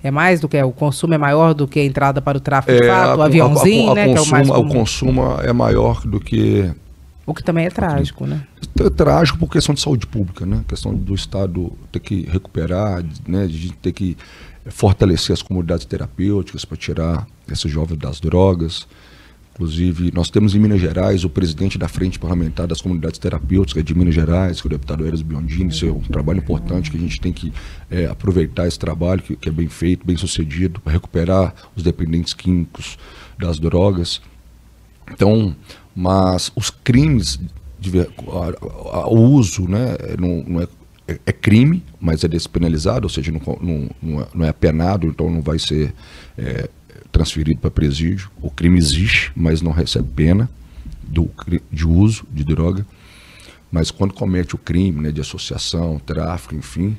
É 0.04 0.10
mais 0.10 0.40
do 0.40 0.50
que 0.50 0.62
o 0.62 0.72
consumo 0.72 1.14
é 1.14 1.18
maior 1.18 1.54
do 1.54 1.68
que 1.68 1.80
a 1.80 1.86
entrada 1.86 2.22
para 2.22 2.40
o 2.40 2.42
tráfico 2.42 2.74
de 2.74 2.84
é, 2.84 2.88
fato, 2.88 3.20
o 3.20 3.22
aviãozinho, 3.22 3.90
a, 3.90 3.90
a, 3.90 3.92
a, 3.92 3.96
né? 3.96 4.16
Consumo, 4.16 4.16
que 4.16 4.20
é 4.20 4.28
o, 4.28 4.32
mais 4.32 4.48
comum. 4.50 4.68
o 4.68 4.74
consumo 4.74 5.42
é 5.42 5.54
maior 5.54 6.02
do 6.02 6.20
que 6.20 6.74
o 7.26 7.34
que 7.34 7.44
também 7.44 7.66
é 7.66 7.70
trágico, 7.70 8.26
né? 8.26 8.46
É 8.80 8.90
trágico 8.90 9.38
por 9.38 9.50
questão 9.50 9.74
de 9.74 9.80
saúde 9.80 10.06
pública, 10.06 10.46
né? 10.46 10.66
questão 10.68 10.94
do 10.94 11.14
Estado 11.14 11.72
ter 11.92 12.00
que 12.00 12.24
recuperar, 12.24 13.04
né? 13.26 13.48
de 13.48 13.72
ter 13.74 13.94
que 13.94 14.18
fortalecer 14.66 15.34
as 15.34 15.42
comunidades 15.42 15.86
terapêuticas 15.86 16.66
para 16.66 16.76
tirar 16.76 17.28
esses 17.50 17.72
jovens 17.72 17.98
das 17.98 18.20
drogas. 18.20 18.88
Inclusive, 19.54 20.12
nós 20.14 20.32
temos 20.32 20.56
em 20.56 20.60
Minas 20.60 20.82
Gerais 20.82 21.24
o 21.24 21.30
presidente 21.30 21.78
da 21.78 21.88
Frente 21.88 22.18
Parlamentar 22.18 22.66
das 22.66 22.82
Comunidades 22.82 23.20
Terapêuticas 23.20 23.84
de 23.84 23.94
Minas 23.94 24.16
Gerais, 24.16 24.60
que 24.60 24.66
é 24.66 24.70
o 24.70 24.72
deputado 24.72 25.06
Eras 25.06 25.22
Biondini. 25.22 25.70
Isso 25.70 25.86
é 25.86 25.92
um 25.92 26.00
trabalho 26.00 26.40
importante 26.40 26.90
que 26.90 26.98
a 26.98 27.00
gente 27.00 27.22
tem 27.22 27.32
que 27.32 27.54
é, 27.90 28.08
aproveitar 28.08 28.68
esse 28.68 28.80
trabalho, 28.80 29.22
que, 29.22 29.36
que, 29.36 29.48
é 29.48 29.52
bem 29.52 29.68
feito, 29.68 30.08
bem 30.08 30.18
sucedido, 30.18 30.82
para 30.82 30.94
recuperar 30.94 31.54
os 31.76 31.84
dependentes 31.84 32.34
químicos 32.34 32.98
das 33.38 33.60
drogas. 33.60 34.22
Então, 35.12 35.56
mas 35.96 36.52
os 36.56 36.72
crimes, 36.72 37.40
de, 37.80 38.08
o 39.06 39.20
uso, 39.20 39.68
né, 39.68 39.96
não, 40.20 40.44
não 40.48 40.62
é, 40.62 40.68
é, 41.08 41.20
é, 41.28 41.32
crime, 41.32 41.84
mas 42.02 42.24
é 42.24 42.28
despenalizado, 42.28 43.06
ou 43.06 43.10
seja, 43.10 43.32
não, 43.32 43.40
não, 43.62 43.90
não, 44.02 44.22
é, 44.22 44.28
não 44.34 44.46
é 44.48 44.52
penado, 44.52 45.06
então 45.06 45.30
não 45.30 45.42
vai 45.42 45.60
ser. 45.60 45.94
É, 46.36 46.70
transferido 47.14 47.62
para 47.62 47.72
presídio. 47.72 48.30
O 48.42 48.50
crime 48.50 48.78
existe, 48.78 49.32
mas 49.34 49.62
não 49.62 49.72
recebe 49.72 50.10
pena 50.14 50.50
do, 51.04 51.30
de 51.72 51.88
uso 51.88 52.26
de 52.30 52.44
droga. 52.44 52.86
Mas 53.72 53.90
quando 53.90 54.14
comete 54.14 54.56
o 54.56 54.58
crime 54.58 55.02
né, 55.02 55.12
de 55.12 55.22
associação, 55.22 56.00
tráfico, 56.00 56.56
enfim, 56.56 56.98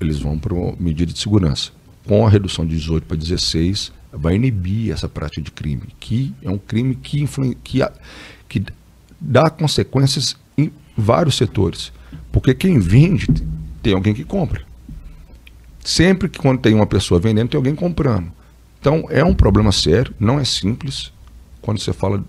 eles 0.00 0.18
vão 0.18 0.38
para 0.38 0.54
medida 0.78 1.12
de 1.12 1.18
segurança. 1.18 1.70
Com 2.06 2.26
a 2.26 2.30
redução 2.30 2.66
de 2.66 2.76
18 2.76 3.06
para 3.06 3.16
16, 3.16 3.92
vai 4.12 4.34
inibir 4.34 4.92
essa 4.92 5.08
prática 5.08 5.40
de 5.40 5.50
crime, 5.50 5.82
que 5.98 6.34
é 6.42 6.50
um 6.50 6.58
crime 6.58 6.94
que, 6.94 7.26
que, 7.62 7.80
que 8.48 8.64
dá 9.20 9.48
consequências 9.48 10.36
em 10.58 10.70
vários 10.96 11.36
setores. 11.36 11.92
Porque 12.30 12.52
quem 12.52 12.78
vende 12.78 13.26
tem 13.82 13.94
alguém 13.94 14.12
que 14.12 14.24
compra. 14.24 14.62
Sempre 15.84 16.28
que 16.28 16.38
quando 16.38 16.60
tem 16.60 16.74
uma 16.74 16.86
pessoa 16.86 17.20
vendendo, 17.20 17.48
tem 17.48 17.58
alguém 17.58 17.74
comprando. 17.74 18.32
Então, 18.84 19.06
é 19.08 19.24
um 19.24 19.32
problema 19.32 19.72
sério, 19.72 20.14
não 20.20 20.38
é 20.38 20.44
simples. 20.44 21.10
Quando 21.62 21.80
você 21.80 21.90
fala 21.90 22.22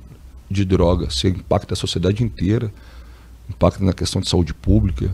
de 0.50 0.64
droga, 0.64 1.10
você 1.10 1.28
impacta 1.28 1.74
a 1.74 1.76
sociedade 1.76 2.24
inteira, 2.24 2.72
impacta 3.50 3.84
na 3.84 3.92
questão 3.92 4.22
de 4.22 4.30
saúde 4.30 4.54
pública. 4.54 5.14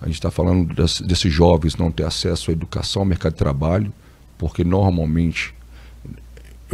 A 0.00 0.06
gente 0.06 0.16
está 0.16 0.32
falando 0.32 0.74
desses 0.74 1.32
jovens 1.32 1.76
não 1.76 1.92
ter 1.92 2.02
acesso 2.02 2.50
à 2.50 2.52
educação, 2.52 3.02
ao 3.02 3.06
mercado 3.06 3.34
de 3.34 3.38
trabalho, 3.38 3.92
porque 4.36 4.64
normalmente 4.64 5.54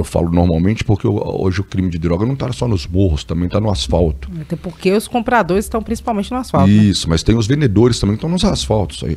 eu 0.01 0.05
falo 0.05 0.31
normalmente 0.31 0.85
porque 0.85 1.07
hoje 1.07 1.61
o 1.61 1.65
crime 1.65 1.91
de 1.91 1.99
droga 1.99 2.25
não 2.25 2.35
está 2.35 2.51
só 2.53 2.67
nos 2.69 2.87
morros, 2.87 3.25
também 3.25 3.47
está 3.47 3.61
no 3.61 3.71
asfalto. 3.71 4.31
Até 4.41 4.57
porque 4.57 4.93
os 4.93 5.09
compradores 5.09 5.65
estão 5.65 5.83
principalmente 5.83 6.31
no 6.31 6.39
asfalto. 6.39 6.69
Né? 6.69 6.75
Isso, 6.75 7.07
né? 7.07 7.13
mas 7.13 7.23
tem 7.23 7.37
os 7.37 7.47
vendedores 7.47 7.99
também 7.99 8.17
que 8.17 8.19
estão 8.19 8.31
nos 8.31 8.45
asfaltos. 8.45 9.03
É, 9.03 9.17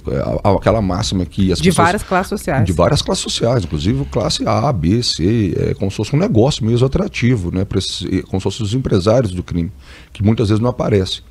aquela 0.56 0.82
máxima 0.82 1.26
que 1.26 1.52
as 1.52 1.60
De 1.60 1.70
pessoas, 1.70 1.86
várias 1.86 2.04
classes 2.04 2.30
sociais. 2.30 2.66
De 2.66 2.72
várias 2.72 3.02
classes 3.02 3.24
sociais, 3.24 3.64
inclusive 3.64 4.06
classe 4.06 4.48
A, 4.48 4.72
B, 4.72 5.02
C, 5.04 5.54
é 5.58 5.74
como 5.74 5.90
se 5.92 5.98
fosse 5.98 6.16
um 6.16 6.20
negócio 6.20 6.66
mesmo 6.66 6.86
atrativo, 6.86 7.52
né? 7.52 7.66
como 7.66 8.40
se 8.40 8.44
fossem 8.44 8.66
os 8.66 8.74
empresários 8.74 9.34
do 9.34 9.44
crime, 9.44 9.72
que 10.14 10.24
muitas 10.24 10.50
vezes 10.50 10.62
não 10.62 10.70
aparecem. 10.70 11.22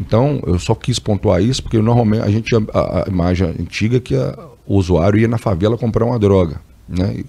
Então, 0.00 0.40
eu 0.46 0.58
só 0.58 0.74
quis 0.74 0.98
pontuar 0.98 1.42
isso 1.42 1.62
porque 1.62 1.78
normalmente 1.78 2.22
a 2.22 2.30
gente 2.30 2.54
a, 2.72 3.04
a 3.04 3.04
imagem 3.06 3.48
antiga 3.48 3.98
é 3.98 4.00
que 4.00 4.16
a, 4.16 4.38
o 4.66 4.76
usuário 4.76 5.18
ia 5.18 5.28
na 5.28 5.36
favela 5.36 5.76
comprar 5.76 6.06
uma 6.06 6.18
droga, 6.18 6.60
né? 6.88 7.22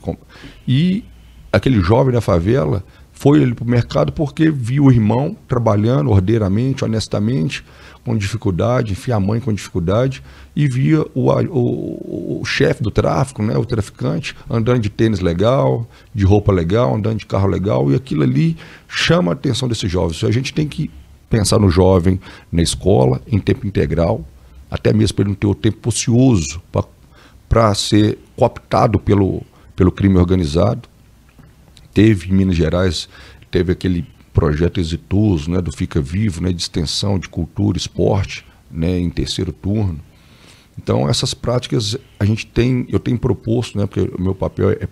E, 0.65 0.95
e 0.95 1.05
aquele 1.51 1.81
jovem 1.81 2.13
da 2.13 2.21
favela 2.21 2.83
foi 3.11 3.41
ele 3.41 3.53
para 3.53 3.65
o 3.65 3.69
mercado 3.69 4.11
porque 4.11 4.49
viu 4.49 4.85
o 4.85 4.91
irmão 4.91 5.35
trabalhando 5.47 6.09
ordeiramente, 6.09 6.83
honestamente, 6.83 7.63
com 8.03 8.17
dificuldade, 8.17 8.93
enfim, 8.93 9.11
a 9.11 9.19
mãe 9.19 9.39
com 9.39 9.53
dificuldade, 9.53 10.23
e 10.55 10.67
via 10.67 11.01
o, 11.13 11.29
o, 11.29 12.41
o 12.41 12.45
chefe 12.45 12.81
do 12.81 12.89
tráfico, 12.89 13.43
né, 13.43 13.55
o 13.55 13.63
traficante, 13.63 14.35
andando 14.49 14.79
de 14.79 14.89
tênis 14.89 15.19
legal, 15.19 15.87
de 16.15 16.25
roupa 16.25 16.51
legal, 16.51 16.95
andando 16.95 17.19
de 17.19 17.27
carro 17.27 17.47
legal, 17.47 17.91
e 17.91 17.95
aquilo 17.95 18.23
ali 18.23 18.57
chama 18.87 19.31
a 19.31 19.33
atenção 19.33 19.67
desses 19.67 19.91
jovens. 19.91 20.23
A 20.23 20.31
gente 20.31 20.51
tem 20.51 20.67
que 20.67 20.89
pensar 21.29 21.59
no 21.59 21.69
jovem 21.69 22.19
na 22.51 22.63
escola, 22.63 23.21
em 23.27 23.37
tempo 23.37 23.67
integral, 23.67 24.25
até 24.69 24.91
mesmo 24.91 25.15
para 25.15 25.23
ele 25.23 25.29
não 25.29 25.35
ter 25.35 25.47
o 25.47 25.53
tempo 25.53 25.89
ocioso 25.89 26.59
para 27.47 27.75
ser 27.75 28.17
cooptado 28.35 28.97
pelo, 28.97 29.43
pelo 29.75 29.91
crime 29.91 30.17
organizado 30.17 30.89
teve 31.93 32.29
em 32.29 32.33
Minas 32.33 32.55
Gerais, 32.55 33.07
teve 33.49 33.71
aquele 33.71 34.05
projeto 34.33 34.79
exitoso 34.79 35.49
né, 35.51 35.61
do 35.61 35.71
Fica 35.71 36.01
Vivo, 36.01 36.41
né, 36.41 36.51
de 36.51 36.61
extensão 36.61 37.19
de 37.19 37.27
cultura, 37.27 37.77
esporte, 37.77 38.45
né, 38.69 38.97
em 38.99 39.09
terceiro 39.09 39.51
turno. 39.51 39.99
Então 40.77 41.07
essas 41.07 41.33
práticas 41.33 41.97
a 42.19 42.25
gente 42.25 42.45
tem, 42.45 42.85
eu 42.89 42.99
tenho 42.99 43.17
proposto, 43.17 43.77
né, 43.77 43.85
porque 43.85 44.09
o 44.17 44.21
meu 44.21 44.33
papel 44.33 44.71
é 44.71 44.87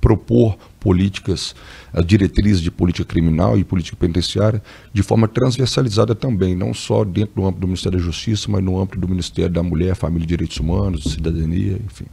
propor 0.00 0.58
políticas, 0.80 1.54
as 1.92 2.04
diretrizes 2.04 2.60
de 2.60 2.72
política 2.72 3.04
criminal 3.04 3.56
e 3.56 3.62
política 3.62 3.96
penitenciária 3.96 4.60
de 4.92 5.00
forma 5.00 5.28
transversalizada 5.28 6.12
também, 6.12 6.56
não 6.56 6.74
só 6.74 7.04
dentro 7.04 7.36
do 7.36 7.46
âmbito 7.46 7.60
do 7.60 7.68
Ministério 7.68 7.98
da 7.98 8.04
Justiça, 8.04 8.50
mas 8.50 8.64
no 8.64 8.80
âmbito 8.80 8.98
do 8.98 9.08
Ministério 9.08 9.52
da 9.52 9.62
Mulher, 9.62 9.94
Família 9.94 10.24
e 10.24 10.26
Direitos 10.26 10.56
Humanos, 10.56 11.04
Cidadania, 11.04 11.78
enfim. 11.86 12.06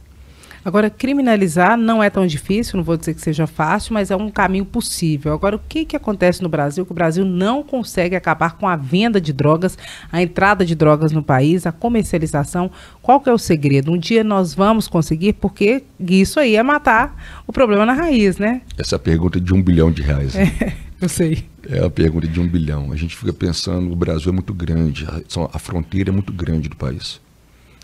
Agora, 0.64 0.90
criminalizar 0.90 1.76
não 1.76 2.02
é 2.02 2.10
tão 2.10 2.26
difícil, 2.26 2.76
não 2.76 2.84
vou 2.84 2.96
dizer 2.96 3.14
que 3.14 3.20
seja 3.20 3.46
fácil, 3.46 3.94
mas 3.94 4.10
é 4.10 4.16
um 4.16 4.30
caminho 4.30 4.64
possível. 4.64 5.32
Agora, 5.32 5.56
o 5.56 5.60
que, 5.68 5.84
que 5.84 5.96
acontece 5.96 6.42
no 6.42 6.48
Brasil? 6.48 6.84
Que 6.84 6.92
o 6.92 6.94
Brasil 6.94 7.24
não 7.24 7.62
consegue 7.62 8.14
acabar 8.14 8.56
com 8.56 8.68
a 8.68 8.76
venda 8.76 9.20
de 9.20 9.32
drogas, 9.32 9.78
a 10.12 10.20
entrada 10.20 10.64
de 10.64 10.74
drogas 10.74 11.12
no 11.12 11.22
país, 11.22 11.66
a 11.66 11.72
comercialização. 11.72 12.70
Qual 13.00 13.20
que 13.20 13.30
é 13.30 13.32
o 13.32 13.38
segredo? 13.38 13.90
Um 13.90 13.98
dia 13.98 14.22
nós 14.22 14.52
vamos 14.54 14.86
conseguir, 14.86 15.32
porque 15.34 15.82
isso 15.98 16.38
aí 16.38 16.56
é 16.56 16.62
matar 16.62 17.16
o 17.46 17.52
problema 17.52 17.86
na 17.86 17.94
raiz, 17.94 18.36
né? 18.36 18.60
Essa 18.76 18.96
é 18.96 18.98
pergunta 18.98 19.40
de 19.40 19.54
um 19.54 19.62
bilhão 19.62 19.90
de 19.90 20.02
reais. 20.02 20.34
Né? 20.34 20.52
É, 20.60 20.72
eu 21.00 21.08
sei. 21.08 21.44
É 21.68 21.84
a 21.84 21.90
pergunta 21.90 22.28
de 22.28 22.38
um 22.38 22.46
bilhão. 22.46 22.92
A 22.92 22.96
gente 22.96 23.16
fica 23.16 23.32
pensando, 23.32 23.90
o 23.90 23.96
Brasil 23.96 24.30
é 24.30 24.32
muito 24.34 24.52
grande, 24.52 25.06
a, 25.06 25.22
a 25.52 25.58
fronteira 25.58 26.10
é 26.10 26.12
muito 26.12 26.32
grande 26.32 26.68
do 26.68 26.76
país. 26.76 27.20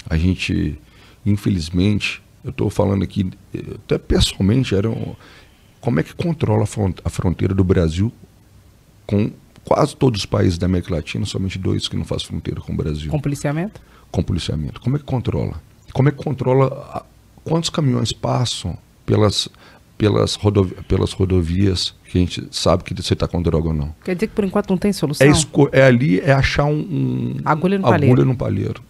A 0.09 0.17
gente, 0.17 0.79
infelizmente, 1.25 2.23
eu 2.47 2.51
estou 2.51 2.71
falando 2.71 3.03
aqui, 3.03 3.29
até 3.85 3.99
pessoalmente, 3.99 4.73
era 4.73 4.89
um, 4.89 5.17
como 5.81 5.99
é 5.99 6.03
que 6.05 6.15
controla 6.15 6.65
a 7.05 7.11
fronteira 7.11 7.53
do 7.53 7.65
Brasil 7.65 8.13
com 9.05 9.33
quase 9.65 9.97
todos 9.97 10.21
os 10.21 10.27
países 10.27 10.57
da 10.57 10.67
América 10.67 10.95
Latina, 10.95 11.27
somente 11.27 11.59
dois 11.59 11.89
que 11.89 11.97
não 11.97 12.05
fazem 12.05 12.29
fronteira 12.29 12.61
com 12.61 12.73
o 12.73 12.77
Brasil. 12.77 13.11
Com 13.11 13.19
policiamento? 13.19 13.81
Com 14.13 14.23
policiamento. 14.23 14.81
Como 14.81 14.95
é 14.95 14.99
que 15.01 15.05
controla? 15.05 15.61
Como 15.93 16.09
é 16.09 16.13
que 16.13 16.23
controla 16.23 16.67
a, 16.67 17.05
quantos 17.43 17.69
caminhões 17.69 18.13
passam 18.13 18.79
pelas, 19.05 19.49
pelas, 19.99 20.37
rodovi 20.37 20.75
pelas 20.85 21.13
rodovias 21.13 21.97
que 22.05 22.19
a 22.19 22.21
gente 22.21 22.47
sabe 22.53 22.85
que 22.85 22.95
você 22.95 23.15
está 23.15 23.27
com 23.27 23.43
droga 23.43 23.69
ou 23.69 23.75
não? 23.75 23.93
Quer 24.05 24.15
dizer 24.15 24.29
que 24.29 24.35
por 24.35 24.45
enquanto 24.45 24.71
não 24.71 24.79
tem 24.79 24.93
solução? 24.93 25.27
É, 25.27 25.81
é 25.81 25.83
ali, 25.85 26.21
é 26.21 26.33
achar 26.33 26.67
um, 26.67 26.79
um 26.79 27.37
agulha 27.45 27.77
no 27.77 27.87
agulha 27.87 27.99
palheiro. 27.99 28.25
No 28.25 28.37
palheiro 28.37 28.83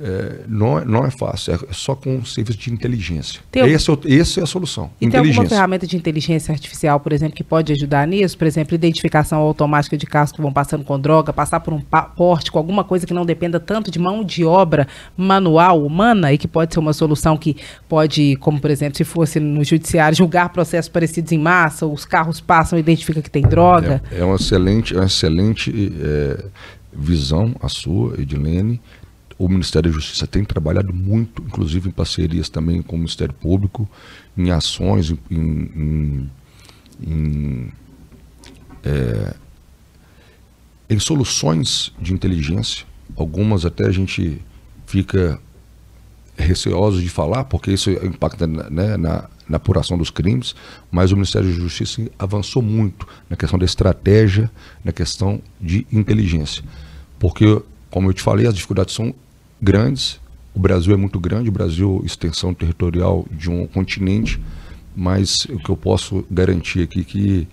é, 0.00 0.40
não, 0.48 0.78
é, 0.78 0.84
não 0.84 1.06
é 1.06 1.10
fácil, 1.10 1.54
é 1.54 1.58
só 1.72 1.94
com 1.94 2.24
serviço 2.24 2.58
de 2.58 2.72
inteligência. 2.72 3.40
Tem 3.50 3.70
esse, 3.70 3.90
é, 3.90 4.40
é 4.40 4.42
a 4.42 4.46
solução. 4.46 4.90
E 5.00 5.08
tem 5.08 5.20
alguma 5.20 5.46
ferramenta 5.46 5.86
de 5.86 5.96
inteligência 5.96 6.52
artificial, 6.52 6.98
por 6.98 7.12
exemplo, 7.12 7.36
que 7.36 7.44
pode 7.44 7.72
ajudar 7.72 8.06
nisso? 8.06 8.36
Por 8.36 8.46
exemplo, 8.46 8.74
identificação 8.74 9.38
automática 9.38 9.96
de 9.96 10.04
carros 10.04 10.32
que 10.32 10.42
vão 10.42 10.52
passando 10.52 10.82
com 10.82 10.98
droga, 10.98 11.32
passar 11.32 11.60
por 11.60 11.72
um 11.72 11.80
porte 11.80 12.50
com 12.50 12.58
alguma 12.58 12.82
coisa 12.82 13.06
que 13.06 13.14
não 13.14 13.24
dependa 13.24 13.60
tanto 13.60 13.88
de 13.88 13.98
mão 14.00 14.24
de 14.24 14.44
obra 14.44 14.88
manual, 15.16 15.84
humana, 15.84 16.32
e 16.32 16.38
que 16.38 16.48
pode 16.48 16.74
ser 16.74 16.80
uma 16.80 16.92
solução 16.92 17.36
que 17.36 17.56
pode, 17.88 18.36
como 18.40 18.60
por 18.60 18.72
exemplo, 18.72 18.96
se 18.96 19.04
fosse 19.04 19.38
no 19.38 19.62
judiciário, 19.62 20.16
julgar 20.16 20.48
processos 20.48 20.88
parecidos 20.88 21.30
em 21.30 21.38
massa, 21.38 21.86
os 21.86 22.04
carros 22.04 22.40
passam 22.40 22.76
e 22.76 22.80
identifica 22.80 23.22
que 23.22 23.30
tem 23.30 23.42
droga. 23.42 24.02
É, 24.10 24.20
é 24.20 24.24
uma 24.24 24.36
excelente, 24.36 24.92
é 24.92 24.98
uma 24.98 25.06
excelente 25.06 25.92
é, 26.02 26.44
visão 26.92 27.54
a 27.62 27.68
sua, 27.68 28.20
Edilene 28.20 28.80
o 29.38 29.48
Ministério 29.48 29.90
da 29.90 29.94
Justiça 29.94 30.26
tem 30.26 30.44
trabalhado 30.44 30.92
muito, 30.92 31.42
inclusive 31.42 31.88
em 31.88 31.92
parcerias 31.92 32.48
também 32.48 32.82
com 32.82 32.96
o 32.96 32.98
Ministério 32.98 33.34
Público, 33.34 33.88
em 34.36 34.50
ações, 34.50 35.10
em, 35.10 35.18
em, 35.30 36.30
em, 37.00 37.72
é, 38.84 39.34
em 40.88 40.98
soluções 40.98 41.92
de 42.00 42.12
inteligência. 42.12 42.86
Algumas 43.16 43.64
até 43.64 43.86
a 43.86 43.92
gente 43.92 44.40
fica 44.86 45.40
receoso 46.36 47.00
de 47.00 47.08
falar, 47.08 47.44
porque 47.44 47.72
isso 47.72 47.90
impacta 47.90 48.46
né, 48.46 48.96
na, 48.96 49.28
na 49.48 49.56
apuração 49.56 49.96
dos 49.96 50.10
crimes, 50.10 50.54
mas 50.90 51.12
o 51.12 51.16
Ministério 51.16 51.48
da 51.48 51.54
Justiça 51.54 52.02
avançou 52.18 52.62
muito 52.62 53.06
na 53.28 53.36
questão 53.36 53.58
da 53.58 53.64
estratégia, 53.64 54.50
na 54.84 54.92
questão 54.92 55.40
de 55.60 55.86
inteligência. 55.92 56.62
Porque, 57.18 57.62
como 57.90 58.08
eu 58.08 58.14
te 58.14 58.22
falei, 58.22 58.46
as 58.46 58.54
dificuldades 58.54 58.94
são 58.94 59.14
grandes. 59.60 60.20
O 60.54 60.58
Brasil 60.58 60.94
é 60.94 60.96
muito 60.96 61.18
grande, 61.18 61.48
o 61.48 61.52
Brasil 61.52 62.02
extensão 62.04 62.54
territorial 62.54 63.26
de 63.30 63.50
um 63.50 63.66
continente, 63.66 64.40
mas 64.94 65.44
o 65.46 65.58
que 65.58 65.68
eu 65.68 65.76
posso 65.76 66.24
garantir 66.30 66.82
aqui 66.82 67.00
é 67.00 67.04
que 67.04 67.48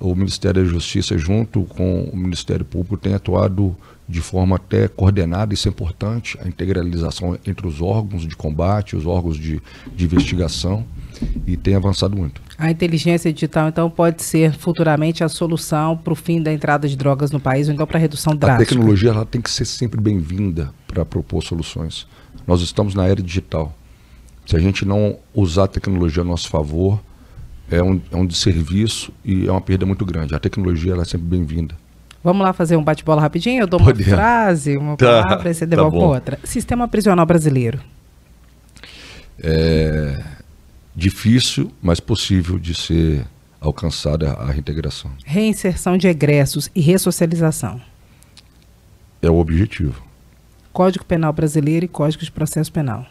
o 0.00 0.14
Ministério 0.16 0.64
da 0.64 0.68
Justiça, 0.68 1.16
junto 1.16 1.62
com 1.62 2.04
o 2.04 2.16
Ministério 2.16 2.64
Público, 2.64 2.96
tem 2.96 3.14
atuado 3.14 3.76
de 4.08 4.20
forma 4.20 4.56
até 4.56 4.88
coordenada, 4.88 5.54
isso 5.54 5.68
é 5.68 5.70
importante, 5.70 6.36
a 6.42 6.48
integralização 6.48 7.38
entre 7.46 7.66
os 7.66 7.80
órgãos 7.80 8.26
de 8.26 8.34
combate, 8.34 8.96
os 8.96 9.06
órgãos 9.06 9.36
de, 9.36 9.62
de 9.94 10.04
investigação, 10.04 10.84
e 11.46 11.56
tem 11.56 11.74
avançado 11.74 12.16
muito. 12.16 12.40
A 12.56 12.70
inteligência 12.70 13.32
digital, 13.32 13.68
então, 13.68 13.90
pode 13.90 14.22
ser 14.22 14.52
futuramente 14.52 15.24
a 15.24 15.28
solução 15.28 15.96
para 15.96 16.12
o 16.12 16.16
fim 16.16 16.40
da 16.42 16.52
entrada 16.52 16.88
de 16.88 16.96
drogas 16.96 17.30
no 17.30 17.40
país, 17.40 17.68
ou 17.68 17.74
então 17.74 17.86
para 17.86 17.98
a 17.98 18.00
redução 18.00 18.36
drástica? 18.36 18.62
A 18.62 18.66
tecnologia 18.66 19.10
ela 19.10 19.26
tem 19.26 19.40
que 19.40 19.50
ser 19.50 19.64
sempre 19.64 20.00
bem-vinda 20.00 20.72
para 20.86 21.04
propor 21.04 21.42
soluções. 21.42 22.06
Nós 22.46 22.60
estamos 22.60 22.94
na 22.94 23.06
era 23.06 23.22
digital. 23.22 23.74
Se 24.46 24.56
a 24.56 24.58
gente 24.58 24.84
não 24.84 25.18
usar 25.34 25.64
a 25.64 25.68
tecnologia 25.68 26.22
a 26.22 26.24
nosso 26.24 26.48
favor, 26.48 27.00
é 27.70 27.82
um, 27.82 28.00
é 28.10 28.16
um 28.16 28.26
desserviço 28.26 29.12
e 29.24 29.46
é 29.46 29.50
uma 29.50 29.60
perda 29.60 29.86
muito 29.86 30.04
grande. 30.04 30.34
A 30.34 30.38
tecnologia 30.38 30.92
ela 30.92 31.02
é 31.02 31.04
sempre 31.04 31.26
bem-vinda. 31.26 31.74
Vamos 32.22 32.42
lá 32.42 32.52
fazer 32.52 32.76
um 32.76 32.84
bate-bola 32.84 33.20
rapidinho? 33.20 33.62
Eu 33.62 33.66
dou 33.66 33.80
uma 33.80 33.94
frase, 33.94 34.76
uma 34.76 34.96
tá, 34.96 35.22
palavra, 35.24 35.50
e 35.50 35.54
você 35.54 35.66
tá 35.66 35.70
devolve 35.70 35.98
tá 35.98 36.04
outra. 36.04 36.38
Sistema 36.44 36.86
prisional 36.86 37.26
brasileiro. 37.26 37.80
É 39.42 40.22
difícil, 40.94 41.70
mas 41.82 42.00
possível 42.00 42.58
de 42.58 42.74
ser 42.74 43.26
alcançada 43.60 44.32
a 44.32 44.50
reintegração. 44.50 45.10
Reinserção 45.24 45.96
de 45.96 46.08
egressos 46.08 46.70
e 46.74 46.80
ressocialização. 46.80 47.80
É 49.20 49.30
o 49.30 49.38
objetivo. 49.38 50.02
Código 50.72 51.04
Penal 51.04 51.32
Brasileiro 51.32 51.84
e 51.84 51.88
Código 51.88 52.24
de 52.24 52.30
Processo 52.30 52.72
Penal. 52.72 53.06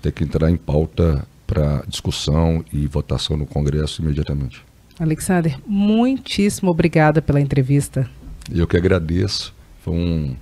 Tem 0.00 0.12
que 0.12 0.22
entrar 0.22 0.50
em 0.50 0.56
pauta 0.56 1.26
para 1.46 1.82
discussão 1.88 2.64
e 2.72 2.86
votação 2.86 3.36
no 3.36 3.44
Congresso 3.44 4.02
imediatamente. 4.02 4.62
Alexander, 4.98 5.58
muitíssimo 5.66 6.70
obrigada 6.70 7.20
pela 7.20 7.40
entrevista. 7.40 8.08
Eu 8.52 8.66
que 8.66 8.76
agradeço. 8.76 9.54
Foi 9.82 9.94
um 9.94 10.36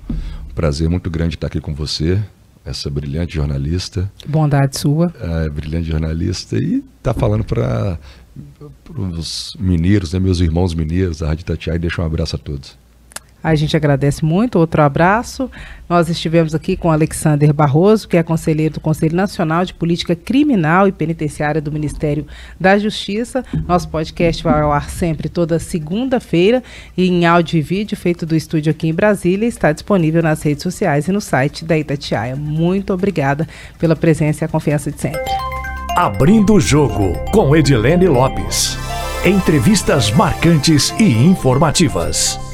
prazer 0.54 0.88
muito 0.88 1.08
grande 1.08 1.36
estar 1.36 1.46
aqui 1.46 1.60
com 1.60 1.72
você. 1.72 2.22
Essa 2.68 2.90
brilhante 2.90 3.34
jornalista. 3.34 4.10
Bondade 4.26 4.78
sua. 4.78 5.12
É, 5.20 5.50
brilhante 5.50 5.88
jornalista 5.88 6.56
e 6.56 6.84
está 6.98 7.12
falando 7.12 7.44
para 7.44 7.98
os 8.96 9.56
mineiros, 9.58 10.12
né, 10.12 10.18
meus 10.18 10.40
irmãos 10.40 10.74
mineiros, 10.74 11.22
a 11.22 11.28
Rádio 11.28 11.44
Tatiaia, 11.44 11.78
deixa 11.78 12.02
um 12.02 12.04
abraço 12.04 12.36
a 12.36 12.38
todos. 12.38 12.76
A 13.42 13.54
gente 13.54 13.76
agradece 13.76 14.24
muito. 14.24 14.58
Outro 14.58 14.82
abraço. 14.82 15.50
Nós 15.88 16.08
estivemos 16.08 16.54
aqui 16.54 16.76
com 16.76 16.90
Alexander 16.90 17.52
Barroso, 17.52 18.08
que 18.08 18.16
é 18.16 18.22
conselheiro 18.22 18.74
do 18.74 18.80
Conselho 18.80 19.16
Nacional 19.16 19.64
de 19.64 19.72
Política 19.72 20.14
Criminal 20.14 20.88
e 20.88 20.92
Penitenciária 20.92 21.60
do 21.60 21.72
Ministério 21.72 22.26
da 22.58 22.78
Justiça. 22.78 23.44
Nosso 23.66 23.88
podcast 23.88 24.42
vai 24.42 24.60
ao 24.60 24.72
ar 24.72 24.90
sempre 24.90 25.28
toda 25.28 25.58
segunda-feira 25.58 26.62
e 26.96 27.08
em 27.08 27.26
áudio 27.26 27.58
e 27.58 27.62
vídeo, 27.62 27.96
feito 27.96 28.26
do 28.26 28.36
estúdio 28.36 28.70
aqui 28.70 28.88
em 28.88 28.94
Brasília, 28.94 29.46
está 29.46 29.72
disponível 29.72 30.22
nas 30.22 30.42
redes 30.42 30.62
sociais 30.62 31.08
e 31.08 31.12
no 31.12 31.20
site 31.20 31.64
da 31.64 31.78
Itatiaia. 31.78 32.36
Muito 32.36 32.92
obrigada 32.92 33.48
pela 33.78 33.96
presença 33.96 34.44
e 34.44 34.46
a 34.46 34.48
confiança 34.48 34.90
de 34.90 35.00
sempre. 35.00 35.22
Abrindo 35.96 36.54
o 36.54 36.60
jogo 36.60 37.12
com 37.32 37.56
Edilene 37.56 38.06
Lopes. 38.06 38.76
Entrevistas 39.24 40.12
marcantes 40.12 40.94
e 40.98 41.04
informativas. 41.04 42.47